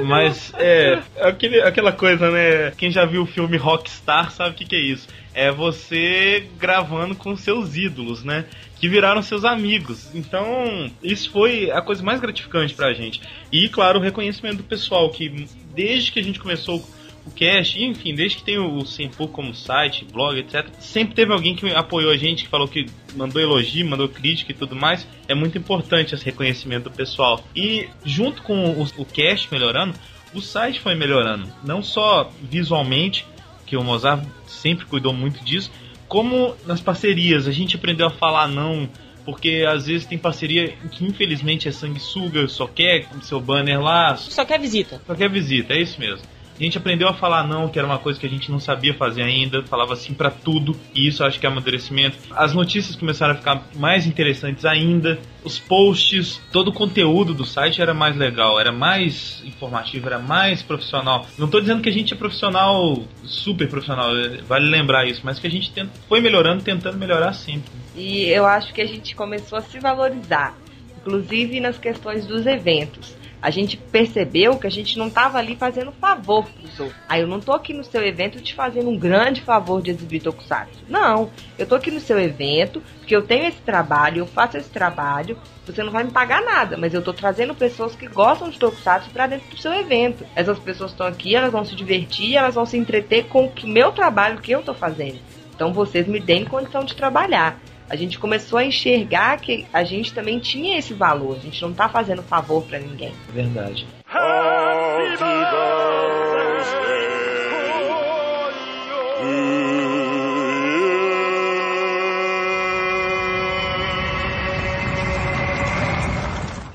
Mas 0.05 0.53
é 0.55 1.01
aquele, 1.21 1.61
aquela 1.63 1.93
coisa, 1.93 2.31
né? 2.31 2.71
Quem 2.77 2.91
já 2.91 3.05
viu 3.05 3.23
o 3.23 3.27
filme 3.27 3.57
Rockstar 3.57 4.31
sabe 4.31 4.51
o 4.51 4.55
que, 4.55 4.65
que 4.65 4.77
é 4.77 4.81
isso. 4.81 5.09
É 5.35 5.51
você 5.51 6.49
gravando 6.59 7.15
com 7.15 7.37
seus 7.37 7.77
ídolos, 7.77 8.23
né? 8.23 8.45
Que 8.79 8.89
viraram 8.89 9.23
seus 9.23 9.45
amigos. 9.45 10.11
Então, 10.15 10.91
isso 11.03 11.31
foi 11.31 11.71
a 11.71 11.81
coisa 11.81 12.03
mais 12.03 12.21
gratificante 12.21 12.75
pra 12.75 12.93
gente. 12.93 13.21
E, 13.51 13.69
claro, 13.69 13.99
o 13.99 14.03
reconhecimento 14.03 14.59
do 14.59 14.65
pessoal, 14.65 15.09
que 15.11 15.47
desde 15.75 16.13
que 16.13 16.21
a 16.21 16.23
gente 16.23 16.39
começou 16.39 16.85
o 17.25 17.31
cast, 17.31 17.81
enfim, 17.81 18.15
desde 18.15 18.39
que 18.39 18.45
tem 18.45 18.59
o 18.59 18.85
Senpu 18.85 19.29
como 19.29 19.55
site, 19.55 20.05
blog, 20.05 20.39
etc., 20.39 20.69
sempre 20.81 21.15
teve 21.15 21.33
alguém 21.33 21.55
que 21.55 21.71
apoiou 21.71 22.11
a 22.11 22.17
gente, 22.17 22.45
que 22.45 22.51
falou 22.51 22.67
que 22.67 22.87
mandou 23.15 23.41
elogio, 23.41 23.89
mandou 23.89 24.09
crítica 24.09 24.53
e 24.53 24.55
tudo 24.55 24.75
mais. 24.75 25.07
É 25.29 25.35
muito 25.35 25.57
importante 25.57 26.15
esse 26.15 26.25
reconhecimento 26.25 26.85
do 26.85 26.91
pessoal. 26.91 27.45
E 27.55 27.89
junto 28.05 28.43
com 28.43 28.71
o, 28.71 28.83
o 28.99 29.05
cast 29.05 29.49
melhorando, 29.53 29.95
o 30.35 30.41
site 30.41 30.81
foi 30.81 30.95
melhorando. 30.95 31.49
Não 31.63 31.83
só 31.83 32.31
visualmente, 32.43 33.25
que 33.67 33.77
o 33.77 33.85
Mozart 33.85 34.23
sempre 34.63 34.87
cuidou 34.87 35.13
muito 35.13 35.45
disso, 35.45 35.71
como 36.09 36.55
nas 36.65 36.81
parcerias. 36.81 37.47
A 37.49 37.53
gente 37.53 37.77
aprendeu 37.77 38.07
a 38.07 38.11
falar 38.11 38.47
não. 38.49 38.89
Porque 39.25 39.65
às 39.69 39.87
vezes 39.87 40.05
tem 40.05 40.19
parceria 40.19 40.73
que 40.91 41.05
infelizmente 41.05 41.69
é 41.69 41.71
sanguessuga, 41.71 42.49
só 42.49 42.67
quer 42.67 43.07
seu 43.23 43.41
banner 43.41 43.81
lá, 43.81 44.17
Só 44.17 44.45
quer 44.45 44.59
visita. 44.59 45.01
só 45.07 45.15
quer 45.15 45.31
visita, 45.31 45.75
é 45.75 45.81
isso 45.81 46.01
mesmo. 46.01 46.27
A 46.63 46.65
gente 46.65 46.79
aprendeu 46.79 47.09
a 47.09 47.13
falar 47.13 47.45
não, 47.45 47.69
que 47.69 47.77
era 47.77 47.85
uma 47.85 47.99
coisa 47.99 48.21
que 48.21 48.25
a 48.25 48.29
gente 48.29 48.49
não 48.49 48.61
sabia 48.61 48.95
fazer 48.95 49.23
ainda, 49.23 49.65
falava 49.65 49.95
assim 49.95 50.15
pra 50.15 50.31
tudo, 50.31 50.77
e 50.95 51.09
isso 51.09 51.25
acho 51.25 51.41
que 51.41 51.45
é 51.45 51.49
amadurecimento. 51.49 52.17
As 52.31 52.55
notícias 52.55 52.95
começaram 52.95 53.35
a 53.35 53.37
ficar 53.37 53.65
mais 53.75 54.07
interessantes 54.07 54.65
ainda, 54.65 55.19
os 55.43 55.59
posts, 55.59 56.41
todo 56.53 56.69
o 56.69 56.73
conteúdo 56.73 57.35
do 57.35 57.45
site 57.45 57.83
era 57.83 57.93
mais 57.93 58.17
legal, 58.17 58.61
era 58.61 58.71
mais 58.71 59.43
informativo, 59.45 60.07
era 60.07 60.21
mais 60.21 60.63
profissional. 60.63 61.27
Não 61.37 61.49
tô 61.49 61.61
dizendo 61.61 61.83
que 61.83 61.89
a 61.89 61.93
gente 61.93 62.15
é 62.15 62.17
profissional, 62.17 63.03
super 63.25 63.69
profissional, 63.69 64.13
vale 64.47 64.71
lembrar 64.71 65.05
isso, 65.05 65.23
mas 65.25 65.41
que 65.41 65.49
a 65.49 65.51
gente 65.51 65.73
foi 66.09 66.21
melhorando, 66.21 66.63
tentando 66.63 66.97
melhorar 66.97 67.33
sempre. 67.33 67.73
E 67.97 68.27
eu 68.27 68.47
acho 68.47 68.73
que 68.73 68.81
a 68.81 68.87
gente 68.87 69.17
começou 69.17 69.59
a 69.59 69.63
se 69.63 69.81
valorizar, 69.81 70.57
inclusive 70.97 71.59
nas 71.59 71.77
questões 71.77 72.25
dos 72.25 72.47
eventos. 72.47 73.21
A 73.43 73.51
gente 73.51 73.77
percebeu 73.77 74.57
que 74.57 74.69
a 74.69 74.71
gente 74.71 74.97
não 74.97 75.09
estava 75.09 75.37
ali 75.37 75.57
fazendo 75.57 75.91
favor 75.91 76.45
pros 76.49 76.79
outros. 76.79 76.97
Aí 77.09 77.21
eu 77.21 77.27
não 77.27 77.41
tô 77.41 77.53
aqui 77.53 77.75
no 77.75 77.83
seu 77.83 78.01
evento 78.07 78.41
te 78.41 78.55
fazendo 78.55 78.89
um 78.89 78.97
grande 78.97 79.41
favor 79.41 79.83
de 79.83 79.91
exibir 79.91 80.23
Tokusatsu. 80.23 80.79
Não, 80.89 81.29
eu 81.59 81.67
tô 81.67 81.75
aqui 81.75 81.91
no 81.91 81.99
seu 81.99 82.21
evento 82.21 82.81
porque 82.99 83.17
eu 83.17 83.23
tenho 83.23 83.47
esse 83.47 83.61
trabalho, 83.61 84.21
eu 84.21 84.27
faço 84.27 84.57
esse 84.57 84.71
trabalho, 84.71 85.37
você 85.67 85.83
não 85.83 85.91
vai 85.91 86.05
me 86.05 86.13
pagar 86.13 86.41
nada, 86.43 86.77
mas 86.77 86.95
eu 86.95 87.03
tô 87.03 87.13
trazendo 87.13 87.53
pessoas 87.53 87.97
que 87.97 88.07
gostam 88.07 88.49
de 88.49 88.59
Tokusatsu 88.59 89.11
para 89.11 89.27
dentro 89.27 89.51
do 89.51 89.59
seu 89.59 89.73
evento. 89.73 90.25
Essas 90.37 90.59
pessoas 90.61 90.93
estão 90.93 91.07
aqui, 91.07 91.35
elas 91.35 91.51
vão 91.51 91.65
se 91.65 91.75
divertir, 91.75 92.37
elas 92.37 92.55
vão 92.55 92.65
se 92.65 92.77
entreter 92.77 93.25
com 93.25 93.47
o 93.47 93.67
meu 93.67 93.91
trabalho 93.91 94.41
que 94.41 94.53
eu 94.53 94.63
tô 94.63 94.73
fazendo. 94.73 95.19
Então 95.55 95.73
vocês 95.73 96.07
me 96.07 96.21
deem 96.21 96.45
condição 96.45 96.85
de 96.85 96.95
trabalhar. 96.95 97.59
A 97.93 97.97
gente 97.97 98.19
começou 98.19 98.59
a 98.59 98.65
enxergar 98.65 99.39
que 99.39 99.67
a 99.71 99.85
gente 99.85 100.15
também 100.15 100.39
tinha 100.39 100.79
esse 100.79 100.95
valor. 100.95 101.37
A 101.37 101.41
gente 101.41 101.61
não 101.61 101.75
tá 101.75 101.91
fazendo 101.91 102.23
favor 102.23 102.63
para 102.63 102.79
ninguém. 102.79 103.13
Verdade. 103.29 103.87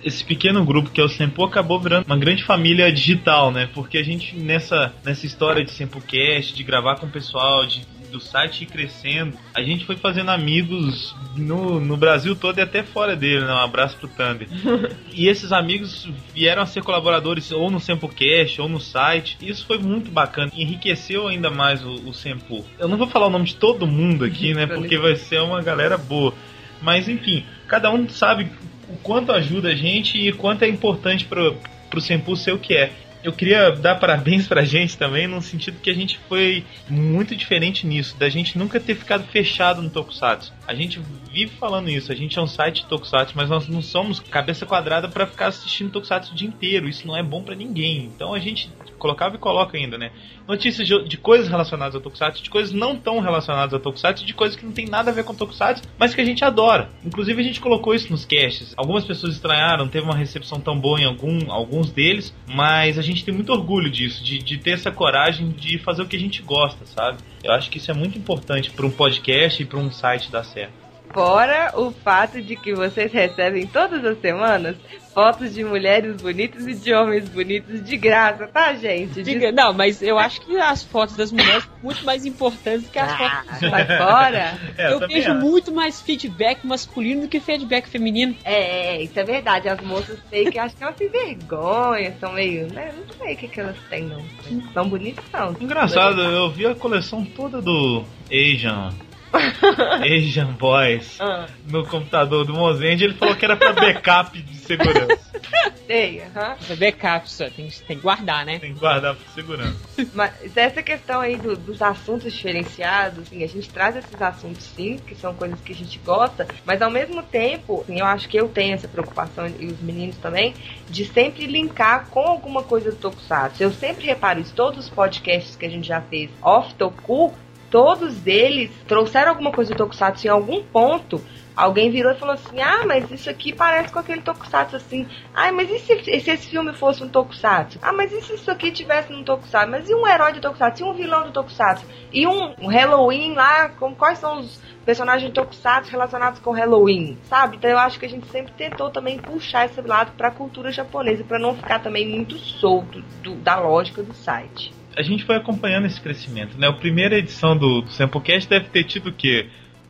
esse 0.03 0.23
pequeno 0.23 0.63
grupo 0.63 0.89
que 0.89 1.01
é 1.01 1.03
o 1.03 1.09
Sempo 1.09 1.43
acabou 1.43 1.79
virando 1.81 2.05
uma 2.05 2.17
grande 2.17 2.43
família 2.43 2.91
digital, 2.91 3.51
né? 3.51 3.69
Porque 3.73 3.97
a 3.97 4.03
gente 4.03 4.35
nessa, 4.37 4.93
nessa 5.03 5.25
história 5.25 5.65
de 5.65 5.71
SempoCast, 5.71 6.55
de 6.55 6.63
gravar 6.63 6.95
com 6.95 7.07
o 7.07 7.09
pessoal, 7.09 7.65
de, 7.65 7.85
do 8.07 8.19
site 8.19 8.63
ir 8.63 8.67
crescendo, 8.67 9.37
a 9.53 9.61
gente 9.61 9.85
foi 9.85 9.95
fazendo 9.95 10.31
amigos 10.31 11.15
no, 11.35 11.79
no 11.79 11.97
Brasil 11.97 12.35
todo 12.35 12.57
e 12.57 12.61
até 12.61 12.83
fora 12.83 13.15
dele, 13.15 13.45
né? 13.45 13.53
Um 13.53 13.57
abraço 13.57 13.97
pro 13.97 14.07
Thunder. 14.07 14.47
e 15.13 15.27
esses 15.27 15.51
amigos 15.51 16.07
vieram 16.33 16.61
a 16.61 16.65
ser 16.65 16.83
colaboradores 16.83 17.51
ou 17.51 17.69
no 17.69 17.79
SempoCast 17.79 18.61
ou 18.61 18.69
no 18.69 18.79
site. 18.79 19.37
Isso 19.41 19.65
foi 19.65 19.77
muito 19.77 20.11
bacana, 20.11 20.51
enriqueceu 20.55 21.27
ainda 21.27 21.49
mais 21.49 21.83
o, 21.83 22.09
o 22.09 22.13
Sempo. 22.13 22.65
Eu 22.79 22.87
não 22.87 22.97
vou 22.97 23.07
falar 23.07 23.27
o 23.27 23.31
nome 23.31 23.45
de 23.45 23.55
todo 23.55 23.85
mundo 23.85 24.25
aqui, 24.25 24.53
né? 24.53 24.65
Porque 24.65 24.97
vai 24.97 25.15
ser 25.15 25.41
uma 25.41 25.61
galera 25.61 25.97
boa. 25.97 26.33
Mas 26.81 27.07
enfim, 27.07 27.43
cada 27.67 27.91
um 27.91 28.07
sabe 28.09 28.49
o 28.89 28.95
quanto 28.97 29.31
ajuda 29.31 29.69
a 29.69 29.75
gente 29.75 30.17
e 30.17 30.31
quanto 30.31 30.63
é 30.63 30.67
importante 30.67 31.25
pro, 31.25 31.57
pro 31.89 32.01
Senpu 32.01 32.35
ser 32.35 32.53
o 32.53 32.59
que 32.59 32.73
é. 32.73 32.91
Eu 33.27 33.33
queria 33.33 33.71
dar 33.71 33.95
parabéns 33.95 34.47
pra 34.47 34.63
gente 34.63 34.97
também, 34.97 35.27
no 35.27 35.41
sentido 35.41 35.81
que 35.81 35.89
a 35.89 35.93
gente 35.93 36.17
foi 36.29 36.63
muito 36.87 37.35
diferente 37.35 37.85
nisso, 37.85 38.15
da 38.17 38.29
gente 38.29 38.57
nunca 38.57 38.79
ter 38.79 38.95
ficado 38.95 39.27
fechado 39.27 39.81
no 39.81 39.89
Tokusatsu. 39.89 40.53
A 40.65 40.73
gente 40.73 41.01
vive 41.29 41.51
falando 41.59 41.89
isso, 41.89 42.09
a 42.09 42.15
gente 42.15 42.39
é 42.39 42.41
um 42.41 42.47
site 42.47 42.83
de 42.83 42.85
Tokusatsu, 42.87 43.33
mas 43.35 43.49
nós 43.49 43.67
não 43.67 43.81
somos 43.81 44.21
cabeça 44.21 44.65
quadrada 44.65 45.09
para 45.09 45.27
ficar 45.27 45.47
assistindo 45.47 45.91
Tokusatsu 45.91 46.31
o 46.31 46.35
dia 46.37 46.47
inteiro, 46.47 46.87
isso 46.87 47.05
não 47.05 47.17
é 47.17 47.21
bom 47.21 47.43
para 47.43 47.53
ninguém. 47.53 48.05
Então 48.05 48.33
a 48.33 48.39
gente 48.39 48.71
colocava 48.97 49.35
e 49.35 49.39
coloca 49.39 49.75
ainda, 49.75 49.97
né? 49.97 50.13
Notícias 50.47 50.87
de, 50.87 51.03
de 51.03 51.17
coisas 51.17 51.49
relacionadas 51.49 51.95
a 51.95 51.99
Tokusatsu, 51.99 52.41
de 52.41 52.49
coisas 52.49 52.71
não 52.71 52.95
tão 52.95 53.19
relacionadas 53.19 53.73
a 53.73 53.79
Tokusatsu, 53.79 54.25
de 54.25 54.33
coisas 54.33 54.57
que 54.57 54.65
não 54.65 54.71
tem 54.71 54.85
nada 54.85 55.11
a 55.11 55.13
ver 55.13 55.25
com 55.25 55.35
Tokusatsu, 55.35 55.83
mas 55.97 56.15
que 56.15 56.21
a 56.21 56.25
gente 56.25 56.45
adora. 56.45 56.89
Inclusive 57.03 57.41
a 57.41 57.43
gente 57.43 57.59
colocou 57.59 57.93
isso 57.93 58.09
nos 58.11 58.23
casts. 58.23 58.73
Algumas 58.77 59.03
pessoas 59.03 59.33
estranharam, 59.33 59.87
teve 59.89 60.05
uma 60.05 60.15
recepção 60.15 60.59
tão 60.59 60.79
boa 60.79 61.01
em 61.01 61.05
algum, 61.05 61.51
alguns 61.51 61.91
deles, 61.91 62.33
mas 62.47 62.97
a 62.97 63.01
gente 63.01 63.25
tem 63.25 63.33
muito 63.33 63.51
orgulho 63.51 63.89
disso, 63.89 64.23
de, 64.23 64.37
de 64.39 64.57
ter 64.57 64.71
essa 64.71 64.91
coragem 64.91 65.49
de 65.49 65.77
fazer 65.79 66.01
o 66.01 66.07
que 66.07 66.15
a 66.15 66.19
gente 66.19 66.41
gosta, 66.41 66.85
sabe? 66.85 67.17
Eu 67.43 67.51
acho 67.51 67.69
que 67.69 67.77
isso 67.77 67.91
é 67.91 67.93
muito 67.93 68.17
importante 68.17 68.71
para 68.71 68.85
um 68.85 68.91
podcast 68.91 69.61
e 69.61 69.65
para 69.65 69.79
um 69.79 69.91
site 69.91 70.31
dar 70.31 70.43
certo. 70.43 70.86
Fora 71.13 71.71
o 71.75 71.91
fato 71.91 72.41
de 72.41 72.55
que 72.55 72.73
vocês 72.73 73.11
recebem 73.11 73.65
todas 73.65 74.03
as 74.05 74.19
semanas 74.19 74.75
fotos 75.13 75.51
de 75.55 75.63
mulheres 75.63 76.21
bonitas 76.21 76.67
e 76.67 76.75
de 76.75 76.93
homens 76.93 77.27
bonitos 77.29 77.83
de 77.83 77.97
graça, 77.97 78.45
tá, 78.47 78.75
gente? 78.75 79.23
Diga, 79.23 79.51
não, 79.51 79.73
mas 79.73 79.99
eu 80.03 80.19
acho 80.19 80.39
que 80.41 80.55
as 80.59 80.83
fotos 80.83 81.15
das 81.15 81.31
mulheres 81.31 81.63
são 81.63 81.73
muito 81.81 82.05
mais 82.05 82.23
importantes 82.23 82.83
do 82.83 82.91
que 82.91 82.99
as 82.99 83.11
Ah, 83.13 83.43
fotos. 83.43 83.59
sai 83.67 83.85
fora? 83.97 84.59
É, 84.77 84.93
eu 84.93 84.99
vejo 84.99 85.31
acho. 85.31 85.39
muito 85.41 85.71
mais 85.71 85.99
feedback 86.01 86.63
masculino 86.67 87.21
do 87.21 87.27
que 87.27 87.39
feedback 87.39 87.87
feminino. 87.89 88.35
É, 88.43 88.97
é, 88.97 89.01
isso 89.01 89.19
é 89.19 89.23
verdade. 89.23 89.67
As 89.69 89.81
moças 89.81 90.19
meio 90.31 90.51
que 90.51 90.59
acham 90.59 90.77
que 90.77 90.83
elas 90.83 90.95
têm 90.97 91.09
vergonha, 91.09 92.15
são 92.19 92.33
meio. 92.33 92.71
Né? 92.71 92.93
Não 92.95 93.15
sei 93.17 93.33
o 93.33 93.37
que, 93.37 93.47
que 93.47 93.59
elas 93.59 93.77
têm, 93.89 94.03
não. 94.03 94.23
São 94.71 94.87
bonitas, 94.87 95.25
não. 95.33 95.55
Engraçado, 95.59 96.21
eu 96.21 96.51
vi 96.51 96.67
a 96.67 96.75
coleção 96.75 97.25
toda 97.25 97.59
do 97.59 98.03
Asian. 98.31 98.89
Asian 100.03 100.53
Boys 100.53 101.17
Ah, 101.19 101.47
no 101.65 101.85
computador 101.85 102.45
do 102.45 102.53
Mozende, 102.53 103.03
ele 103.03 103.13
falou 103.13 103.35
que 103.35 103.45
era 103.45 103.55
pra 103.55 103.73
backup 103.73 104.41
de 104.41 104.55
segurança. 104.57 105.27
sei, 105.87 106.21
aham. 106.21 106.55
Backup, 106.77 107.29
só 107.31 107.49
tem, 107.49 107.67
tem 107.87 107.97
que 107.97 108.03
guardar, 108.03 108.45
né? 108.45 108.59
Tem 108.59 108.73
que 108.73 108.79
guardar 108.79 109.15
por 109.15 109.27
segurança. 109.29 109.77
Mas 110.13 110.33
essa 110.55 110.83
questão 110.83 111.21
aí 111.21 111.37
do- 111.37 111.55
dos 111.55 111.81
assuntos 111.81 112.33
diferenciados, 112.33 113.19
assim, 113.25 113.43
a 113.43 113.47
gente 113.47 113.69
traz 113.69 113.95
esses 113.95 114.21
assuntos 114.21 114.65
sim, 114.65 114.99
que 115.05 115.15
são 115.15 115.33
coisas 115.33 115.59
que 115.61 115.71
a 115.71 115.75
gente 115.75 115.97
gosta, 115.99 116.45
mas 116.65 116.81
ao 116.81 116.91
mesmo 116.91 117.23
tempo, 117.23 117.81
assim, 117.81 117.99
eu 117.99 118.05
acho 118.05 118.27
que 118.27 118.37
eu 118.37 118.49
tenho 118.49 118.73
essa 118.75 118.87
preocupação, 118.87 119.47
e 119.59 119.65
os 119.67 119.79
meninos 119.81 120.17
também, 120.17 120.53
de 120.89 121.05
sempre 121.05 121.45
linkar 121.47 122.07
com 122.09 122.19
alguma 122.21 122.63
coisa 122.63 122.91
do 122.91 122.97
Tokusatsu. 122.97 123.63
Eu 123.63 123.71
sempre 123.71 124.05
reparo 124.05 124.39
isso, 124.41 124.53
todos 124.53 124.85
os 124.85 124.89
podcasts 124.89 125.55
que 125.55 125.65
a 125.65 125.69
gente 125.69 125.87
já 125.87 126.01
fez 126.01 126.29
off 126.41 126.73
Toku, 126.75 127.33
todos 127.69 128.25
eles 128.25 128.71
trouxeram 128.87 129.29
alguma 129.29 129.51
coisa 129.51 129.73
do 129.73 129.77
Tokusatsu 129.77 130.27
em 130.27 130.29
algum 130.29 130.63
ponto, 130.63 131.21
alguém 131.57 131.89
virou 131.89 132.11
e 132.11 132.15
falou 132.15 132.35
assim: 132.35 132.61
Ah, 132.61 132.85
mas 132.85 133.09
isso 133.09 133.29
aqui 133.29 133.51
parece 133.51 133.91
com 133.91 133.99
aquele 133.99 134.21
tokusatsu 134.21 134.75
assim. 134.75 135.07
Ah, 135.33 135.51
mas 135.51 135.69
e 135.69 135.79
se, 135.79 136.03
se 136.03 136.29
esse 136.29 136.47
filme 136.47 136.71
fosse 136.73 137.03
um 137.03 137.09
tokusatsu? 137.09 137.79
Ah, 137.81 137.91
mas 137.91 138.11
e 138.11 138.21
se 138.21 138.35
isso 138.35 138.51
aqui 138.51 138.71
tivesse 138.71 139.11
um 139.11 139.23
tokusatsu? 139.23 139.71
Mas 139.71 139.89
e 139.89 139.95
um 139.95 140.07
herói 140.07 140.33
de 140.33 140.39
tokusatsu? 140.39 140.83
E 140.83 140.85
um 140.85 140.93
vilão 140.93 141.23
de 141.23 141.31
tokusatsu? 141.31 141.85
E 142.13 142.27
um, 142.27 142.67
Halloween 142.67 143.33
lá? 143.33 143.69
Com, 143.69 143.95
quais 143.95 144.19
são 144.19 144.39
os 144.39 144.61
personagens 144.85 145.27
de 145.27 145.33
tokusatsu 145.33 145.91
relacionados 145.91 146.39
com 146.39 146.51
Halloween? 146.51 147.17
Sabe? 147.23 147.57
Então 147.57 147.69
eu 147.69 147.79
acho 147.79 147.99
que 147.99 148.05
a 148.05 148.09
gente 148.09 148.27
sempre 148.27 148.53
tentou 148.53 148.89
também 148.91 149.17
puxar 149.17 149.65
esse 149.65 149.81
lado 149.81 150.11
pra 150.15 150.29
cultura 150.29 150.71
japonesa, 150.71 151.23
para 151.23 151.39
não 151.39 151.55
ficar 151.55 151.79
também 151.79 152.07
muito 152.07 152.37
solto 152.37 153.01
do, 153.23 153.35
da 153.35 153.59
lógica 153.59 154.03
do 154.03 154.13
site 154.13 154.71
a 154.97 155.03
gente 155.03 155.23
foi 155.23 155.35
acompanhando 155.35 155.85
esse 155.85 156.01
crescimento, 156.01 156.57
né? 156.57 156.67
A 156.67 156.73
primeira 156.73 157.17
edição 157.17 157.55
do, 157.55 157.81
do 157.81 157.91
Samplecast 157.91 158.49
deve 158.49 158.69
ter 158.69 158.83
tido 158.83 159.09
o 159.09 159.13
quê? 159.13 159.47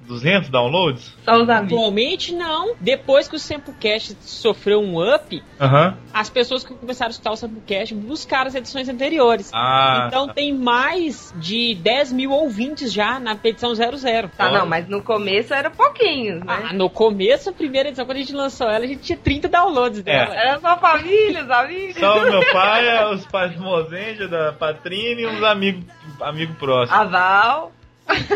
200 0.07 0.49
downloads? 0.49 1.13
Só 1.23 1.41
os 1.41 1.49
amigos. 1.49 1.77
Atualmente 1.77 2.33
não. 2.33 2.75
Depois 2.79 3.27
que 3.27 3.35
o 3.35 3.39
Samplecast 3.39 4.15
sofreu 4.21 4.79
um 4.79 5.03
up, 5.13 5.43
as 6.13 6.29
pessoas 6.29 6.63
que 6.63 6.73
começaram 6.73 7.09
a 7.09 7.11
escutar 7.11 7.31
o 7.31 7.35
Samplecast 7.35 7.93
buscaram 7.93 8.47
as 8.47 8.55
edições 8.55 8.87
anteriores. 8.87 9.51
Ah. 9.53 10.05
Então 10.07 10.29
tem 10.29 10.53
mais 10.53 11.33
de 11.37 11.75
10 11.75 12.13
mil 12.13 12.31
ouvintes 12.31 12.91
já 12.91 13.19
na 13.19 13.37
edição 13.43 13.75
00. 13.75 14.29
Tá, 14.35 14.51
não, 14.51 14.65
mas 14.65 14.87
no 14.87 15.01
começo 15.01 15.53
era 15.53 15.69
pouquinhos, 15.69 16.43
né? 16.43 16.67
Ah, 16.69 16.73
no 16.73 16.89
começo, 16.89 17.49
a 17.49 17.53
primeira 17.53 17.89
edição, 17.89 18.05
quando 18.05 18.17
a 18.17 18.21
gente 18.21 18.33
lançou 18.33 18.67
ela, 18.67 18.85
a 18.85 18.87
gente 18.87 19.01
tinha 19.01 19.17
30 19.17 19.47
downloads 19.47 20.01
dela. 20.01 20.33
Era 20.33 20.59
só 20.59 20.77
família, 20.77 21.43
os 21.43 21.51
amigos. 21.51 21.97
Só 21.97 22.17
o 22.19 22.31
meu 22.31 22.41
pai, 22.51 23.13
os 23.13 23.25
pais 23.25 23.51
de 23.51 23.59
Mozenja, 23.59 24.27
da 24.27 24.53
Patrine 24.53 25.23
e 25.23 25.27
uns 25.27 25.43
amigos 25.43 25.83
amigo 26.21 26.53
próximos. 26.55 26.99
A 26.99 27.03
Val. 27.03 27.71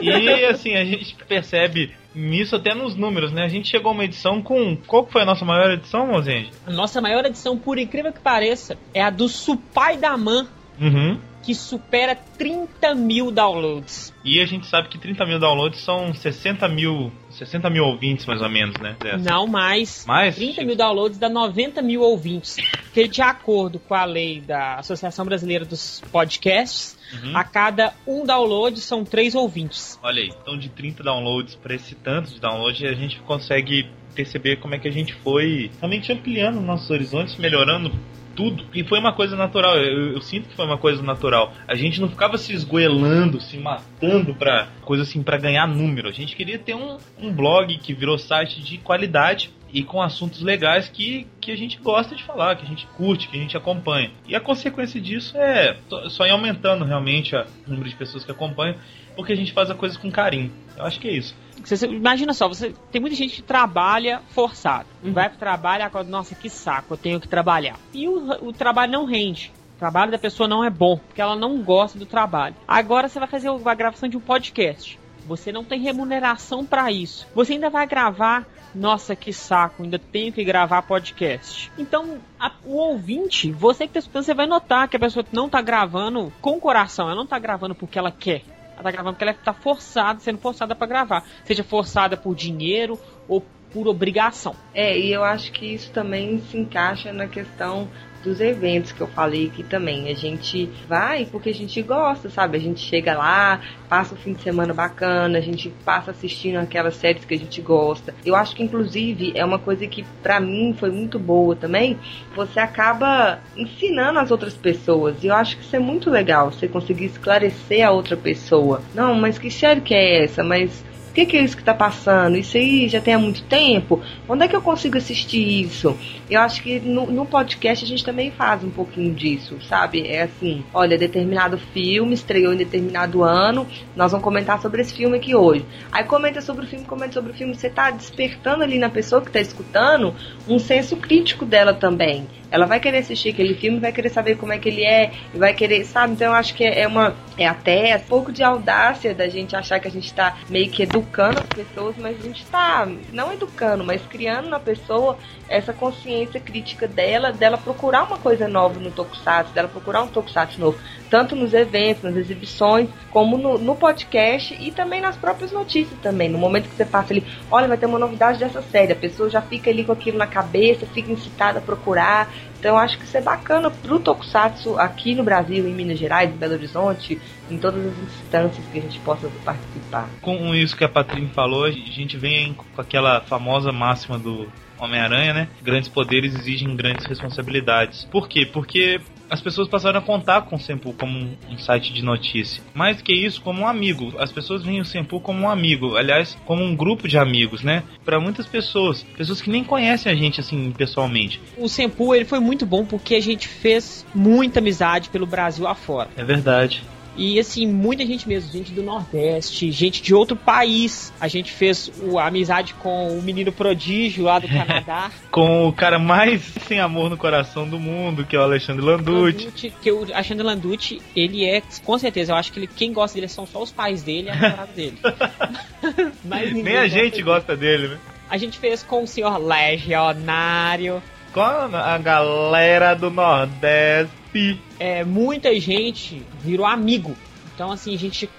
E 0.02 0.46
assim, 0.46 0.76
a 0.76 0.84
gente 0.84 1.16
percebe 1.28 1.94
nisso 2.14 2.56
até 2.56 2.74
nos 2.74 2.96
números, 2.96 3.32
né? 3.32 3.44
A 3.44 3.48
gente 3.48 3.70
chegou 3.70 3.92
a 3.92 3.94
uma 3.94 4.04
edição 4.04 4.42
com. 4.42 4.76
Qual 4.88 5.08
foi 5.08 5.22
a 5.22 5.26
nossa 5.26 5.46
maior 5.46 5.72
edição, 5.72 6.08
Mozenja? 6.08 6.50
A 6.66 6.72
nossa 6.72 7.00
maior 7.02 7.26
edição, 7.26 7.58
por 7.58 7.78
incrível 7.78 8.12
que 8.12 8.20
pareça, 8.20 8.78
é 8.94 9.02
a 9.02 9.10
do 9.10 9.28
Supai 9.30 9.98
da 9.98 10.18
Man, 10.18 10.48
Uhum. 10.82 11.20
Que 11.52 11.56
supera 11.56 12.16
30 12.16 12.95
mil 12.95 13.30
downloads. 13.30 14.14
E 14.24 14.39
a 14.39 14.45
gente 14.45 14.68
sabe 14.68 14.88
que 14.88 14.97
30 14.97 15.26
mil 15.26 15.38
downloads 15.38 15.82
são 15.84 16.14
60 16.14 16.66
mil. 16.70 17.12
60 17.32 17.70
mil 17.70 17.84
ouvintes, 17.84 18.26
mais 18.26 18.41
ou 18.41 18.49
menos, 18.49 18.80
né? 18.80 18.95
Dessa. 18.97 19.18
Não 19.18 19.47
mais. 19.47 20.06
Mais? 20.06 20.36
30 20.36 20.64
mil 20.64 20.78
downloads 20.78 21.18
dá 21.18 21.28
90 21.28 21.82
mil 21.82 22.02
ouvintes. 22.02 22.56
Porque, 22.84 23.06
de 23.08 23.22
acordo 23.22 23.80
com 23.80 23.93
a 23.93 24.06
lei 24.06 24.39
da 24.39 24.76
Associação 24.76 25.26
Brasileira 25.26 25.66
dos 25.66 26.02
Podcasts, 26.12 26.97
Uhum. 27.22 27.36
a 27.36 27.43
cada 27.43 27.93
um 28.08 28.26
download 28.26 28.80
são 28.80 29.04
três 29.04 29.36
ouvintes. 29.36 29.99
Olha 30.02 30.22
aí, 30.22 30.30
então 30.41 30.58
de 30.58 30.70
30 30.70 31.04
downloads 31.04 31.56
para 31.56 31.76
esse 31.76 31.93
tanto 31.95 32.32
de 32.32 32.39
download, 32.39 32.88
a 32.88 32.93
gente 32.93 33.20
consegue 33.24 33.89
perceber 34.16 34.62
como 34.62 34.76
é 34.76 34.80
que 34.80 34.88
a 34.88 34.91
gente 34.91 35.14
foi 35.16 35.70
realmente 35.80 36.10
ampliando 36.14 36.62
nossos 36.62 36.89
horizontes, 36.89 37.36
melhorando 37.38 37.91
tudo. 38.36 38.64
E 38.74 38.84
foi 38.84 39.00
uma 39.00 39.14
coisa 39.14 39.36
natural, 39.36 39.78
eu, 39.78 40.14
eu 40.14 40.22
sinto 40.22 40.50
que 40.50 40.56
foi 40.56 40.66
uma 40.66 40.78
coisa 40.78 41.02
natural. 41.02 41.54
A 41.68 41.76
gente 41.76 42.00
não 42.02 42.10
ficava 42.10 42.38
se 42.38 42.54
esgoelando, 42.54 43.40
se 43.42 43.58
matando 43.58 44.34
pra 44.36 44.68
coisa 44.82 45.04
assim, 45.04 45.22
para 45.24 45.38
ganhar 45.38 45.68
número. 45.68 46.10
A 46.10 46.12
gente 46.12 46.36
queria 46.36 46.58
ter 46.60 46.76
um, 46.76 46.98
um 47.20 47.32
blog 47.34 47.78
que 47.78 47.94
virou 47.94 48.18
site 48.18 48.62
de 48.62 48.78
qualidade 48.78 49.52
e 49.74 49.84
com 49.84 50.02
assuntos 50.02 50.42
legais 50.42 50.90
que, 50.90 51.26
que 51.40 51.50
a 51.52 51.56
gente 51.56 51.80
gosta 51.80 52.14
de 52.16 52.24
falar, 52.24 52.56
que 52.58 52.66
a 52.66 52.68
gente 52.68 52.86
curte, 52.98 53.30
que 53.30 53.38
a 53.38 53.40
gente 53.40 53.56
acompanha. 53.56 54.12
E 54.28 54.36
a 54.36 54.40
consequência 54.42 55.00
disso 55.00 55.38
é 55.38 55.78
só- 56.10 56.26
ir 56.26 56.30
aumentando 56.32 56.84
realmente 56.84 57.34
o 57.36 57.46
número 57.68 57.90
de 57.90 57.96
pessoas 57.96 58.26
que 58.26 58.32
acompanham, 58.32 58.76
porque 59.16 59.32
a 59.32 59.36
gente 59.36 59.54
faz 59.54 59.70
a 59.72 59.76
coisa 59.76 59.98
com 59.98 60.12
carinho. 60.12 60.52
Eu 60.78 60.86
acho 60.86 61.00
que 61.00 61.08
é 61.08 61.14
isso. 61.14 61.36
Você, 61.64 61.78
você- 61.78 61.88
imagina 61.88 62.34
só, 62.34 62.47
você 62.47 62.74
tem 62.91 62.99
muita 63.01 63.16
gente 63.16 63.36
que 63.36 63.41
trabalha 63.41 64.22
forçado. 64.30 64.88
Uhum. 65.03 65.14
Vai 65.14 65.30
pro 65.30 65.38
trabalho 65.38 65.82
e 65.84 65.86
acorda, 65.86 66.09
nossa, 66.09 66.36
que 66.36 66.49
saco, 66.49 66.93
eu 66.93 66.97
tenho 66.97 67.20
que 67.20 67.28
trabalhar. 67.28 67.78
E 67.93 68.07
o, 68.07 68.47
o 68.47 68.53
trabalho 68.53 68.91
não 68.91 69.05
rende. 69.05 69.51
O 69.76 69.80
trabalho 69.80 70.12
da 70.12 70.18
pessoa 70.20 70.47
não 70.47 70.64
é 70.64 70.70
bom, 70.70 70.97
porque 70.97 71.22
ela 71.22 71.36
não 71.36 71.62
gosta 71.64 71.97
do 71.97 72.05
trabalho. 72.05 72.55
Agora 72.68 73.07
você 73.09 73.18
vai 73.20 73.28
fazer 73.28 73.49
a 73.49 73.74
gravação 73.76 74.07
de 74.07 74.16
um 74.18 74.22
podcast. 74.22 74.99
Você 75.26 75.51
não 75.51 75.64
tem 75.64 75.80
remuneração 75.80 76.66
pra 76.66 76.91
isso. 76.91 77.28
Você 77.34 77.53
ainda 77.53 77.70
vai 77.70 77.86
gravar, 77.88 78.45
nossa, 78.76 79.16
que 79.16 79.32
saco, 79.32 79.84
ainda 79.84 79.97
tenho 79.99 80.32
que 80.34 80.43
gravar 80.43 80.82
podcast. 80.84 81.72
Então, 81.78 82.18
a- 82.39 82.51
o 82.66 82.76
ouvinte, 82.76 83.51
você 83.51 83.88
que 83.88 83.93
tá 83.93 83.99
escutando, 83.99 84.24
você 84.24 84.34
vai 84.34 84.45
notar 84.47 84.88
que 84.88 84.97
a 84.97 84.99
pessoa 84.99 85.26
não 85.32 85.47
tá 85.49 85.62
gravando 85.62 86.32
com 86.41 86.57
o 86.57 86.59
coração, 86.59 87.05
ela 87.07 87.16
não 87.16 87.26
tá 87.28 87.38
gravando 87.39 87.74
porque 87.76 87.97
ela 87.99 88.12
quer. 88.12 88.43
Tá 88.82 88.92
gravando 88.92 89.14
porque 89.14 89.24
ela 89.24 89.34
tá 89.34 89.54
forçada, 89.54 90.20
sendo 90.20 90.40
forçada 90.40 90.76
pra 90.76 90.88
gravar. 90.88 91.24
Seja 91.46 91.64
forçada 91.64 92.18
por 92.18 92.36
dinheiro 92.36 93.00
ou 93.28 93.46
por 93.72 93.88
obrigação. 93.88 94.56
É, 94.74 94.98
e 94.98 95.12
eu 95.12 95.24
acho 95.24 95.52
que 95.52 95.66
isso 95.66 95.92
também 95.92 96.40
se 96.42 96.58
encaixa 96.58 97.14
na 97.14 97.28
questão 97.28 97.90
dos 98.24 98.40
eventos 98.40 98.92
que 98.92 99.02
eu 99.02 99.08
falei 99.08 99.48
aqui 99.48 99.64
também. 99.64 100.10
A 100.10 100.16
gente 100.16 100.70
vai 100.88 101.26
porque 101.26 101.50
a 101.50 101.54
gente 101.54 101.82
gosta, 101.82 102.30
sabe? 102.30 102.58
A 102.58 102.60
gente 102.60 102.80
chega 102.80 103.14
lá, 103.18 103.62
passa 103.90 104.14
um 104.14 104.18
fim 104.18 104.34
de 104.34 104.42
semana 104.42 104.74
bacana, 104.74 105.38
a 105.38 105.42
gente 105.42 105.70
passa 105.84 106.12
assistindo 106.12 106.58
aquelas 106.58 106.96
séries 106.96 107.26
que 107.26 107.34
a 107.34 107.38
gente 107.38 107.62
gosta. 107.62 108.14
Eu 108.26 108.36
acho 108.36 108.56
que 108.56 108.64
inclusive 108.64 109.34
é 109.36 109.44
uma 109.44 109.60
coisa 109.60 109.86
que 109.88 110.06
pra 110.22 110.40
mim 110.40 110.76
foi 110.78 110.92
muito 110.92 111.20
boa 111.20 111.56
também. 111.56 111.98
Você 112.36 112.60
acaba 112.60 113.40
ensinando 113.56 114.20
as 114.20 114.32
outras 114.32 114.54
pessoas. 114.54 115.24
E 115.24 115.28
eu 115.28 115.36
acho 115.36 115.58
que 115.58 115.64
isso 115.64 115.76
é 115.76 115.80
muito 115.80 116.10
legal, 116.10 116.52
você 116.52 116.68
conseguir 116.68 117.06
esclarecer 117.06 117.86
a 117.86 117.92
outra 117.92 118.16
pessoa. 118.16 118.82
Não, 118.94 119.16
mas 119.16 119.38
que 119.38 119.50
série 119.50 119.82
que 119.82 119.94
é 119.94 120.24
essa? 120.24 120.44
Mas 120.44 120.84
o 121.12 121.14
que, 121.14 121.26
que 121.26 121.36
é 121.36 121.43
isso 121.43 121.57
que 121.57 121.64
tá 121.64 121.74
passando? 121.74 122.38
Isso 122.38 122.55
aí 122.55 122.88
já 122.88 123.01
tem 123.01 123.14
há 123.14 123.20
muito 123.20 123.43
tempo? 123.43 124.01
Onde 124.30 124.45
é 124.45 124.47
que 124.47 124.55
eu 124.55 124.62
consigo 124.62 124.97
assistir 124.97 125.62
isso? 125.62 125.97
Eu 126.30 126.39
acho 126.39 126.64
que 126.64 126.80
no, 126.80 127.05
no 127.12 127.26
podcast 127.26 127.84
a 127.84 127.88
gente 127.88 128.05
também 128.05 128.32
faz 128.32 128.64
um 128.64 128.70
pouquinho 128.70 129.14
disso, 129.14 129.57
sabe? 129.62 130.07
É 130.07 130.22
assim, 130.22 130.64
olha, 130.74 130.97
determinado 130.97 131.57
filme 131.57 132.14
estreou 132.14 132.53
em 132.53 132.57
determinado 132.57 133.24
ano, 133.24 133.68
nós 133.93 134.14
vamos 134.14 134.24
comentar 134.24 134.62
sobre 134.62 134.82
esse 134.82 134.93
filme 134.93 135.18
aqui 135.18 135.36
hoje. 135.36 135.66
Aí 135.91 136.05
comenta 136.05 136.39
sobre 136.39 136.64
o 136.64 136.68
filme, 136.68 136.86
comenta 136.86 137.12
sobre 137.12 137.34
o 137.34 137.36
filme, 137.36 137.53
você 137.53 137.70
tá 137.70 137.91
despertando 137.91 138.64
ali 138.64 138.80
na 138.80 138.89
pessoa 138.89 139.22
que 139.22 139.30
tá 139.30 139.41
escutando 139.41 140.16
um 140.47 140.57
senso 140.57 140.95
crítico 140.95 141.45
dela 141.45 141.74
também. 141.74 142.26
Ela 142.52 142.66
vai 142.66 142.80
querer 142.80 142.97
assistir 142.97 143.30
aquele 143.30 143.56
filme, 143.56 143.80
vai 143.80 143.91
querer 143.91 144.10
saber 144.10 144.36
como 144.36 144.52
é 144.52 144.60
que 144.60 144.70
ele 144.70 144.84
é, 144.84 145.12
vai 145.34 145.54
querer, 145.54 145.86
sabe? 145.86 146.14
Então 146.14 146.28
eu 146.28 146.34
acho 146.34 146.54
que 146.54 146.64
é 146.64 146.86
uma. 146.86 147.16
É 147.38 147.47
até 147.47 147.95
um 147.95 148.08
pouco 148.08 148.32
de 148.32 148.43
audácia 148.43 149.16
da 149.16 149.28
gente 149.30 149.56
achar 149.56 149.80
que 149.80 149.88
a 149.88 149.91
gente 149.91 150.14
tá 150.14 150.38
meio 150.49 150.70
que 150.70 150.84
educando 150.84 151.39
as 151.39 151.47
pessoas, 151.47 151.95
mas 151.97 152.20
a 152.20 152.24
gente 152.24 152.45
tá 152.45 152.88
não 153.14 153.32
educando, 153.32 153.84
mas 153.84 154.02
criando 154.06 154.49
na 154.49 154.60
pessoa 154.60 155.18
essa 155.52 155.74
consciência 155.74 156.39
crítica 156.39 156.88
dela, 156.88 157.32
dela 157.32 157.58
procurar 157.58 158.04
uma 158.04 158.18
coisa 158.18 158.47
nova 158.47 158.80
no 158.80 158.89
Tokusatsu, 158.89 159.54
dela 159.54 159.68
procurar 159.68 160.02
um 160.04 160.08
Tokusatsu 160.08 160.60
novo, 160.60 160.80
tanto 161.10 161.36
nos 161.36 161.54
eventos, 161.54 162.04
nas 162.04 162.16
exibições, 162.16 162.89
como 163.12 163.38
no, 163.38 163.58
no 163.58 163.76
podcast 163.76 164.58
e 164.60 164.72
também 164.72 165.02
nas 165.02 165.18
próprias 165.18 165.52
notícias 165.52 165.99
também. 166.02 166.30
No 166.30 166.38
momento 166.38 166.70
que 166.70 166.76
você 166.76 166.86
passa 166.86 167.14
ali, 167.14 167.24
olha, 167.52 167.68
vai 167.68 167.78
ter 167.78 167.86
uma 167.86 167.99
novidade 167.99 168.39
dessa 168.39 168.62
série, 168.62 168.93
a 168.93 168.95
pessoa 168.95 169.30
já 169.30 169.41
fica 169.41 169.70
ali 169.70 169.84
com 169.84 169.91
aquilo 169.91 170.18
na 170.18 170.28
cabeça, 170.28 170.86
fica 170.86 171.12
incitada 171.12 171.60
a 171.60 171.62
procurar. 171.62 172.32
Então 172.62 172.78
acho 172.78 172.95
que 172.99 173.05
isso 173.05 173.18
é 173.18 173.22
bacana 173.22 173.72
pro 173.72 173.99
Tokusatsu 173.99 174.78
aqui 174.78 175.16
no 175.16 175.24
Brasil, 175.24 175.68
em 175.68 175.74
Minas 175.74 175.97
Gerais, 175.97 176.30
em 176.30 176.38
Belo 176.38 176.53
Horizonte, 176.53 177.20
em 177.49 177.57
todas 177.57 177.84
as 177.84 177.97
instâncias 177.97 178.64
que 178.72 178.78
a 178.78 178.82
gente 178.84 178.99
possa 178.99 179.28
participar. 179.43 180.07
Com 180.22 180.53
isso 180.53 180.78
que 180.78 180.84
a 180.84 180.89
Patrícia 180.89 181.28
falou, 181.34 181.66
a 181.66 181.72
gente 181.72 182.18
vem 182.18 182.53
com 182.53 182.80
aquela 182.80 183.20
famosa 183.22 183.72
máxima 183.72 184.20
do 184.20 184.47
Homem-Aranha, 184.82 185.34
né? 185.34 185.48
Grandes 185.62 185.90
poderes 185.90 186.34
exigem 186.36 186.76
grandes 186.76 187.06
responsabilidades. 187.06 188.06
Por 188.06 188.28
quê? 188.28 188.46
Porque 188.46 189.00
as 189.30 189.40
pessoas 189.40 189.70
passaram 189.70 190.00
a 190.00 190.02
contar 190.02 190.42
com 190.42 190.56
o 190.56 190.60
Senpu 190.60 190.92
como 190.94 191.18
um, 191.50 191.58
site 191.58 191.94
de 191.94 192.04
notícia. 192.04 192.62
Mais 192.74 193.02
que 193.02 193.14
isso, 193.14 193.42
como 193.42 193.62
um 193.62 193.68
amigo. 193.68 194.14
As 194.18 194.32
pessoas 194.32 194.64
veem 194.64 194.82
o 194.82 194.86
Senpu 194.86 195.22
como 195.22 195.44
um 195.44 195.50
amigo. 195.50 195.96
Aliás, 195.96 196.38
como 196.46 196.64
um 196.64 196.76
grupo 196.76 197.08
de 197.08 197.18
amigos, 197.18 197.64
né? 197.64 197.84
Para 198.04 198.20
muitas 198.20 198.46
pessoas. 198.46 199.04
Pessoas 199.16 199.42
que 199.42 199.50
nem 199.50 199.64
conhecem 199.64 200.12
a 200.12 200.16
gente 200.16 200.40
assim 200.40 200.72
pessoalmente. 200.72 201.40
O 201.58 201.70
Senpu 201.70 202.14
ele 202.14 202.26
foi 202.26 202.40
muito 202.40 202.66
bom 202.66 202.86
porque 202.86 203.16
a 203.16 203.22
gente 203.22 203.48
fez 203.48 204.06
muita 204.14 204.60
amizade 204.60 205.10
pelo 205.10 205.26
Brasil 205.26 205.68
afora. 205.68 206.10
É 206.18 206.24
verdade. 206.24 206.84
E 207.18 207.38
assim, 207.39 207.68
muita 207.68 208.05
gente 208.05 208.26
mesmo, 208.28 208.51
gente 208.51 208.72
do 208.72 208.82
Nordeste, 208.82 209.70
gente 209.72 210.01
de 210.01 210.14
outro 210.16 210.36
país. 210.36 211.12
A 211.20 211.28
gente 211.28 211.51
fez 211.51 211.91
o- 212.01 212.18
a 212.18 212.28
amizade 212.28 212.74
com 212.76 213.18
o 213.18 213.22
menino 213.22 213.51
prodígio 213.51 214.24
lá 214.24 214.39
do 214.39 214.47
Canadá. 214.49 215.12
Com 215.30 215.68
o 215.68 215.74
cara 215.74 215.99
mais 215.99 216.41
sem 216.68 216.80
amor 216.80 217.09
no 217.09 217.18
coração 217.18 217.68
do 217.68 217.78
mundo, 217.78 218.26
que 218.26 218.36
é 218.36 218.39
o 218.39 218.43
Alexandre 218.43 218.82
Landucci. 218.84 219.45
Landucci, 219.45 219.74
que 219.82 219.91
o 219.91 220.03
Alexandre 220.14 220.43
Landucci, 220.45 221.01
ele 221.16 221.45
é, 221.45 221.62
com 221.84 221.97
certeza, 221.99 222.32
eu 222.32 222.38
acho 222.38 222.51
que 222.53 222.59
ele, 222.59 222.68
quem 222.68 222.93
gosta 222.93 223.16
dele 223.16 223.28
são 223.28 223.45
só 223.45 223.62
os 223.62 223.72
pais 223.72 224.01
dele 224.03 224.28
e 224.28 224.32
a 224.32 224.36
namorada 224.36 224.72
dele. 224.74 224.97
Nem 226.64 226.78
a 226.78 226.88
gente 226.88 227.12
dele. 227.12 227.24
gosta 227.24 227.55
dele, 227.57 227.88
né? 227.89 227.97
A 228.30 228.38
gente 228.38 228.57
fez 228.57 228.82
com 228.84 229.03
o 229.03 229.07
senhor 229.07 229.38
Legionário. 229.38 231.03
Com 231.34 231.40
a 231.42 231.98
galera 231.98 232.94
do 232.94 233.10
Nordeste. 233.10 234.60
É, 234.80 235.04
muita 235.04 235.58
gente 235.60 236.26
virou 236.42 236.66
amigo. 236.66 237.16
Então, 237.56 237.72
assim, 237.72 237.94
a 237.94 237.98
gente 237.98 238.30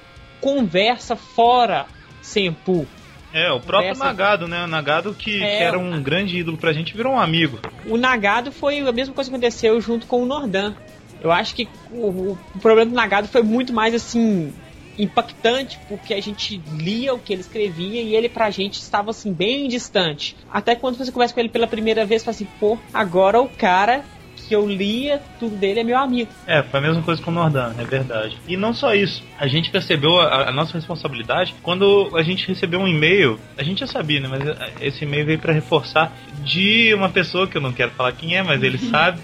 conversa 0.40 1.16
fora 1.16 1.86
Senpu. 2.20 2.86
É, 3.32 3.50
o 3.50 3.60
próprio 3.60 3.92
Essa- 3.92 4.04
Nagado, 4.04 4.46
né? 4.46 4.64
O 4.64 4.66
Nagado 4.66 5.14
que, 5.14 5.42
É, 5.42 5.56
que 5.58 5.62
era 5.62 5.78
o- 5.78 5.82
um 5.82 6.02
grande 6.02 6.36
ídolo 6.38 6.58
pra 6.58 6.72
gente, 6.72 6.94
virou 6.94 7.14
um 7.14 7.18
amigo. 7.20 7.58
O 7.86 7.96
Nagado 7.96 8.52
foi 8.52 8.80
a 8.80 8.92
mesma 8.92 9.14
coisa 9.14 9.30
que 9.30 9.34
aconteceu 9.36 9.80
junto 9.80 10.06
com 10.06 10.22
o 10.22 10.26
Nordan. 10.26 10.74
Eu 11.22 11.30
acho 11.32 11.54
que 11.54 11.66
o, 11.90 12.36
o 12.54 12.58
problema 12.60 12.90
do 12.90 12.94
Nagado 12.96 13.28
foi 13.28 13.42
muito 13.42 13.72
mais 13.72 13.94
assim 13.94 14.52
impactante 14.98 15.78
porque 15.88 16.14
a 16.14 16.20
gente 16.20 16.60
lia 16.74 17.14
o 17.14 17.18
que 17.18 17.32
ele 17.32 17.40
escrevia 17.40 18.02
e 18.02 18.14
ele 18.14 18.28
pra 18.28 18.50
gente 18.50 18.74
estava 18.74 19.10
assim 19.10 19.32
bem 19.32 19.68
distante. 19.68 20.36
Até 20.50 20.74
quando 20.74 20.96
você 20.96 21.10
conversa 21.10 21.34
com 21.34 21.40
ele 21.40 21.48
pela 21.48 21.66
primeira 21.66 22.04
vez, 22.04 22.24
fala 22.24 22.34
assim, 22.34 22.48
pô, 22.58 22.78
agora 22.92 23.40
o 23.40 23.48
cara 23.48 24.04
que 24.36 24.54
eu 24.54 24.68
lia 24.68 25.22
tudo 25.38 25.56
dele 25.56 25.80
é 25.80 25.84
meu 25.84 25.96
amigo. 25.96 26.30
É, 26.46 26.62
foi 26.62 26.80
a 26.80 26.82
mesma 26.82 27.02
coisa 27.02 27.22
com 27.22 27.30
o 27.30 27.34
Nordan, 27.34 27.74
é 27.78 27.84
verdade. 27.84 28.36
E 28.48 28.56
não 28.56 28.74
só 28.74 28.94
isso, 28.94 29.22
a 29.38 29.46
gente 29.46 29.70
percebeu 29.70 30.18
a, 30.20 30.48
a 30.48 30.52
nossa 30.52 30.74
responsabilidade 30.74 31.54
quando 31.62 32.10
a 32.14 32.22
gente 32.22 32.46
recebeu 32.46 32.80
um 32.80 32.88
e-mail, 32.88 33.38
a 33.56 33.62
gente 33.62 33.80
já 33.80 33.86
sabia, 33.86 34.20
né, 34.20 34.28
mas 34.28 34.42
esse 34.80 35.04
e-mail 35.04 35.26
veio 35.26 35.38
pra 35.38 35.52
reforçar 35.52 36.12
de 36.44 36.92
uma 36.94 37.08
pessoa 37.08 37.46
que 37.46 37.56
eu 37.56 37.60
não 37.60 37.72
quero 37.72 37.92
falar 37.92 38.12
quem 38.12 38.36
é, 38.36 38.42
mas 38.42 38.62
ele 38.62 38.78
sabe 38.90 39.20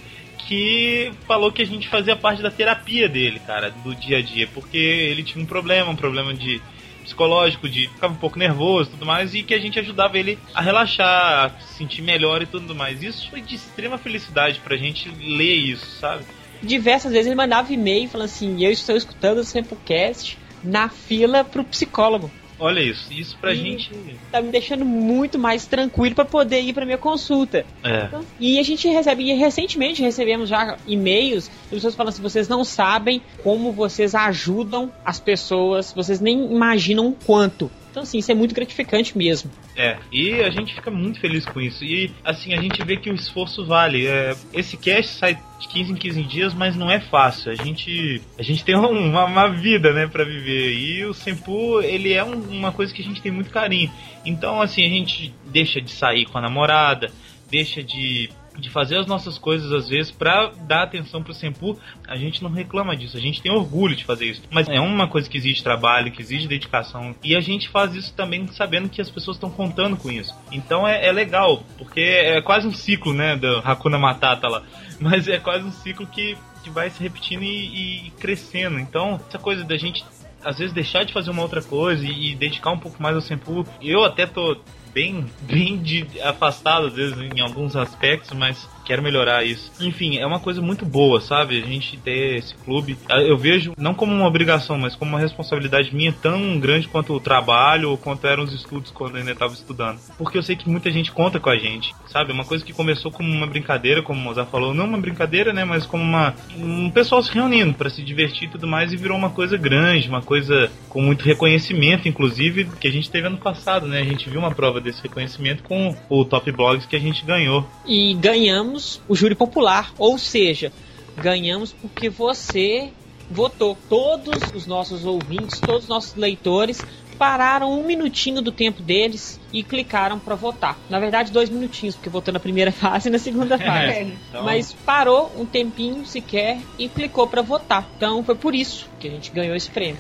que 0.49 1.12
falou 1.26 1.53
que 1.53 1.61
a 1.61 1.66
gente 1.66 1.86
fazia 1.88 2.16
parte 2.16 2.40
da 2.40 2.51
terapia 2.51 3.07
dele, 3.07 3.38
cara, 3.46 3.70
do 3.70 3.94
dia 3.94 4.16
a 4.16 4.22
dia, 4.22 4.49
porque 4.55 4.78
ele 4.78 5.22
tinha 5.22 5.44
um 5.44 5.46
problema, 5.46 5.90
um 5.90 5.96
problema 5.96 6.32
de 6.32 6.62
psicológico, 7.05 7.68
de 7.68 7.86
ficava 7.88 8.14
um 8.14 8.16
pouco 8.16 8.38
nervoso 8.38 8.90
tudo 8.90 9.05
mais, 9.05 9.34
e 9.34 9.42
que 9.42 9.53
a 9.53 9.59
gente 9.59 9.78
ajudava 9.78 10.18
ele 10.18 10.38
a 10.55 10.62
relaxar, 10.62 11.44
a 11.44 11.61
se 11.61 11.74
sentir 11.74 12.01
melhor 12.01 12.40
e 12.40 12.46
tudo 12.46 12.74
mais. 12.74 13.03
Isso 13.03 13.28
foi 13.28 13.42
de 13.42 13.57
extrema 13.57 13.99
felicidade 13.99 14.59
pra 14.61 14.76
gente 14.76 15.11
ler 15.11 15.55
isso, 15.55 15.86
sabe? 16.01 16.24
Diversas 16.62 17.12
vezes 17.12 17.26
ele 17.26 17.36
mandava 17.36 17.70
e-mail 17.70 18.09
falando 18.09 18.26
assim, 18.26 18.64
eu 18.64 18.70
estou 18.70 18.96
escutando 18.96 19.38
o 19.38 19.44
Samplecast 19.44 20.38
na 20.64 20.88
fila 20.88 21.44
pro 21.44 21.62
psicólogo. 21.62 22.30
Olha 22.59 22.81
isso, 22.81 23.13
isso 23.13 23.37
pra 23.41 23.53
E- 23.53 23.57
gente. 23.57 23.91
Tá 24.33 24.41
me 24.41 24.51
deixando 24.51 24.85
muito 24.85 25.39
mais 25.39 25.67
tranquilo 25.67 26.15
para 26.15 26.25
poder 26.25 26.61
ir 26.61 26.73
pra 26.73 26.85
minha 26.85 26.99
consulta. 26.99 27.65
É. 27.85 28.05
Então, 28.07 28.25
E 28.41 28.59
a 28.59 28.63
gente 28.63 28.89
recebe, 28.89 29.23
e 29.23 29.35
recentemente 29.35 30.03
recebemos 30.03 30.49
já 30.49 30.77
e-mails 30.87 31.49
de 31.65 31.77
pessoas 31.77 31.95
falando 31.95 32.09
assim: 32.13 32.23
vocês 32.23 32.49
não 32.49 32.65
sabem 32.65 33.23
como 33.43 33.71
vocês 33.73 34.15
ajudam 34.15 34.93
as 35.05 35.21
pessoas, 35.21 35.93
vocês 35.93 36.21
nem 36.21 36.51
imaginam 36.53 37.09
o 37.09 37.13
quanto. 37.13 37.71
Então, 37.91 38.03
assim, 38.03 38.18
isso 38.18 38.30
é 38.30 38.34
muito 38.34 38.55
gratificante 38.55 39.16
mesmo. 39.16 39.51
É, 39.76 39.97
e 40.12 40.34
a 40.43 40.51
gente 40.51 40.74
fica 40.74 40.91
muito 40.91 41.18
feliz 41.20 41.45
com 41.47 41.61
isso. 41.61 41.84
E 41.84 42.11
assim, 42.24 42.53
a 42.55 42.61
gente 42.61 42.84
vê 42.84 42.97
que 42.97 43.11
o 43.11 43.14
esforço 43.14 43.64
vale. 43.64 44.07
É, 44.07 44.36
esse 44.53 44.76
cast 44.76 45.12
sai 45.14 45.34
de 45.59 45.68
15 45.68 45.93
em 45.93 45.95
15 45.97 46.22
dias, 46.24 46.55
mas 46.55 46.76
não 46.76 46.91
é 46.91 47.01
fácil. 47.01 47.51
A 47.51 47.55
gente, 47.55 48.20
a 48.39 48.43
gente 48.43 48.64
tem 48.64 48.74
uma, 48.76 49.24
uma 49.24 49.49
vida, 49.49 49.93
né, 49.93 50.07
pra 50.07 50.22
viver. 50.24 50.74
E 50.74 51.05
o 51.07 51.14
Sempu, 51.14 51.80
ele 51.80 52.12
é 52.12 52.22
um- 52.22 52.41
uma 52.51 52.72
coisa 52.72 52.93
que 52.93 53.03
a 53.03 53.05
gente 53.05 53.22
tem 53.22 53.32
muito 53.32 53.51
carinho. 53.51 53.91
Então, 54.24 54.61
assim, 54.61 54.84
a 54.84 54.89
gente 54.89 55.34
deixa 55.47 55.80
de 55.80 55.91
sair 55.91 56.26
com 56.26 56.39
a 56.39 56.43
namorada, 56.43 57.11
deixa 57.51 57.82
de 57.82 58.28
de 58.59 58.71
fazer 58.71 58.99
as 58.99 59.07
nossas 59.07 59.39
coisas 59.39 59.73
às 59.73 59.89
vezes 59.89 60.11
pra 60.11 60.53
dar 60.67 60.83
atenção 60.83 61.23
pro 61.23 61.33
Sempu, 61.33 61.79
a 62.07 62.17
gente 62.17 62.43
não 62.43 62.51
reclama 62.51 62.97
disso, 62.97 63.17
a 63.17 63.21
gente 63.21 63.41
tem 63.41 63.53
orgulho 63.53 63.95
de 63.95 64.05
fazer 64.05 64.27
isso. 64.27 64.43
Mas 64.51 64.69
é 64.69 64.81
uma 64.81 65.09
coisa 65.09 65.29
que 65.29 65.39
exige 65.39 65.63
trabalho, 65.63 66.11
que 66.11 66.21
exige 66.21 66.49
dedicação, 66.49 67.15
e 67.23 67.37
a 67.37 67.41
gente 67.41 67.69
faz 67.69 67.95
isso 67.95 68.13
também 68.15 68.47
sabendo 68.49 68.89
que 68.89 69.01
as 69.01 69.11
pessoas 69.11 69.37
estão 69.37 69.51
contando 69.51 69.97
com 69.97 70.11
isso. 70.11 70.35
Então 70.51 70.87
é, 70.87 71.07
é 71.07 71.13
legal, 71.13 71.63
porque 71.79 72.01
é 72.01 72.43
quase 72.43 72.67
um 72.67 72.73
ciclo, 72.73 73.15
né, 73.15 73.37
do 73.37 73.59
Hakuna 73.65 73.99
Matata 73.99 74.49
lá. 74.49 74.63
Mas 75.01 75.29
é 75.29 75.39
quase 75.39 75.65
um 75.65 75.71
ciclo 75.71 76.07
que, 76.07 76.37
que 76.65 76.71
vai 76.71 76.91
se 76.91 77.01
repetindo 77.01 77.43
e, 77.43 78.09
e 78.09 78.11
crescendo. 78.19 78.79
Então, 78.81 79.21
essa 79.29 79.39
coisa 79.39 79.65
da 79.65 79.77
gente 79.77 80.05
às 80.45 80.59
vezes 80.59 80.73
deixar 80.73 81.05
de 81.05 81.13
fazer 81.13 81.31
uma 81.31 81.43
outra 81.43 81.63
coisa 81.63 82.05
e, 82.05 82.35
dedicar 82.35 82.71
um 82.71 82.79
pouco 82.79 83.03
mais 83.03 83.15
ao 83.15 83.21
Sempu, 83.21 83.67
eu 83.83 84.05
até 84.05 84.27
tô 84.27 84.57
bem, 84.99 85.24
bem 85.42 85.78
de, 85.78 86.05
afastado 86.22 86.88
às 86.88 86.92
vezes 86.92 87.16
em 87.16 87.40
alguns 87.40 87.76
aspectos, 87.76 88.32
mas 88.32 88.68
quero 88.89 89.03
melhorar 89.03 89.45
isso. 89.45 89.70
Enfim, 89.80 90.16
é 90.16 90.26
uma 90.26 90.41
coisa 90.41 90.62
muito 90.62 90.86
boa, 90.86 91.20
sabe? 91.20 91.62
A 91.62 91.66
gente 91.66 91.99
ter 91.99 92.36
esse 92.39 92.55
clube. 92.55 92.97
Ah, 93.09 93.20
Eu 93.20 93.36
vejo 93.36 93.74
não 93.76 93.93
como 93.93 94.12
uma 94.14 94.26
obrigação, 94.26 94.78
mas 94.78 94.97
como 94.97 95.11
uma 95.11 95.20
responsabilidade 95.20 95.95
minha 95.95 96.11
tão 96.12 96.59
grande 96.59 96.89
quanto 96.89 97.12
o 97.12 97.20
trabalho 97.20 97.91
ou 97.91 97.99
quanto 97.99 98.26
eram 98.26 98.43
os 98.43 98.55
estudos 98.55 98.91
quando 98.91 99.12
eu 99.12 99.18
ainda 99.18 99.32
estava 99.32 99.53
estudando. 99.53 100.01
Porque 100.16 100.39
eu 100.39 100.43
sei 100.43 100.57
que 100.57 100.68
muita 100.70 100.91
gente 100.91 101.12
conta 101.12 101.39
com 101.39 101.51
a 101.51 101.59
gente, 101.59 101.95
sabe? 102.07 102.32
Uma 102.32 102.47
coisa 102.47 102.64
que 102.64 102.72
começou 102.72 103.12
como 103.12 103.30
uma 103.30 103.47
brincadeira, 103.47 104.03
como 104.03 104.18
o 104.18 104.24
Mozart 104.24 104.49
falou, 104.51 104.72
não 104.72 104.86
uma 104.86 104.99
brincadeira, 104.99 105.53
né? 105.53 105.64
Mas 105.64 105.84
como 105.84 106.03
uma 106.03 106.34
um 106.57 106.91
pessoal 106.91 107.22
se 107.22 107.30
reunindo 107.30 107.74
para 107.74 107.91
se 107.91 108.03
divertir 108.03 108.49
e 108.49 108.51
tudo 108.51 108.66
mais 108.66 108.91
e 108.93 108.97
virou 108.97 109.18
uma 109.18 109.30
coisa 109.30 109.59
grande, 109.59 110.09
uma 110.09 110.22
coisa 110.22 110.70
com 110.89 111.03
muito 111.03 111.24
reconhecimento, 111.24 112.09
inclusive, 112.09 112.64
que 112.80 112.89
a 112.89 112.93
gente 112.93 113.11
teve 113.11 113.26
ano 113.26 113.36
passado, 113.36 113.86
né? 113.86 114.01
A 114.01 114.05
gente 114.05 114.30
viu 114.30 114.41
uma 114.41 114.51
prova 114.51 114.80
desse 114.80 115.03
reconhecimento 115.03 115.62
com 115.62 115.95
o 116.09 116.24
Top 116.24 116.51
Blogs 116.51 116.86
que 116.86 116.97
a 116.97 117.01
gente 117.01 117.24
ganhou. 117.24 117.68
E 117.86 118.14
ganhamos 118.14 118.78
o 119.09 119.14
júri 119.14 119.35
popular, 119.35 119.93
ou 119.99 120.18
seja, 120.18 120.72
ganhamos 121.16 121.72
porque 121.72 122.09
você 122.09 122.91
votou. 123.31 123.76
Todos 123.89 124.39
os 124.55 124.66
nossos 124.66 125.05
ouvintes, 125.05 125.61
todos 125.61 125.85
os 125.85 125.89
nossos 125.89 126.14
leitores 126.14 126.83
pararam 127.18 127.79
um 127.79 127.85
minutinho 127.85 128.41
do 128.41 128.53
tempo 128.53 128.81
deles 128.81 129.41
e 129.53 129.62
clicaram 129.62 130.18
para 130.18 130.37
votar. 130.37 130.79
Na 130.89 131.01
verdade, 131.01 131.33
dois 131.33 131.51
minutinhos, 131.51 131.97
porque 131.97 132.09
votou 132.09 132.33
na 132.33 132.41
primeira 132.41 132.70
fase 132.72 133.09
e 133.09 133.12
na 133.12 133.18
segunda 133.18 133.59
fase. 133.59 133.93
É. 133.93 134.03
Então, 134.29 134.45
Mas 134.45 134.72
parou 134.72 135.33
um 135.37 135.45
tempinho 135.45 136.07
sequer 136.07 136.59
e 136.79 136.89
clicou 136.89 137.26
para 137.26 137.43
votar. 137.43 137.87
Então 137.97 138.22
foi 138.22 138.37
por 138.37 138.55
isso 138.55 138.89
que 139.01 139.09
a 139.09 139.11
gente 139.11 139.31
ganhou 139.33 139.57
esse 139.57 139.70
prêmio. 139.70 139.99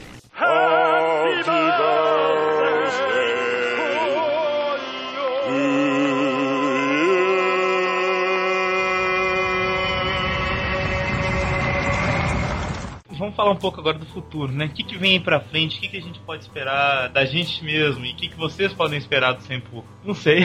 Vamos 13.18 13.34
falar 13.34 13.50
um 13.50 13.56
pouco 13.56 13.80
agora 13.80 13.98
do 13.98 14.06
futuro, 14.06 14.52
né? 14.52 14.66
O 14.66 14.68
que, 14.68 14.84
que 14.84 14.96
vem 14.96 15.14
aí 15.14 15.20
pra 15.20 15.40
frente? 15.40 15.76
O 15.76 15.80
que, 15.80 15.88
que 15.88 15.96
a 15.96 16.02
gente 16.02 16.20
pode 16.20 16.42
esperar 16.42 17.08
da 17.08 17.24
gente 17.24 17.64
mesmo? 17.64 18.04
E 18.04 18.12
o 18.12 18.14
que, 18.14 18.28
que 18.28 18.36
vocês 18.36 18.72
podem 18.72 18.96
esperar 18.96 19.32
do 19.32 19.42
Sempu? 19.42 19.84
Não 20.04 20.14
sei. 20.14 20.44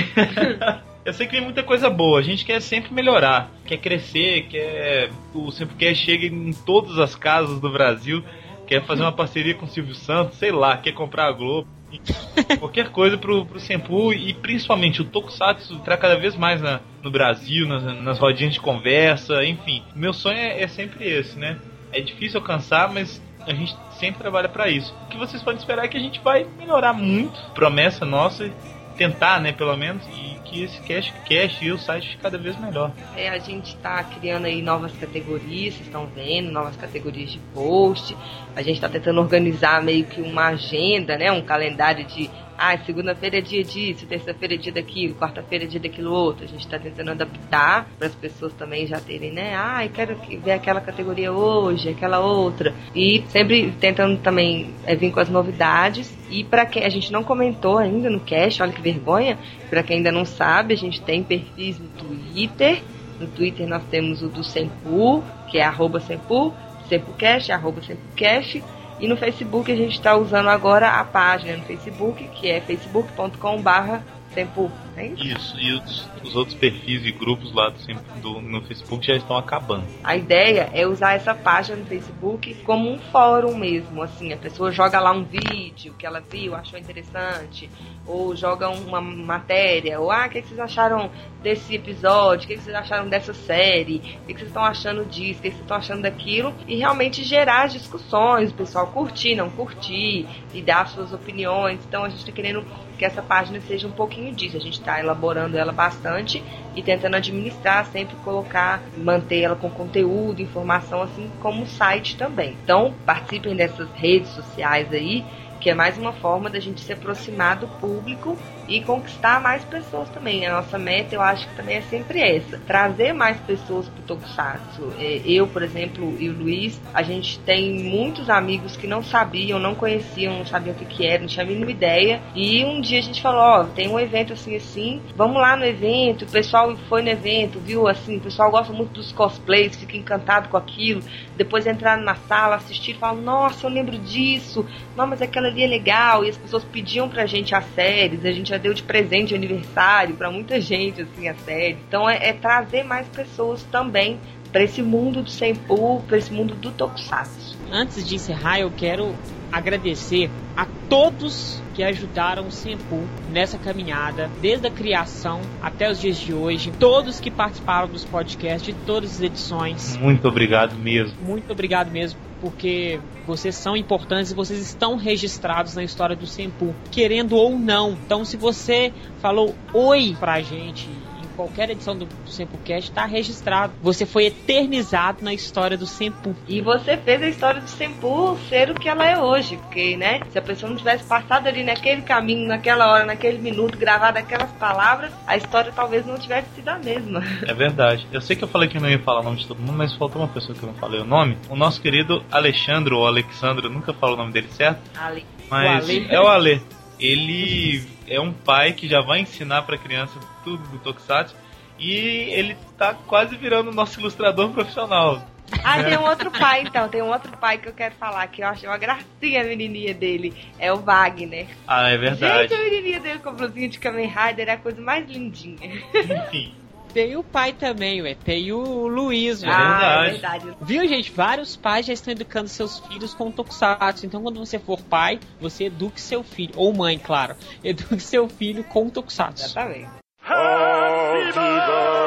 Eu 1.06 1.14
sei 1.14 1.28
que 1.28 1.34
vem 1.34 1.44
muita 1.44 1.62
coisa 1.62 1.90
boa. 1.90 2.20
A 2.20 2.24
gente 2.24 2.44
quer 2.44 2.62
sempre 2.62 2.94
melhorar, 2.94 3.52
quer 3.66 3.78
crescer, 3.78 4.48
quer 4.48 5.12
o 5.34 5.52
Sempucast 5.52 6.04
chegue 6.04 6.28
em 6.28 6.52
todas 6.52 6.98
as 6.98 7.14
casas 7.14 7.60
do 7.60 7.70
Brasil, 7.70 8.24
quer 8.66 8.84
fazer 8.86 9.04
uma 9.04 9.12
parceria 9.12 9.54
com 9.54 9.66
o 9.66 9.70
Silvio 9.70 9.94
Santos, 9.94 10.38
sei 10.38 10.52
lá, 10.52 10.78
quer 10.78 10.94
comprar 10.94 11.28
a 11.28 11.32
Globo. 11.32 11.68
Qualquer 12.58 12.90
coisa 12.90 13.18
pro, 13.18 13.46
pro 13.46 13.60
Sempu 13.60 14.14
e 14.14 14.34
principalmente 14.34 15.02
o 15.02 15.06
Tokusatsu 15.06 15.76
entrar 15.76 15.98
cada 15.98 16.16
vez 16.16 16.36
mais 16.36 16.60
na, 16.60 16.80
no 17.04 17.12
Brasil, 17.12 17.68
nas, 17.68 17.84
nas 18.02 18.18
rodinhas 18.18 18.54
de 18.54 18.60
conversa, 18.60 19.46
enfim. 19.46 19.84
Meu 19.96 20.12
sonho 20.12 20.38
é, 20.38 20.64
é 20.64 20.68
sempre 20.68 21.06
esse, 21.06 21.38
né? 21.38 21.60
É 21.94 22.02
difícil 22.02 22.40
alcançar, 22.40 22.92
mas 22.92 23.22
a 23.46 23.54
gente 23.54 23.76
sempre 24.00 24.20
trabalha 24.20 24.50
pra 24.50 24.70
isso. 24.70 24.94
O 25.06 25.08
que 25.08 25.18
vocês 25.18 25.42
podem 25.42 25.60
esperar 25.60 25.86
é 25.86 25.88
que 25.88 25.98
a 25.98 26.02
gente 26.02 26.20
vai 26.22 26.46
melhorar 26.58 26.94
muito, 26.94 27.40
promessa 27.54 28.06
nossa, 28.06 28.50
tentar, 28.98 29.40
né, 29.42 29.52
pelo 29.52 29.76
menos, 29.76 30.06
e 30.08 30.40
que 30.46 30.64
esse 30.64 30.80
cash, 30.82 31.12
cash 31.28 31.62
e 31.62 31.72
o 31.72 31.78
site 31.78 32.10
fique 32.10 32.22
cada 32.22 32.38
vez 32.38 32.60
melhor. 32.60 32.92
É, 33.16 33.30
a 33.30 33.40
gente 33.40 33.76
está 33.76 34.04
criando 34.04 34.46
aí 34.46 34.62
novas 34.62 34.92
categorias, 34.94 35.74
vocês 35.74 35.88
estão 35.88 36.06
vendo, 36.06 36.52
novas 36.52 36.76
categorias 36.76 37.32
de 37.32 37.40
post. 37.54 38.16
A 38.56 38.62
gente 38.62 38.76
está 38.76 38.88
tentando 38.88 39.20
organizar 39.20 39.82
meio 39.82 40.06
que 40.06 40.22
uma 40.22 40.48
agenda, 40.50 41.18
né? 41.18 41.32
Um 41.32 41.42
calendário 41.42 42.06
de 42.06 42.30
ah, 42.58 42.78
segunda-feira 42.86 43.38
é 43.38 43.42
dia 43.42 43.64
disso, 43.64 44.06
terça-feira 44.06 44.54
é 44.56 44.58
dia 44.58 44.72
daquilo, 44.72 45.16
quarta-feira 45.16 45.66
é 45.66 45.68
dia 45.68 45.80
daquilo 45.80 46.12
outro. 46.14 46.46
A 46.46 46.48
gente 46.48 46.62
está 46.66 46.78
tentando 46.80 47.12
adaptar 47.12 47.88
para 47.98 48.08
as 48.08 48.16
pessoas 48.16 48.54
também 48.54 48.86
já 48.88 49.00
terem, 49.00 49.32
né? 49.32 49.54
Ah, 49.56 49.84
eu 49.86 49.90
quero 49.90 50.16
que- 50.18 50.38
ver 50.38 50.52
aquela 50.52 50.80
categoria 50.82 51.32
hoje, 51.32 51.90
aquela 51.90 52.20
outra. 52.20 52.74
E 52.96 53.24
sempre 53.30 53.72
tentando 53.80 54.18
também 54.20 54.74
é, 54.86 54.96
vir 54.96 55.12
com 55.12 55.20
as 55.20 55.30
novidades. 55.30 56.16
E 56.30 56.44
para 56.44 56.66
quem 56.66 56.84
a 56.86 56.90
gente 56.90 57.12
não 57.12 57.24
comentou 57.24 57.78
ainda 57.78 58.10
no 58.10 58.20
cast, 58.20 58.62
olha 58.62 58.72
que 58.72 58.82
vergonha, 58.82 59.38
para 59.70 59.84
quem 59.84 59.98
ainda 59.98 60.12
não 60.12 60.26
sabe, 60.26 60.74
a 60.74 60.78
gente 60.78 61.02
tem 61.02 61.24
perfis 61.24 61.80
no 61.80 61.88
Twitter. 61.90 62.82
No 63.20 63.28
Twitter 63.28 63.68
nós 63.68 63.84
temos 63.86 64.22
o 64.22 64.28
do 64.28 64.44
Sempu, 64.44 65.24
que 65.50 65.58
é 65.58 65.64
arroba 65.64 66.00
Sempu, 66.00 66.54
SempuCast, 66.90 67.52
arroba 67.52 67.82
SempuCast. 67.82 68.64
E 69.04 69.08
no 69.08 69.18
Facebook 69.18 69.70
a 69.70 69.76
gente 69.76 69.98
está 69.98 70.16
usando 70.16 70.48
agora 70.48 70.92
a 70.92 71.04
página 71.04 71.58
no 71.58 71.64
Facebook, 71.66 72.26
que 72.30 72.50
é 72.50 72.62
facebook.com 72.62 73.62
barra 73.62 74.02
Sempu. 74.34 74.72
Né? 74.96 75.14
Isso, 75.18 75.58
e 75.60 75.74
os, 75.74 76.10
os 76.24 76.36
outros 76.36 76.56
perfis 76.56 77.06
e 77.06 77.12
grupos 77.12 77.54
lá 77.54 77.70
do, 77.70 78.22
do, 78.22 78.42
no 78.42 78.62
Facebook 78.62 79.06
já 79.06 79.16
estão 79.16 79.38
acabando. 79.38 79.86
A 80.04 80.16
ideia 80.16 80.70
é 80.74 80.88
usar 80.88 81.14
essa 81.14 81.34
página 81.34 81.78
no 81.78 81.86
Facebook 81.86 82.54
como 82.64 82.90
um 82.90 83.00
fórum 83.12 83.56
mesmo, 83.56 84.02
assim, 84.02 84.34
a 84.34 84.38
pessoa 84.38 84.72
joga 84.72 85.00
lá 85.00 85.12
um 85.12 85.24
vídeo 85.24 85.94
que 85.98 86.06
ela 86.06 86.22
viu, 86.22 86.56
achou 86.56 86.80
interessante, 86.80 87.70
ou 88.06 88.36
joga 88.36 88.70
uma 88.70 89.02
matéria, 89.02 90.00
ou 90.00 90.12
ah, 90.12 90.26
o 90.28 90.30
que 90.30 90.42
vocês 90.42 90.60
acharam 90.60 91.10
desse 91.42 91.76
episódio, 91.76 92.46
o 92.46 92.48
que 92.48 92.58
vocês 92.58 92.76
acharam 92.76 93.08
dessa 93.08 93.34
série, 93.34 93.98
o 94.24 94.28
que 94.28 94.34
vocês 94.34 94.48
estão 94.48 94.64
achando 94.64 95.06
disso, 95.06 95.40
o 95.40 95.42
que 95.42 95.50
vocês 95.50 95.62
estão 95.62 95.78
achando 95.78 96.02
daquilo, 96.02 96.54
e 96.68 96.78
realmente 96.78 97.24
gerar 97.24 97.68
discussões, 97.68 98.52
o 98.52 98.54
pessoal 98.54 98.88
curtir, 98.88 99.36
não 99.36 99.50
curtir, 99.50 100.26
e 100.54 100.62
dar 100.62 100.88
suas 100.88 101.14
opiniões. 101.14 101.80
Então 101.86 102.04
a 102.04 102.10
gente 102.10 102.20
está 102.20 102.32
querendo 102.32 102.64
que 102.98 103.06
essa 103.06 103.22
página 103.22 103.60
seja 103.62 103.88
um 103.88 103.92
pouquinho 103.92 104.34
disso. 104.34 104.56
A 104.56 104.60
gente 104.60 104.80
está 104.84 105.00
elaborando 105.00 105.58
ela 105.58 105.72
bastante 105.72 106.44
e 106.76 106.84
tentando 106.84 107.16
administrar, 107.16 107.86
sempre 107.86 108.16
colocar, 108.18 108.82
manter 108.98 109.42
ela 109.42 109.56
com 109.56 109.70
conteúdo, 109.70 110.42
informação, 110.42 111.02
assim 111.02 111.32
como 111.42 111.64
o 111.64 111.68
site 111.68 112.18
também. 112.18 112.58
Então 112.64 112.94
participem 113.06 113.56
dessas 113.56 113.90
redes 113.94 114.30
sociais 114.32 114.92
aí 114.92 115.24
que 115.60 115.70
é 115.70 115.74
mais 115.74 115.98
uma 115.98 116.12
forma 116.12 116.50
da 116.50 116.60
gente 116.60 116.82
se 116.82 116.92
aproximar 116.92 117.56
do 117.56 117.68
público 117.68 118.38
e 118.68 118.82
conquistar 118.82 119.42
mais 119.42 119.64
pessoas 119.66 120.10
também. 120.10 120.46
A 120.46 120.54
nossa 120.54 120.78
meta, 120.78 121.16
eu 121.16 121.22
acho 121.22 121.48
que 121.48 121.56
também 121.56 121.78
é 121.78 121.82
sempre 121.82 122.20
essa: 122.20 122.60
trazer 122.60 123.14
mais 123.14 123.38
pessoas 123.42 123.88
para 123.88 124.00
o 124.00 124.04
Tokusatsu. 124.04 124.94
É, 125.00 125.22
eu, 125.26 125.48
por 125.48 125.64
exemplo, 125.64 126.16
e 126.20 126.30
o 126.30 126.34
Luiz, 126.34 126.80
a 126.94 127.04
gente 127.04 127.40
tem 127.40 127.84
muitos 127.84 128.30
amigos 128.30 128.78
que 128.78 128.88
não 128.88 129.04
sabiam, 129.04 129.60
não 129.60 129.76
conheciam, 129.76 130.38
não 130.38 130.46
sabiam 130.46 130.76
o 130.76 130.80
que, 130.80 130.86
que 130.86 131.06
era, 131.06 131.20
não 131.20 131.28
tinha 131.28 131.46
a 131.46 131.48
mínima 131.48 131.72
ideia. 131.72 132.22
E 132.36 132.64
um 132.64 132.82
dia 132.82 133.00
a 133.00 133.04
gente 133.04 133.22
falou: 133.22 133.42
Ó, 133.42 133.62
oh, 133.62 133.66
tem 133.66 133.88
um 133.88 134.00
evento 134.00 134.34
assim 134.34 134.56
assim, 134.56 135.02
vamos 135.16 135.38
lá 135.38 135.56
no 135.56 135.66
evento. 135.66 136.26
O 136.26 136.32
pessoal 136.32 136.76
foi 136.90 137.02
no 137.02 137.10
evento, 137.10 137.60
viu 137.60 137.88
assim, 137.88 138.18
o 138.18 138.22
pessoal 138.22 138.50
gosta 138.50 138.74
muito 138.74 138.94
dos 138.94 139.12
cosplays, 139.12 139.76
fica 139.76 139.98
encantado 139.98 140.50
com 140.50 140.58
aquilo. 140.58 141.02
Depois 141.36 141.66
entraram 141.68 142.04
na 142.04 142.16
sala, 142.16 142.56
assistiram 142.56 143.00
falaram: 143.00 143.22
Nossa, 143.22 143.66
eu 143.66 143.72
lembro 143.72 143.98
disso, 143.98 144.66
não, 144.96 145.08
mas 145.08 145.22
aquela 145.22 145.48
ali 145.48 145.64
é 145.64 145.68
legal. 145.68 146.24
E 146.24 146.30
as 146.30 146.38
pessoas 146.38 146.64
pediam 146.64 147.10
pra 147.10 147.26
gente 147.26 147.56
as 147.56 147.66
séries, 147.74 148.26
a 148.26 148.32
gente 148.32 148.53
já 148.54 148.58
deu 148.58 148.74
de 148.74 148.84
presente 148.84 149.30
de 149.30 149.36
aniversário 149.36 150.16
para 150.16 150.30
muita 150.30 150.62
gente, 150.62 151.02
assim, 151.02 151.28
a 151.28 151.34
série. 151.34 151.78
Então 151.88 152.08
é, 152.08 152.30
é 152.30 152.34
trazer 152.34 152.84
mais 152.84 153.08
pessoas 153.08 153.64
também 153.64 154.20
para 154.52 154.64
esse 154.64 154.84
mundo 154.84 155.24
do 155.24 155.30
Senpu, 155.30 156.04
para 156.08 156.18
esse 156.18 156.32
mundo 156.32 156.54
do 156.54 156.72
Tokusatsu. 156.72 157.58
Antes 157.72 158.08
de 158.08 158.16
encerrar, 158.16 158.60
eu 158.60 158.70
quero 158.70 159.16
agradecer 159.52 160.30
a 160.56 160.68
todos 160.88 161.62
que 161.74 161.82
ajudaram 161.84 162.48
o 162.48 162.52
Senpu 162.52 163.04
nessa 163.32 163.58
caminhada, 163.58 164.30
desde 164.40 164.68
a 164.68 164.72
criação 164.72 165.42
até 165.60 165.90
os 165.90 166.00
dias 166.00 166.18
de 166.18 166.32
hoje, 166.32 166.72
todos 166.80 167.20
que 167.20 167.32
participaram 167.32 167.88
dos 167.88 168.06
podcasts, 168.06 168.64
de 168.64 168.74
todas 168.86 169.16
as 169.16 169.22
edições. 169.22 169.98
Muito 169.98 170.28
obrigado 170.28 170.76
mesmo. 170.76 171.18
Muito 171.24 171.52
obrigado 171.52 171.90
mesmo 171.90 172.20
porque 172.44 173.00
vocês 173.26 173.56
são 173.56 173.78
importantes 173.78 174.34
e 174.34 174.36
vocês 174.36 174.60
estão 174.60 174.98
registrados 174.98 175.76
na 175.76 175.82
história 175.82 176.14
do 176.14 176.28
Senpu, 176.28 176.76
querendo 176.92 177.38
ou 177.38 177.58
não. 177.58 177.92
Então, 177.92 178.26
se 178.26 178.36
você 178.36 178.92
falou 179.22 179.56
oi 179.74 180.14
pra 180.20 180.42
gente 180.42 180.90
qualquer 181.36 181.70
edição 181.70 181.96
do, 181.96 182.06
do 182.06 182.30
Sempocast 182.30 182.90
está 182.90 183.06
registrado. 183.06 183.74
Você 183.82 184.06
foi 184.06 184.26
eternizado 184.26 185.24
na 185.24 185.34
história 185.34 185.78
do 185.78 185.86
Sempu. 185.86 186.36
E 186.48 186.62
você 186.62 186.98
fez 186.98 187.22
a 187.22 187.28
história 187.28 187.62
do 187.62 187.70
Sempu 187.70 188.38
ser 188.50 188.70
o 188.72 188.76
que 188.76 188.88
ela 188.88 189.06
é 189.06 189.18
hoje, 189.18 189.58
porque, 189.58 189.98
né, 189.98 190.22
se 190.30 190.38
a 190.38 190.42
pessoa 190.42 190.70
não 190.70 190.78
tivesse 190.78 191.04
passado 191.04 191.48
ali 191.48 191.64
naquele 191.64 192.02
caminho, 192.02 192.48
naquela 192.48 192.92
hora, 192.92 193.06
naquele 193.06 193.38
minuto, 193.38 193.78
gravado 193.78 194.18
aquelas 194.18 194.52
palavras, 194.54 195.12
a 195.28 195.38
história 195.38 195.72
talvez 195.76 196.06
não 196.06 196.18
tivesse 196.18 196.48
sido 196.56 196.70
a 196.70 196.78
mesma. 196.78 197.22
É 197.48 197.54
verdade. 197.54 198.08
Eu 198.12 198.22
sei 198.22 198.36
que 198.36 198.44
eu 198.44 198.48
falei 198.48 198.70
que 198.70 198.80
não 198.80 198.90
ia 198.90 199.00
falar 199.00 199.22
o 199.22 199.24
nome 199.24 199.38
de 199.38 199.48
todo 199.48 199.60
mundo, 199.60 199.74
mas 199.74 199.94
faltou 199.96 200.22
uma 200.22 200.28
pessoa 200.28 200.58
que 200.58 200.64
eu 200.64 200.68
não 200.68 200.76
falei 200.76 201.02
o 201.02 201.06
nome. 201.06 201.38
O 201.50 201.56
nosso 201.56 201.82
querido 201.82 202.24
Alexandre, 202.32 202.94
ou 202.94 203.06
Alexandre, 203.06 203.70
nunca 203.70 203.94
falo 203.94 204.14
o 204.14 204.18
nome 204.18 204.32
dele 204.32 204.48
certo. 204.50 204.82
Ale. 204.96 205.26
Mas 205.50 205.88
o 205.88 205.92
é 205.92 206.20
o 206.20 206.28
Ale. 206.28 206.62
Ele 207.00 207.84
é 208.08 208.20
um 208.20 208.34
pai 208.34 208.74
que 208.74 208.88
já 208.88 209.02
vai 209.02 209.20
ensinar 209.20 209.64
para 209.64 209.78
criança 209.78 210.20
tudo 210.44 210.64
do 210.70 210.80
Tokusatsu 210.80 211.36
e 211.80 211.92
ele 212.32 212.56
tá 212.78 212.94
quase 212.94 213.36
virando 213.36 213.72
nosso 213.72 214.00
ilustrador 214.00 214.50
profissional. 214.52 215.28
Ah, 215.64 215.84
tem 215.84 215.98
um 215.98 216.04
outro 216.04 216.32
pai 216.32 216.64
então, 216.64 216.90
tem 216.90 217.02
um 217.02 217.10
outro 217.10 217.36
pai 217.38 217.58
que 217.58 217.68
eu 217.68 217.74
quero 217.74 217.94
falar, 217.96 218.26
que 218.28 218.42
eu 218.42 218.48
acho 218.48 218.66
uma 218.66 218.78
gracinha 218.78 219.42
a 219.42 219.44
menininha 219.44 219.94
dele, 219.94 220.34
é 220.58 220.72
o 220.72 220.78
Wagner. 220.78 221.48
Ah, 221.68 221.90
é 221.90 221.98
verdade. 221.98 222.50
Gente, 222.50 222.54
a 222.54 222.64
menininha 222.64 223.00
dele 223.00 223.20
com 223.20 223.30
a 223.30 223.34
blusinha 223.34 223.70
de 223.70 223.80
Kamen 223.80 224.08
Rider 224.08 224.50
é 224.50 224.54
a 224.54 224.58
coisa 224.58 224.82
mais 224.82 225.08
lindinha. 225.08 225.58
Enfim. 225.94 226.56
Tem 226.94 227.18
o 227.18 227.24
pai 227.24 227.54
também, 227.54 228.02
ué. 228.02 228.16
Tem 228.16 228.52
o 228.52 228.88
Luiz, 228.88 229.42
ué. 229.42 229.50
Ah, 229.52 230.06
é 230.06 230.12
verdade. 230.12 230.56
Viu, 230.62 230.88
gente? 230.88 231.12
Vários 231.12 231.56
pais 231.56 231.86
já 231.86 231.94
estão 231.94 232.12
educando 232.12 232.48
seus 232.48 232.80
filhos 232.80 233.14
com 233.14 233.32
Tokusatsu. 233.32 234.06
Então, 234.06 234.22
quando 234.22 234.40
você 234.40 234.60
for 234.60 234.80
pai, 234.82 235.20
você 235.40 235.66
eduque 235.66 236.00
seu 236.00 236.24
filho. 236.24 236.54
Ou 236.56 236.74
mãe, 236.74 237.00
claro. 237.00 237.36
Eduque 237.64 238.00
seu 238.00 238.30
filho 238.30 238.64
com 238.64 238.90
Tokusatsu. 238.90 239.46
Exatamente. 239.46 240.04
Happy 240.26 242.03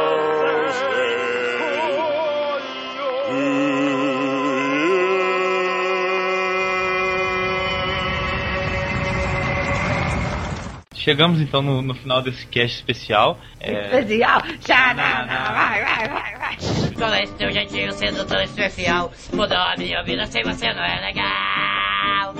Chegamos 11.07 11.41
então 11.41 11.63
no, 11.63 11.83
no 11.83 11.95
final 11.95 12.21
desse 12.21 12.45
cast 12.49 12.79
especial. 12.79 13.39
É... 13.61 14.01
Especial! 14.01 14.43
Xanana, 14.61 15.53
vai, 15.53 15.85
vai, 15.85 16.09
vai, 16.09 16.37
vai! 16.37 16.57
Com 16.97 17.15
esse 17.15 17.33
teu 17.35 17.53
jeitinho 17.53 17.93
sendo 17.93 18.25
tão 18.25 18.43
especial, 18.43 19.13
mudou 19.33 19.57
a 19.57 19.77
minha 19.79 20.03
vida 20.03 20.27
sem 20.27 20.43
você 20.43 20.67
não 20.73 20.83
é 20.83 21.01
legal. 21.01 22.35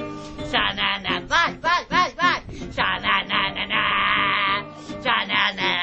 Xanana, 0.51 1.21
vai, 1.29 1.55
vai, 1.59 1.85
vai, 1.85 2.11
vai! 2.15 2.43
Xanana, 2.73 3.55
xanana, 5.01 5.77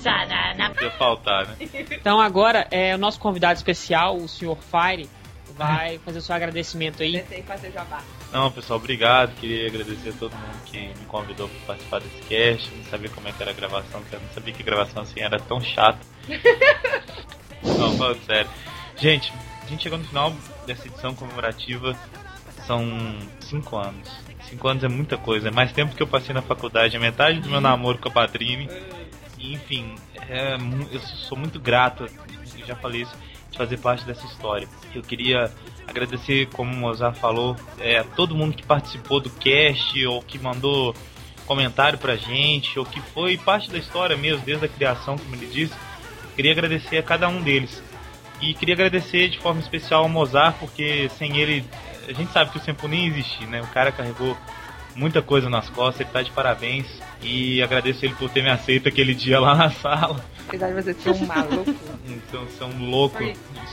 xanana. 0.00 0.70
Podia 0.70 0.90
faltar, 0.92 1.48
né? 1.48 1.56
Então 1.90 2.20
agora 2.20 2.68
é 2.70 2.94
o 2.94 2.98
nosso 2.98 3.18
convidado 3.18 3.56
especial, 3.56 4.18
o 4.18 4.28
Sr. 4.28 4.56
Fire 4.56 5.10
vai 5.56 5.98
fazer 5.98 6.18
o 6.18 6.22
seu 6.22 6.34
agradecimento 6.34 7.02
aí. 7.02 7.22
fazer 7.46 7.70
jabá. 7.72 8.02
Não, 8.32 8.50
pessoal, 8.50 8.78
obrigado. 8.78 9.34
Queria 9.36 9.68
agradecer 9.68 10.10
a 10.10 10.12
todo 10.12 10.32
mundo 10.32 10.64
que 10.66 10.78
me 10.78 11.06
convidou 11.06 11.48
para 11.48 11.66
participar 11.66 12.00
desse 12.00 12.20
cast. 12.28 12.70
Não 12.74 12.84
sabia 12.84 13.10
como 13.10 13.28
é 13.28 13.32
que 13.32 13.42
era 13.42 13.50
a 13.50 13.54
gravação, 13.54 14.00
porque 14.00 14.16
eu 14.16 14.20
não 14.20 14.28
sabia 14.30 14.52
que 14.52 14.62
a 14.62 14.64
gravação 14.64 15.02
assim 15.02 15.20
era 15.20 15.38
tão 15.38 15.60
chata. 15.60 16.00
não, 17.62 17.96
falando 17.96 18.24
sério. 18.24 18.50
Gente, 18.96 19.32
a 19.62 19.66
gente 19.66 19.82
chegou 19.82 19.98
no 19.98 20.04
final 20.04 20.32
dessa 20.66 20.86
edição 20.86 21.14
comemorativa. 21.14 21.96
São 22.66 22.82
cinco 23.40 23.76
anos. 23.76 24.10
Cinco 24.48 24.68
anos 24.68 24.82
é 24.84 24.88
muita 24.88 25.16
coisa. 25.16 25.48
É 25.48 25.50
mais 25.50 25.72
tempo 25.72 25.94
que 25.94 26.02
eu 26.02 26.06
passei 26.06 26.34
na 26.34 26.42
faculdade. 26.42 26.96
É 26.96 26.98
metade 26.98 27.40
do 27.40 27.48
meu 27.48 27.60
namoro 27.60 27.98
com 27.98 28.08
a 28.08 28.12
Patrine. 28.12 28.68
Enfim, 29.38 29.94
é, 30.28 30.56
eu 30.90 31.00
sou 31.00 31.36
muito 31.36 31.60
grato. 31.60 32.06
Eu 32.58 32.66
já 32.66 32.74
falei 32.74 33.02
isso 33.02 33.14
fazer 33.56 33.78
parte 33.78 34.04
dessa 34.04 34.26
história. 34.26 34.68
Eu 34.94 35.02
queria 35.02 35.52
agradecer, 35.86 36.48
como 36.52 36.72
o 36.72 36.76
Mozart 36.76 37.16
falou, 37.16 37.56
é, 37.78 37.98
a 37.98 38.04
todo 38.04 38.34
mundo 38.34 38.54
que 38.54 38.64
participou 38.64 39.20
do 39.20 39.30
cast 39.30 40.06
ou 40.06 40.22
que 40.22 40.38
mandou 40.38 40.94
comentário 41.46 41.98
pra 41.98 42.16
gente 42.16 42.78
ou 42.78 42.84
que 42.84 43.00
foi 43.00 43.36
parte 43.36 43.70
da 43.70 43.78
história 43.78 44.16
mesmo, 44.16 44.44
desde 44.44 44.64
a 44.64 44.68
criação, 44.68 45.16
como 45.18 45.34
ele 45.34 45.46
disse. 45.46 45.74
Queria 46.34 46.52
agradecer 46.52 46.98
a 46.98 47.02
cada 47.02 47.28
um 47.28 47.42
deles. 47.42 47.82
E 48.40 48.54
queria 48.54 48.74
agradecer 48.74 49.28
de 49.28 49.38
forma 49.38 49.60
especial 49.60 50.02
ao 50.02 50.08
Mozart, 50.08 50.56
porque 50.58 51.08
sem 51.16 51.36
ele, 51.38 51.64
a 52.08 52.12
gente 52.12 52.32
sabe 52.32 52.50
que 52.50 52.58
o 52.58 52.60
Sempo 52.60 52.88
nem 52.88 53.06
existe, 53.06 53.46
né? 53.46 53.62
O 53.62 53.66
cara 53.68 53.92
carregou 53.92 54.36
muita 54.96 55.22
coisa 55.22 55.48
nas 55.48 55.68
costas, 55.70 56.00
ele 56.00 56.10
tá 56.10 56.22
de 56.22 56.30
parabéns. 56.30 56.86
E 57.22 57.62
agradeço 57.62 58.04
ele 58.04 58.14
por 58.14 58.28
ter 58.30 58.42
me 58.42 58.50
aceito 58.50 58.88
aquele 58.88 59.14
dia 59.14 59.40
lá 59.40 59.54
na 59.54 59.70
sala. 59.72 60.24
Apesar 60.46 60.68
de 60.68 60.82
você 60.82 60.94
ser 60.94 61.10
um 61.10 61.26
maluco. 61.26 61.74
então, 62.06 62.46
ser 62.48 62.64
um 62.64 62.90
louco, 62.90 63.18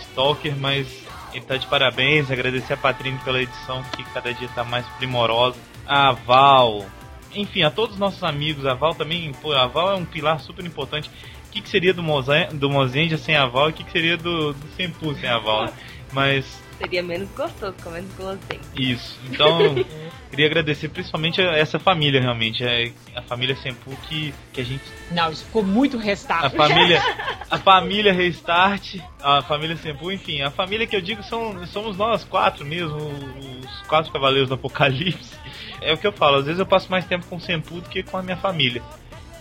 stalker, 0.01 0.55
mas 0.57 0.88
ele 1.34 1.45
tá 1.45 1.57
de 1.57 1.67
parabéns. 1.67 2.32
Agradecer 2.32 2.74
a 2.74 2.78
Patrine 2.78 3.17
pela 3.19 3.41
edição 3.41 3.84
que 3.95 4.03
cada 4.05 4.34
dia 4.34 4.47
tá 4.49 4.63
mais 4.63 4.86
primorosa. 4.97 5.57
A 5.86 6.11
Val, 6.11 6.86
enfim, 7.34 7.63
a 7.63 7.72
todos 7.72 7.95
os 7.95 7.99
nossos 7.99 8.24
amigos. 8.24 8.65
A 8.65 8.74
Val 8.74 8.95
também, 8.95 9.32
pô, 9.34 9.53
a 9.53 9.67
Val 9.67 9.91
é 9.91 9.95
um 9.95 10.05
pilar 10.05 10.39
super 10.39 10.65
importante. 10.65 11.09
O 11.47 11.51
que, 11.51 11.61
que 11.61 11.69
seria 11.69 11.93
do, 11.93 12.01
Mozen, 12.01 12.47
do 12.53 12.69
Mozenja 12.69 13.17
sem 13.17 13.36
a 13.36 13.45
Val 13.45 13.69
e 13.69 13.72
o 13.72 13.74
que, 13.74 13.84
que 13.84 13.91
seria 13.91 14.15
do, 14.15 14.53
do 14.53 14.67
Senpu 14.76 15.13
sem 15.15 15.30
a 15.30 15.38
Val? 15.38 15.74
Mas 16.13 16.61
seria 16.78 17.03
menos 17.03 17.30
gostoso 17.32 17.76
com 17.84 17.91
menos 17.91 18.13
guloseima. 18.15 18.63
Isso. 18.76 19.19
Então, 19.30 19.76
queria 20.32 20.45
agradecer 20.47 20.89
principalmente 20.89 21.41
a 21.41 21.57
essa 21.57 21.77
família, 21.77 22.19
realmente. 22.19 22.63
É 22.63 22.91
a 23.15 23.21
família 23.21 23.55
Sempu 23.57 23.91
que, 24.07 24.34
que 24.53 24.61
a 24.61 24.63
gente. 24.63 24.82
Não, 25.11 25.32
isso 25.32 25.43
ficou 25.45 25.61
muito 25.61 25.97
restart. 25.97 26.45
A 26.45 26.49
família, 26.49 27.01
a 27.49 27.57
família 27.59 28.13
Restart, 28.13 28.95
a 29.21 29.41
família 29.41 29.75
Sempu, 29.75 30.11
enfim, 30.11 30.41
a 30.41 30.49
família 30.49 30.88
que 30.88 30.95
eu 30.95 31.01
digo 31.01 31.21
são, 31.21 31.65
somos 31.67 31.97
nós 31.97 32.23
quatro 32.23 32.65
mesmo, 32.65 32.97
os 32.97 33.82
quatro 33.88 34.11
cavaleiros 34.11 34.47
do 34.47 34.55
Apocalipse. 34.55 35.39
É 35.82 35.91
o 35.93 35.97
que 35.97 36.07
eu 36.07 36.13
falo, 36.13 36.38
às 36.38 36.45
vezes 36.45 36.59
eu 36.59 36.65
passo 36.65 36.89
mais 36.89 37.05
tempo 37.05 37.25
com 37.25 37.36
o 37.36 37.41
Sempu 37.41 37.82
do 37.82 37.89
que 37.89 38.01
com 38.01 38.17
a 38.17 38.23
minha 38.23 38.38
família. 38.38 38.82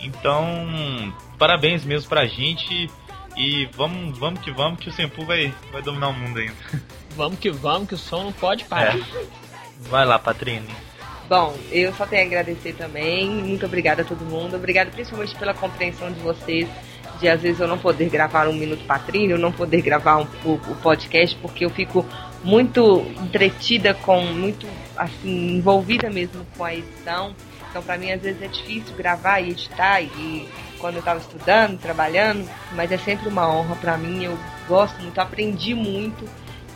Então, 0.00 1.14
parabéns 1.38 1.84
mesmo 1.84 2.08
pra 2.08 2.26
gente 2.26 2.90
e 3.36 3.66
vamos, 3.76 4.18
vamos 4.18 4.40
que 4.40 4.50
vamos 4.50 4.80
que 4.80 4.88
o 4.88 4.92
Senpu 4.92 5.24
vai, 5.24 5.54
vai 5.70 5.82
dominar 5.82 6.08
o 6.08 6.14
mundo 6.14 6.38
ainda. 6.38 6.54
Vamos 7.16 7.38
que 7.38 7.50
vamos, 7.50 7.88
que 7.88 7.94
o 7.94 7.98
som 7.98 8.24
não 8.24 8.32
pode 8.32 8.64
parar. 8.64 8.96
É. 8.96 9.49
Vai 9.88 10.04
lá, 10.04 10.18
Patrine. 10.18 10.68
Bom, 11.28 11.56
eu 11.70 11.94
só 11.94 12.06
tenho 12.06 12.22
a 12.22 12.26
agradecer 12.26 12.72
também. 12.72 13.28
Muito 13.28 13.64
obrigada 13.64 14.02
a 14.02 14.04
todo 14.04 14.24
mundo. 14.24 14.56
Obrigada 14.56 14.90
principalmente 14.90 15.36
pela 15.36 15.54
compreensão 15.54 16.10
de 16.10 16.18
vocês. 16.20 16.68
De 17.20 17.28
às 17.28 17.40
vezes 17.40 17.60
eu 17.60 17.68
não 17.68 17.78
poder 17.78 18.08
gravar 18.08 18.48
um 18.48 18.52
Minuto 18.52 18.84
Patrício, 18.84 19.38
não 19.38 19.52
poder 19.52 19.80
gravar 19.82 20.16
um, 20.18 20.26
o, 20.44 20.54
o 20.54 20.76
podcast, 20.82 21.36
porque 21.36 21.64
eu 21.64 21.70
fico 21.70 22.04
muito 22.42 23.06
entretida 23.22 23.94
com, 23.94 24.22
muito 24.22 24.66
assim, 24.96 25.56
envolvida 25.56 26.10
mesmo 26.10 26.44
com 26.56 26.64
a 26.64 26.74
edição. 26.74 27.34
Então, 27.70 27.82
para 27.82 27.96
mim, 27.96 28.10
às 28.10 28.22
vezes 28.22 28.42
é 28.42 28.48
difícil 28.48 28.96
gravar 28.96 29.40
e 29.40 29.50
editar 29.50 30.02
e 30.02 30.48
quando 30.80 30.94
eu 30.94 31.00
estava 31.00 31.20
estudando, 31.20 31.78
trabalhando, 31.78 32.48
mas 32.72 32.90
é 32.90 32.98
sempre 32.98 33.28
uma 33.28 33.48
honra 33.48 33.76
para 33.76 33.96
mim. 33.96 34.24
Eu 34.24 34.36
gosto 34.66 35.00
muito, 35.00 35.20
aprendi 35.20 35.74
muito, 35.74 36.24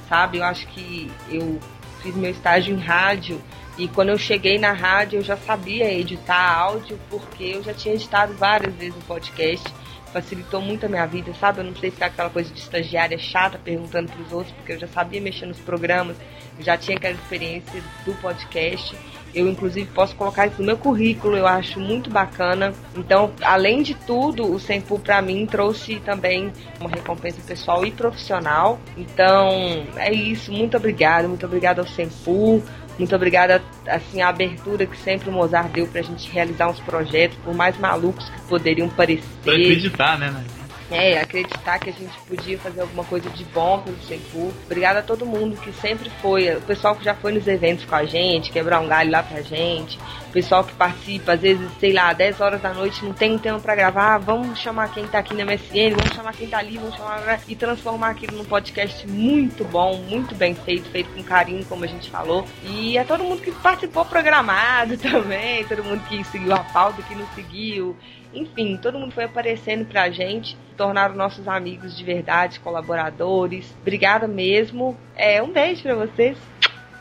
sabe? 0.08 0.38
Eu 0.38 0.44
acho 0.44 0.66
que 0.68 1.10
eu 1.28 1.58
fiz 2.04 2.14
meu 2.14 2.30
estágio 2.30 2.76
em 2.76 2.78
rádio 2.78 3.40
e 3.78 3.88
quando 3.88 4.10
eu 4.10 4.18
cheguei 4.18 4.58
na 4.58 4.72
rádio 4.72 5.18
eu 5.18 5.22
já 5.22 5.38
sabia 5.38 5.90
editar 5.90 6.58
áudio 6.58 7.00
porque 7.08 7.44
eu 7.44 7.62
já 7.62 7.72
tinha 7.72 7.94
editado 7.94 8.34
várias 8.34 8.74
vezes 8.74 8.94
o 8.94 9.06
podcast. 9.06 9.66
Facilitou 10.12 10.60
muito 10.60 10.86
a 10.86 10.88
minha 10.88 11.06
vida, 11.06 11.34
sabe? 11.34 11.58
Eu 11.58 11.64
não 11.64 11.74
sei 11.74 11.90
ficar 11.90 12.06
aquela 12.06 12.30
coisa 12.30 12.52
de 12.52 12.60
estagiária 12.60 13.18
chata 13.18 13.58
perguntando 13.58 14.12
para 14.12 14.22
os 14.22 14.32
outros, 14.32 14.54
porque 14.54 14.74
eu 14.74 14.78
já 14.78 14.86
sabia 14.86 15.20
mexer 15.20 15.44
nos 15.44 15.58
programas, 15.58 16.16
já 16.60 16.76
tinha 16.76 16.96
aquela 16.96 17.14
experiência 17.14 17.82
do 18.04 18.14
podcast. 18.20 18.96
Eu, 19.34 19.48
inclusive, 19.48 19.88
posso 19.92 20.14
colocar 20.14 20.46
isso 20.46 20.60
no 20.60 20.66
meu 20.66 20.76
currículo, 20.76 21.36
eu 21.36 21.46
acho 21.46 21.80
muito 21.80 22.08
bacana. 22.08 22.72
Então, 22.96 23.32
além 23.42 23.82
de 23.82 23.94
tudo, 23.94 24.50
o 24.50 24.60
Sempu 24.60 24.98
para 24.98 25.20
mim 25.20 25.44
trouxe 25.46 25.96
também 25.96 26.52
uma 26.80 26.88
recompensa 26.88 27.40
pessoal 27.46 27.84
e 27.84 27.90
profissional. 27.90 28.78
Então, 28.96 29.86
é 29.96 30.12
isso. 30.12 30.52
Muito 30.52 30.76
obrigada, 30.76 31.26
muito 31.26 31.44
obrigada 31.44 31.80
ao 31.80 31.86
Sempu. 31.86 32.62
Muito 32.98 33.14
obrigada, 33.16 33.60
assim, 33.88 34.22
a 34.22 34.28
abertura 34.28 34.86
que 34.86 34.96
sempre 34.96 35.28
o 35.28 35.32
Mozart 35.32 35.68
deu 35.72 35.86
pra 35.86 36.00
gente 36.00 36.30
realizar 36.30 36.68
uns 36.68 36.78
projetos, 36.78 37.36
por 37.44 37.52
mais 37.52 37.76
malucos 37.76 38.28
que 38.30 38.40
poderiam 38.42 38.88
parecer. 38.88 39.24
Pra 39.42 39.52
acreditar, 39.52 40.16
né? 40.16 40.30
né? 40.30 40.44
É, 40.90 41.18
acreditar 41.18 41.78
que 41.78 41.90
a 41.90 41.92
gente 41.92 42.16
podia 42.28 42.58
fazer 42.58 42.82
alguma 42.82 43.04
coisa 43.04 43.28
de 43.30 43.44
bom 43.46 43.80
pelo 43.80 44.00
Senpu. 44.02 44.52
Obrigada 44.66 44.98
a 45.00 45.02
todo 45.02 45.24
mundo 45.24 45.56
que 45.56 45.72
sempre 45.72 46.10
foi, 46.20 46.54
o 46.54 46.60
pessoal 46.60 46.94
que 46.94 47.04
já 47.04 47.14
foi 47.14 47.32
nos 47.32 47.46
eventos 47.46 47.84
com 47.84 47.94
a 47.94 48.04
gente, 48.04 48.52
quebrar 48.52 48.80
um 48.80 48.86
galho 48.86 49.10
lá 49.10 49.22
pra 49.22 49.40
gente, 49.40 49.98
o 50.28 50.32
pessoal 50.32 50.62
que 50.62 50.74
participa, 50.74 51.32
às 51.32 51.40
vezes, 51.40 51.66
sei 51.80 51.92
lá, 51.92 52.12
10 52.12 52.40
horas 52.40 52.60
da 52.60 52.72
noite 52.74 53.04
não 53.04 53.12
tem 53.12 53.38
tempo 53.38 53.60
pra 53.60 53.74
gravar, 53.74 54.18
vamos 54.18 54.58
chamar 54.58 54.92
quem 54.92 55.06
tá 55.06 55.18
aqui 55.18 55.34
na 55.34 55.44
MSN, 55.44 55.96
vamos 55.96 56.14
chamar 56.14 56.34
quem 56.34 56.48
tá 56.48 56.58
ali, 56.58 56.76
vamos 56.76 56.96
chamar 56.96 57.40
e 57.48 57.56
transformar 57.56 58.10
aquilo 58.10 58.36
num 58.36 58.44
podcast 58.44 59.06
muito 59.08 59.64
bom, 59.64 59.96
muito 59.96 60.34
bem 60.34 60.54
feito, 60.54 60.88
feito 60.90 61.10
com 61.14 61.22
carinho, 61.22 61.64
como 61.64 61.84
a 61.84 61.88
gente 61.88 62.10
falou. 62.10 62.44
E 62.62 62.98
a 62.98 63.04
todo 63.04 63.24
mundo 63.24 63.40
que 63.40 63.52
participou 63.52 64.04
programado 64.04 64.96
também, 64.98 65.64
todo 65.64 65.82
mundo 65.82 66.02
que 66.08 66.22
seguiu 66.24 66.52
a 66.52 66.60
pauta, 66.60 67.02
que 67.02 67.14
não 67.14 67.26
seguiu. 67.34 67.96
Enfim, 68.34 68.76
todo 68.76 68.98
mundo 68.98 69.12
foi 69.12 69.24
aparecendo 69.24 69.84
pra 69.86 70.10
gente, 70.10 70.56
tornaram 70.76 71.14
nossos 71.14 71.46
amigos 71.46 71.96
de 71.96 72.04
verdade, 72.04 72.60
colaboradores. 72.60 73.74
Obrigada 73.80 74.26
mesmo. 74.26 74.96
É, 75.16 75.42
um 75.42 75.52
beijo 75.52 75.82
pra 75.82 75.94
vocês. 75.94 76.36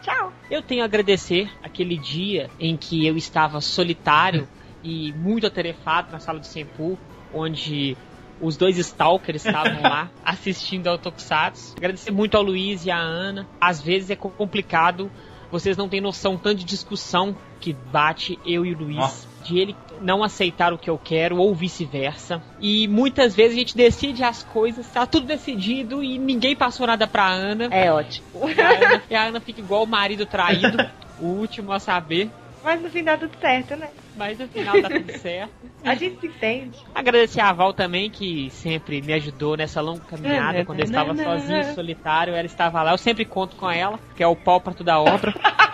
Tchau. 0.01 0.33
Eu 0.51 0.61
tenho 0.61 0.81
a 0.81 0.85
agradecer 0.85 1.49
aquele 1.63 1.97
dia 1.97 2.49
em 2.59 2.75
que 2.75 3.07
eu 3.07 3.15
estava 3.15 3.61
solitário 3.61 4.47
e 4.83 5.13
muito 5.13 5.47
atarefado 5.47 6.11
na 6.11 6.19
sala 6.19 6.39
do 6.39 6.45
Sempu, 6.45 6.97
onde 7.33 7.95
os 8.41 8.57
dois 8.57 8.77
stalkers 8.77 9.45
estavam 9.45 9.81
lá 9.81 10.11
assistindo 10.23 10.87
ao 10.87 10.97
Tokusatsu. 10.97 11.75
Agradecer 11.77 12.11
muito 12.11 12.35
ao 12.35 12.43
Luiz 12.43 12.85
e 12.85 12.91
à 12.91 12.97
Ana. 12.97 13.47
Às 13.59 13.81
vezes 13.81 14.09
é 14.09 14.15
complicado, 14.15 15.09
vocês 15.49 15.77
não 15.77 15.87
têm 15.87 16.01
noção 16.01 16.37
tanto 16.37 16.57
de 16.57 16.65
discussão 16.65 17.35
que 17.61 17.73
bate 17.73 18.37
eu 18.45 18.65
e 18.65 18.73
o 18.73 18.77
Luiz. 18.77 18.97
Nossa. 18.97 19.32
De 19.43 19.59
ele 19.59 19.75
não 20.01 20.23
aceitar 20.23 20.73
o 20.73 20.77
que 20.77 20.89
eu 20.89 20.97
quero 20.97 21.37
ou 21.37 21.53
vice-versa. 21.53 22.41
E 22.59 22.87
muitas 22.87 23.35
vezes 23.35 23.55
a 23.55 23.59
gente 23.59 23.75
decide 23.75 24.23
as 24.23 24.43
coisas, 24.43 24.87
tá 24.89 25.05
tudo 25.05 25.25
decidido 25.25 26.03
e 26.03 26.17
ninguém 26.17 26.55
passou 26.55 26.87
nada 26.87 27.07
pra 27.07 27.27
Ana. 27.27 27.67
É 27.71 27.91
ótimo. 27.91 28.25
E 28.49 28.61
a 28.61 28.69
Ana, 28.69 29.03
e 29.09 29.15
a 29.15 29.23
Ana 29.23 29.39
fica 29.39 29.59
igual 29.61 29.83
o 29.83 29.87
marido 29.87 30.25
traído, 30.25 30.77
o 31.19 31.25
último 31.25 31.71
a 31.71 31.79
saber. 31.79 32.29
Mas 32.63 32.81
no 32.81 32.89
fim 32.89 33.03
dá 33.03 33.17
tudo 33.17 33.31
certo, 33.41 33.75
né? 33.75 33.89
Mas 34.15 34.39
no 34.39 34.47
final 34.47 34.81
dá 34.81 34.89
tudo 34.89 35.11
certo. 35.17 35.51
A 35.83 35.95
gente 35.95 36.21
se 36.21 36.27
entende. 36.27 36.77
Agradecer 36.95 37.41
a 37.41 37.51
Val 37.51 37.73
também, 37.73 38.09
que 38.09 38.49
sempre 38.51 39.01
me 39.01 39.11
ajudou 39.11 39.57
nessa 39.57 39.81
longa 39.81 39.99
caminhada. 40.05 40.63
Quando 40.63 40.79
eu 40.79 40.85
estava 40.85 41.13
sozinho, 41.13 41.75
solitário, 41.75 42.33
ela 42.33 42.45
estava 42.45 42.81
lá. 42.81 42.91
Eu 42.91 42.97
sempre 42.97 43.25
conto 43.25 43.57
com 43.57 43.69
ela, 43.69 43.99
que 44.15 44.23
é 44.23 44.27
o 44.27 44.33
pau 44.33 44.61
pra 44.61 44.73
toda 44.73 44.93
a 44.93 45.01
obra. 45.01 45.33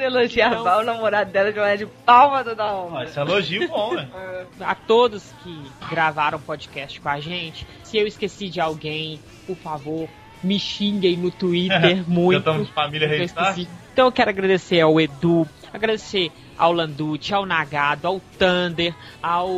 Todo 0.00 0.12
mundo 0.12 0.18
elogia 0.18 0.46
Então- 0.46 0.60
a 0.60 0.62
Val, 0.62 0.80
o 0.80 0.84
namorado 0.84 1.30
dela 1.30 1.52
já 1.52 1.68
é 1.68 1.76
de 1.76 1.86
palma 1.86 2.42
toda 2.44 2.64
Ó, 2.64 2.86
honra. 2.86 3.04
esse 3.04 3.18
elogio 3.18 3.68
bom, 3.68 3.94
né? 3.94 4.08
A 4.60 4.74
todos 4.74 5.32
que 5.42 5.62
gravaram 5.90 6.40
podcast 6.40 7.00
com 7.00 7.08
a 7.08 7.20
gente. 7.20 7.66
Se 7.84 7.98
eu 7.98 8.06
esqueci 8.06 8.48
de 8.48 8.60
alguém, 8.60 9.20
por 9.46 9.56
favor, 9.56 10.08
me 10.42 10.58
xinguem 10.58 11.16
no 11.16 11.30
Twitter 11.30 12.02
muito. 12.08 12.32
Já 12.32 12.38
estamos 12.38 12.66
de 12.68 12.72
família 12.72 13.08
Restart. 13.08 13.58
Então 13.92 14.06
eu 14.06 14.12
quero 14.12 14.30
agradecer 14.30 14.80
ao 14.80 14.98
Edu, 15.00 15.46
agradecer 15.72 16.30
ao 16.56 16.72
Landucci, 16.72 17.34
ao 17.34 17.44
Nagado, 17.44 18.06
ao 18.06 18.20
Thunder, 18.38 18.94
ao 19.22 19.48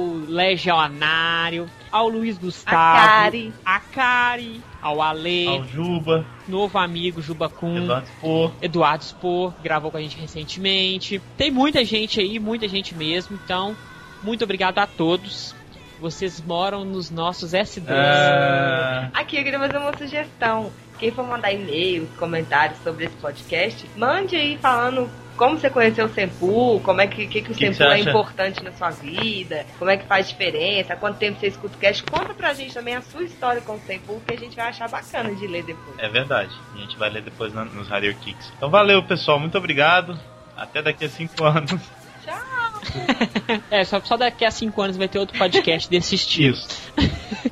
Legionário, 0.73 1.69
ao 1.91 2.09
Luiz 2.09 2.39
Gustavo, 2.39 2.77
A 2.77 3.07
Kari. 3.07 3.53
a 3.65 3.81
Kari, 3.81 4.61
ao 4.83 5.01
Ale, 5.01 5.47
Ao 5.47 5.65
Juba, 5.65 6.27
novo 6.49 6.77
amigo 6.77 7.23
Juba 7.23 7.49
Kun. 7.49 7.77
Eduardo 7.77 8.07
Spor. 8.09 8.53
Eduardo 8.61 9.05
Spor, 9.05 9.55
gravou 9.63 9.91
com 9.93 9.97
a 9.97 10.01
gente 10.01 10.19
recentemente. 10.19 11.23
Tem 11.37 11.51
muita 11.51 11.85
gente 11.85 12.21
aí, 12.21 12.41
muita 12.41 12.69
gente 12.69 12.95
mesmo. 12.95 13.39
Então, 13.45 13.77
muito 14.23 14.43
obrigado 14.43 14.79
a 14.79 14.87
todos. 14.87 15.55
Vocês 16.01 16.43
moram 16.45 16.85
nos 16.85 17.11
nossos 17.11 17.53
S2. 17.53 17.85
É... 17.89 19.09
Aqui, 19.15 19.37
eu 19.37 19.45
queria 19.45 19.59
fazer 19.61 19.79
uma 19.79 19.97
sugestão. 19.97 20.73
Quem 20.99 21.13
for 21.13 21.25
mandar 21.25 21.53
e-mails, 21.53 22.09
comentários 22.19 22.79
sobre 22.83 23.05
esse 23.05 23.17
podcast, 23.17 23.89
mande 23.97 24.35
aí 24.35 24.59
falando 24.59 25.09
como 25.37 25.59
você 25.59 25.71
conheceu 25.71 26.07
o 26.07 26.09
Sempu, 26.09 26.81
como 26.85 27.01
é 27.01 27.07
que, 27.07 27.27
que, 27.27 27.43
que 27.43 27.53
o 27.53 27.55
Que 27.55 27.73
você 27.73 27.85
é 27.85 27.99
importante 27.99 28.63
na 28.63 28.73
sua 28.73 28.91
vida, 28.91 29.65
como 29.79 29.91
é 29.91 29.97
que 29.97 30.07
faz 30.07 30.29
diferença, 30.29 30.95
quanto 30.97 31.17
tempo 31.19 31.39
você 31.41 31.47
escuta 31.49 31.77
o 31.77 31.79
cast. 31.79 32.03
Conta 32.05 32.35
pra 32.35 32.53
gente 32.55 32.75
também 32.75 32.95
a 32.95 33.03
sua 33.03 33.23
história 33.25 33.61
com 33.63 33.75
o 33.75 33.81
Sempu, 33.81 34.21
que 34.27 34.35
a 34.35 34.39
gente 34.39 34.55
vai 34.57 34.69
achar 34.69 34.89
bacana 34.89 35.35
de 35.35 35.47
ler 35.47 35.65
depois. 35.65 35.99
É 35.99 36.09
verdade. 36.09 36.53
A 36.75 36.79
gente 36.79 36.97
vai 36.97 37.11
ler 37.11 37.23
depois 37.23 37.53
na- 37.55 37.65
nos 37.65 37.89
Radio 37.89 38.15
Kicks. 38.17 38.53
Então 38.57 38.71
valeu, 38.71 39.03
pessoal. 39.03 39.39
Muito 39.41 39.57
obrado. 39.59 40.19
Até 40.57 40.83
daqui 40.83 41.05
a 41.05 41.09
cinco 41.09 41.43
anos. 41.45 41.73
É, 43.71 43.85
só, 43.85 44.01
só 44.01 44.17
daqui 44.17 44.45
a 44.45 44.51
5 44.51 44.81
anos 44.83 44.97
vai 44.97 45.09
ter 45.09 45.19
outro 45.19 45.39
podcast 45.39 45.89
desse 45.89 46.15
estilo. 46.17 46.55
Isso. 46.57 46.93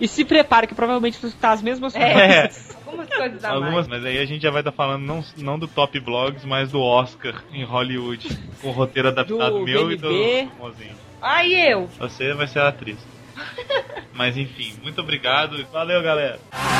E 0.01 0.09
se 0.09 0.24
prepare 0.24 0.66
que 0.66 0.74
provavelmente 0.74 1.18
vão 1.20 1.28
escutar 1.28 1.53
as 1.53 1.62
mesmas 1.62 1.93
coisas. 1.93 2.11
É, 2.11 2.51
Algumas 2.91 3.09
coisas 3.09 3.45
a 3.45 3.51
algumas, 3.51 3.74
mais. 3.74 3.88
mas 3.88 4.05
aí 4.05 4.18
a 4.18 4.24
gente 4.24 4.43
já 4.43 4.51
vai 4.51 4.61
estar 4.62 4.72
falando 4.72 5.03
não, 5.05 5.24
não 5.36 5.57
do 5.59 5.68
Top 5.68 5.99
Blogs, 6.01 6.45
mas 6.45 6.70
do 6.72 6.80
Oscar 6.80 7.34
em 7.53 7.62
Hollywood. 7.64 8.28
Com 8.61 8.68
o 8.68 8.72
roteiro 8.72 9.09
adaptado 9.09 9.59
Do 9.59 9.64
meu 9.64 9.86
BNB. 9.88 10.43
e 10.43 10.47
do 10.47 10.55
Mozinho. 10.57 10.95
Aí 11.22 11.70
eu. 11.70 11.88
Você 11.99 12.32
vai 12.34 12.47
ser 12.49 12.59
a 12.61 12.68
atriz. 12.68 12.99
Mas 14.12 14.36
enfim, 14.36 14.74
muito 14.82 15.01
obrigado 15.01 15.59
e 15.59 15.62
valeu, 15.64 16.03
galera. 16.03 16.38
Fire! 16.51 16.70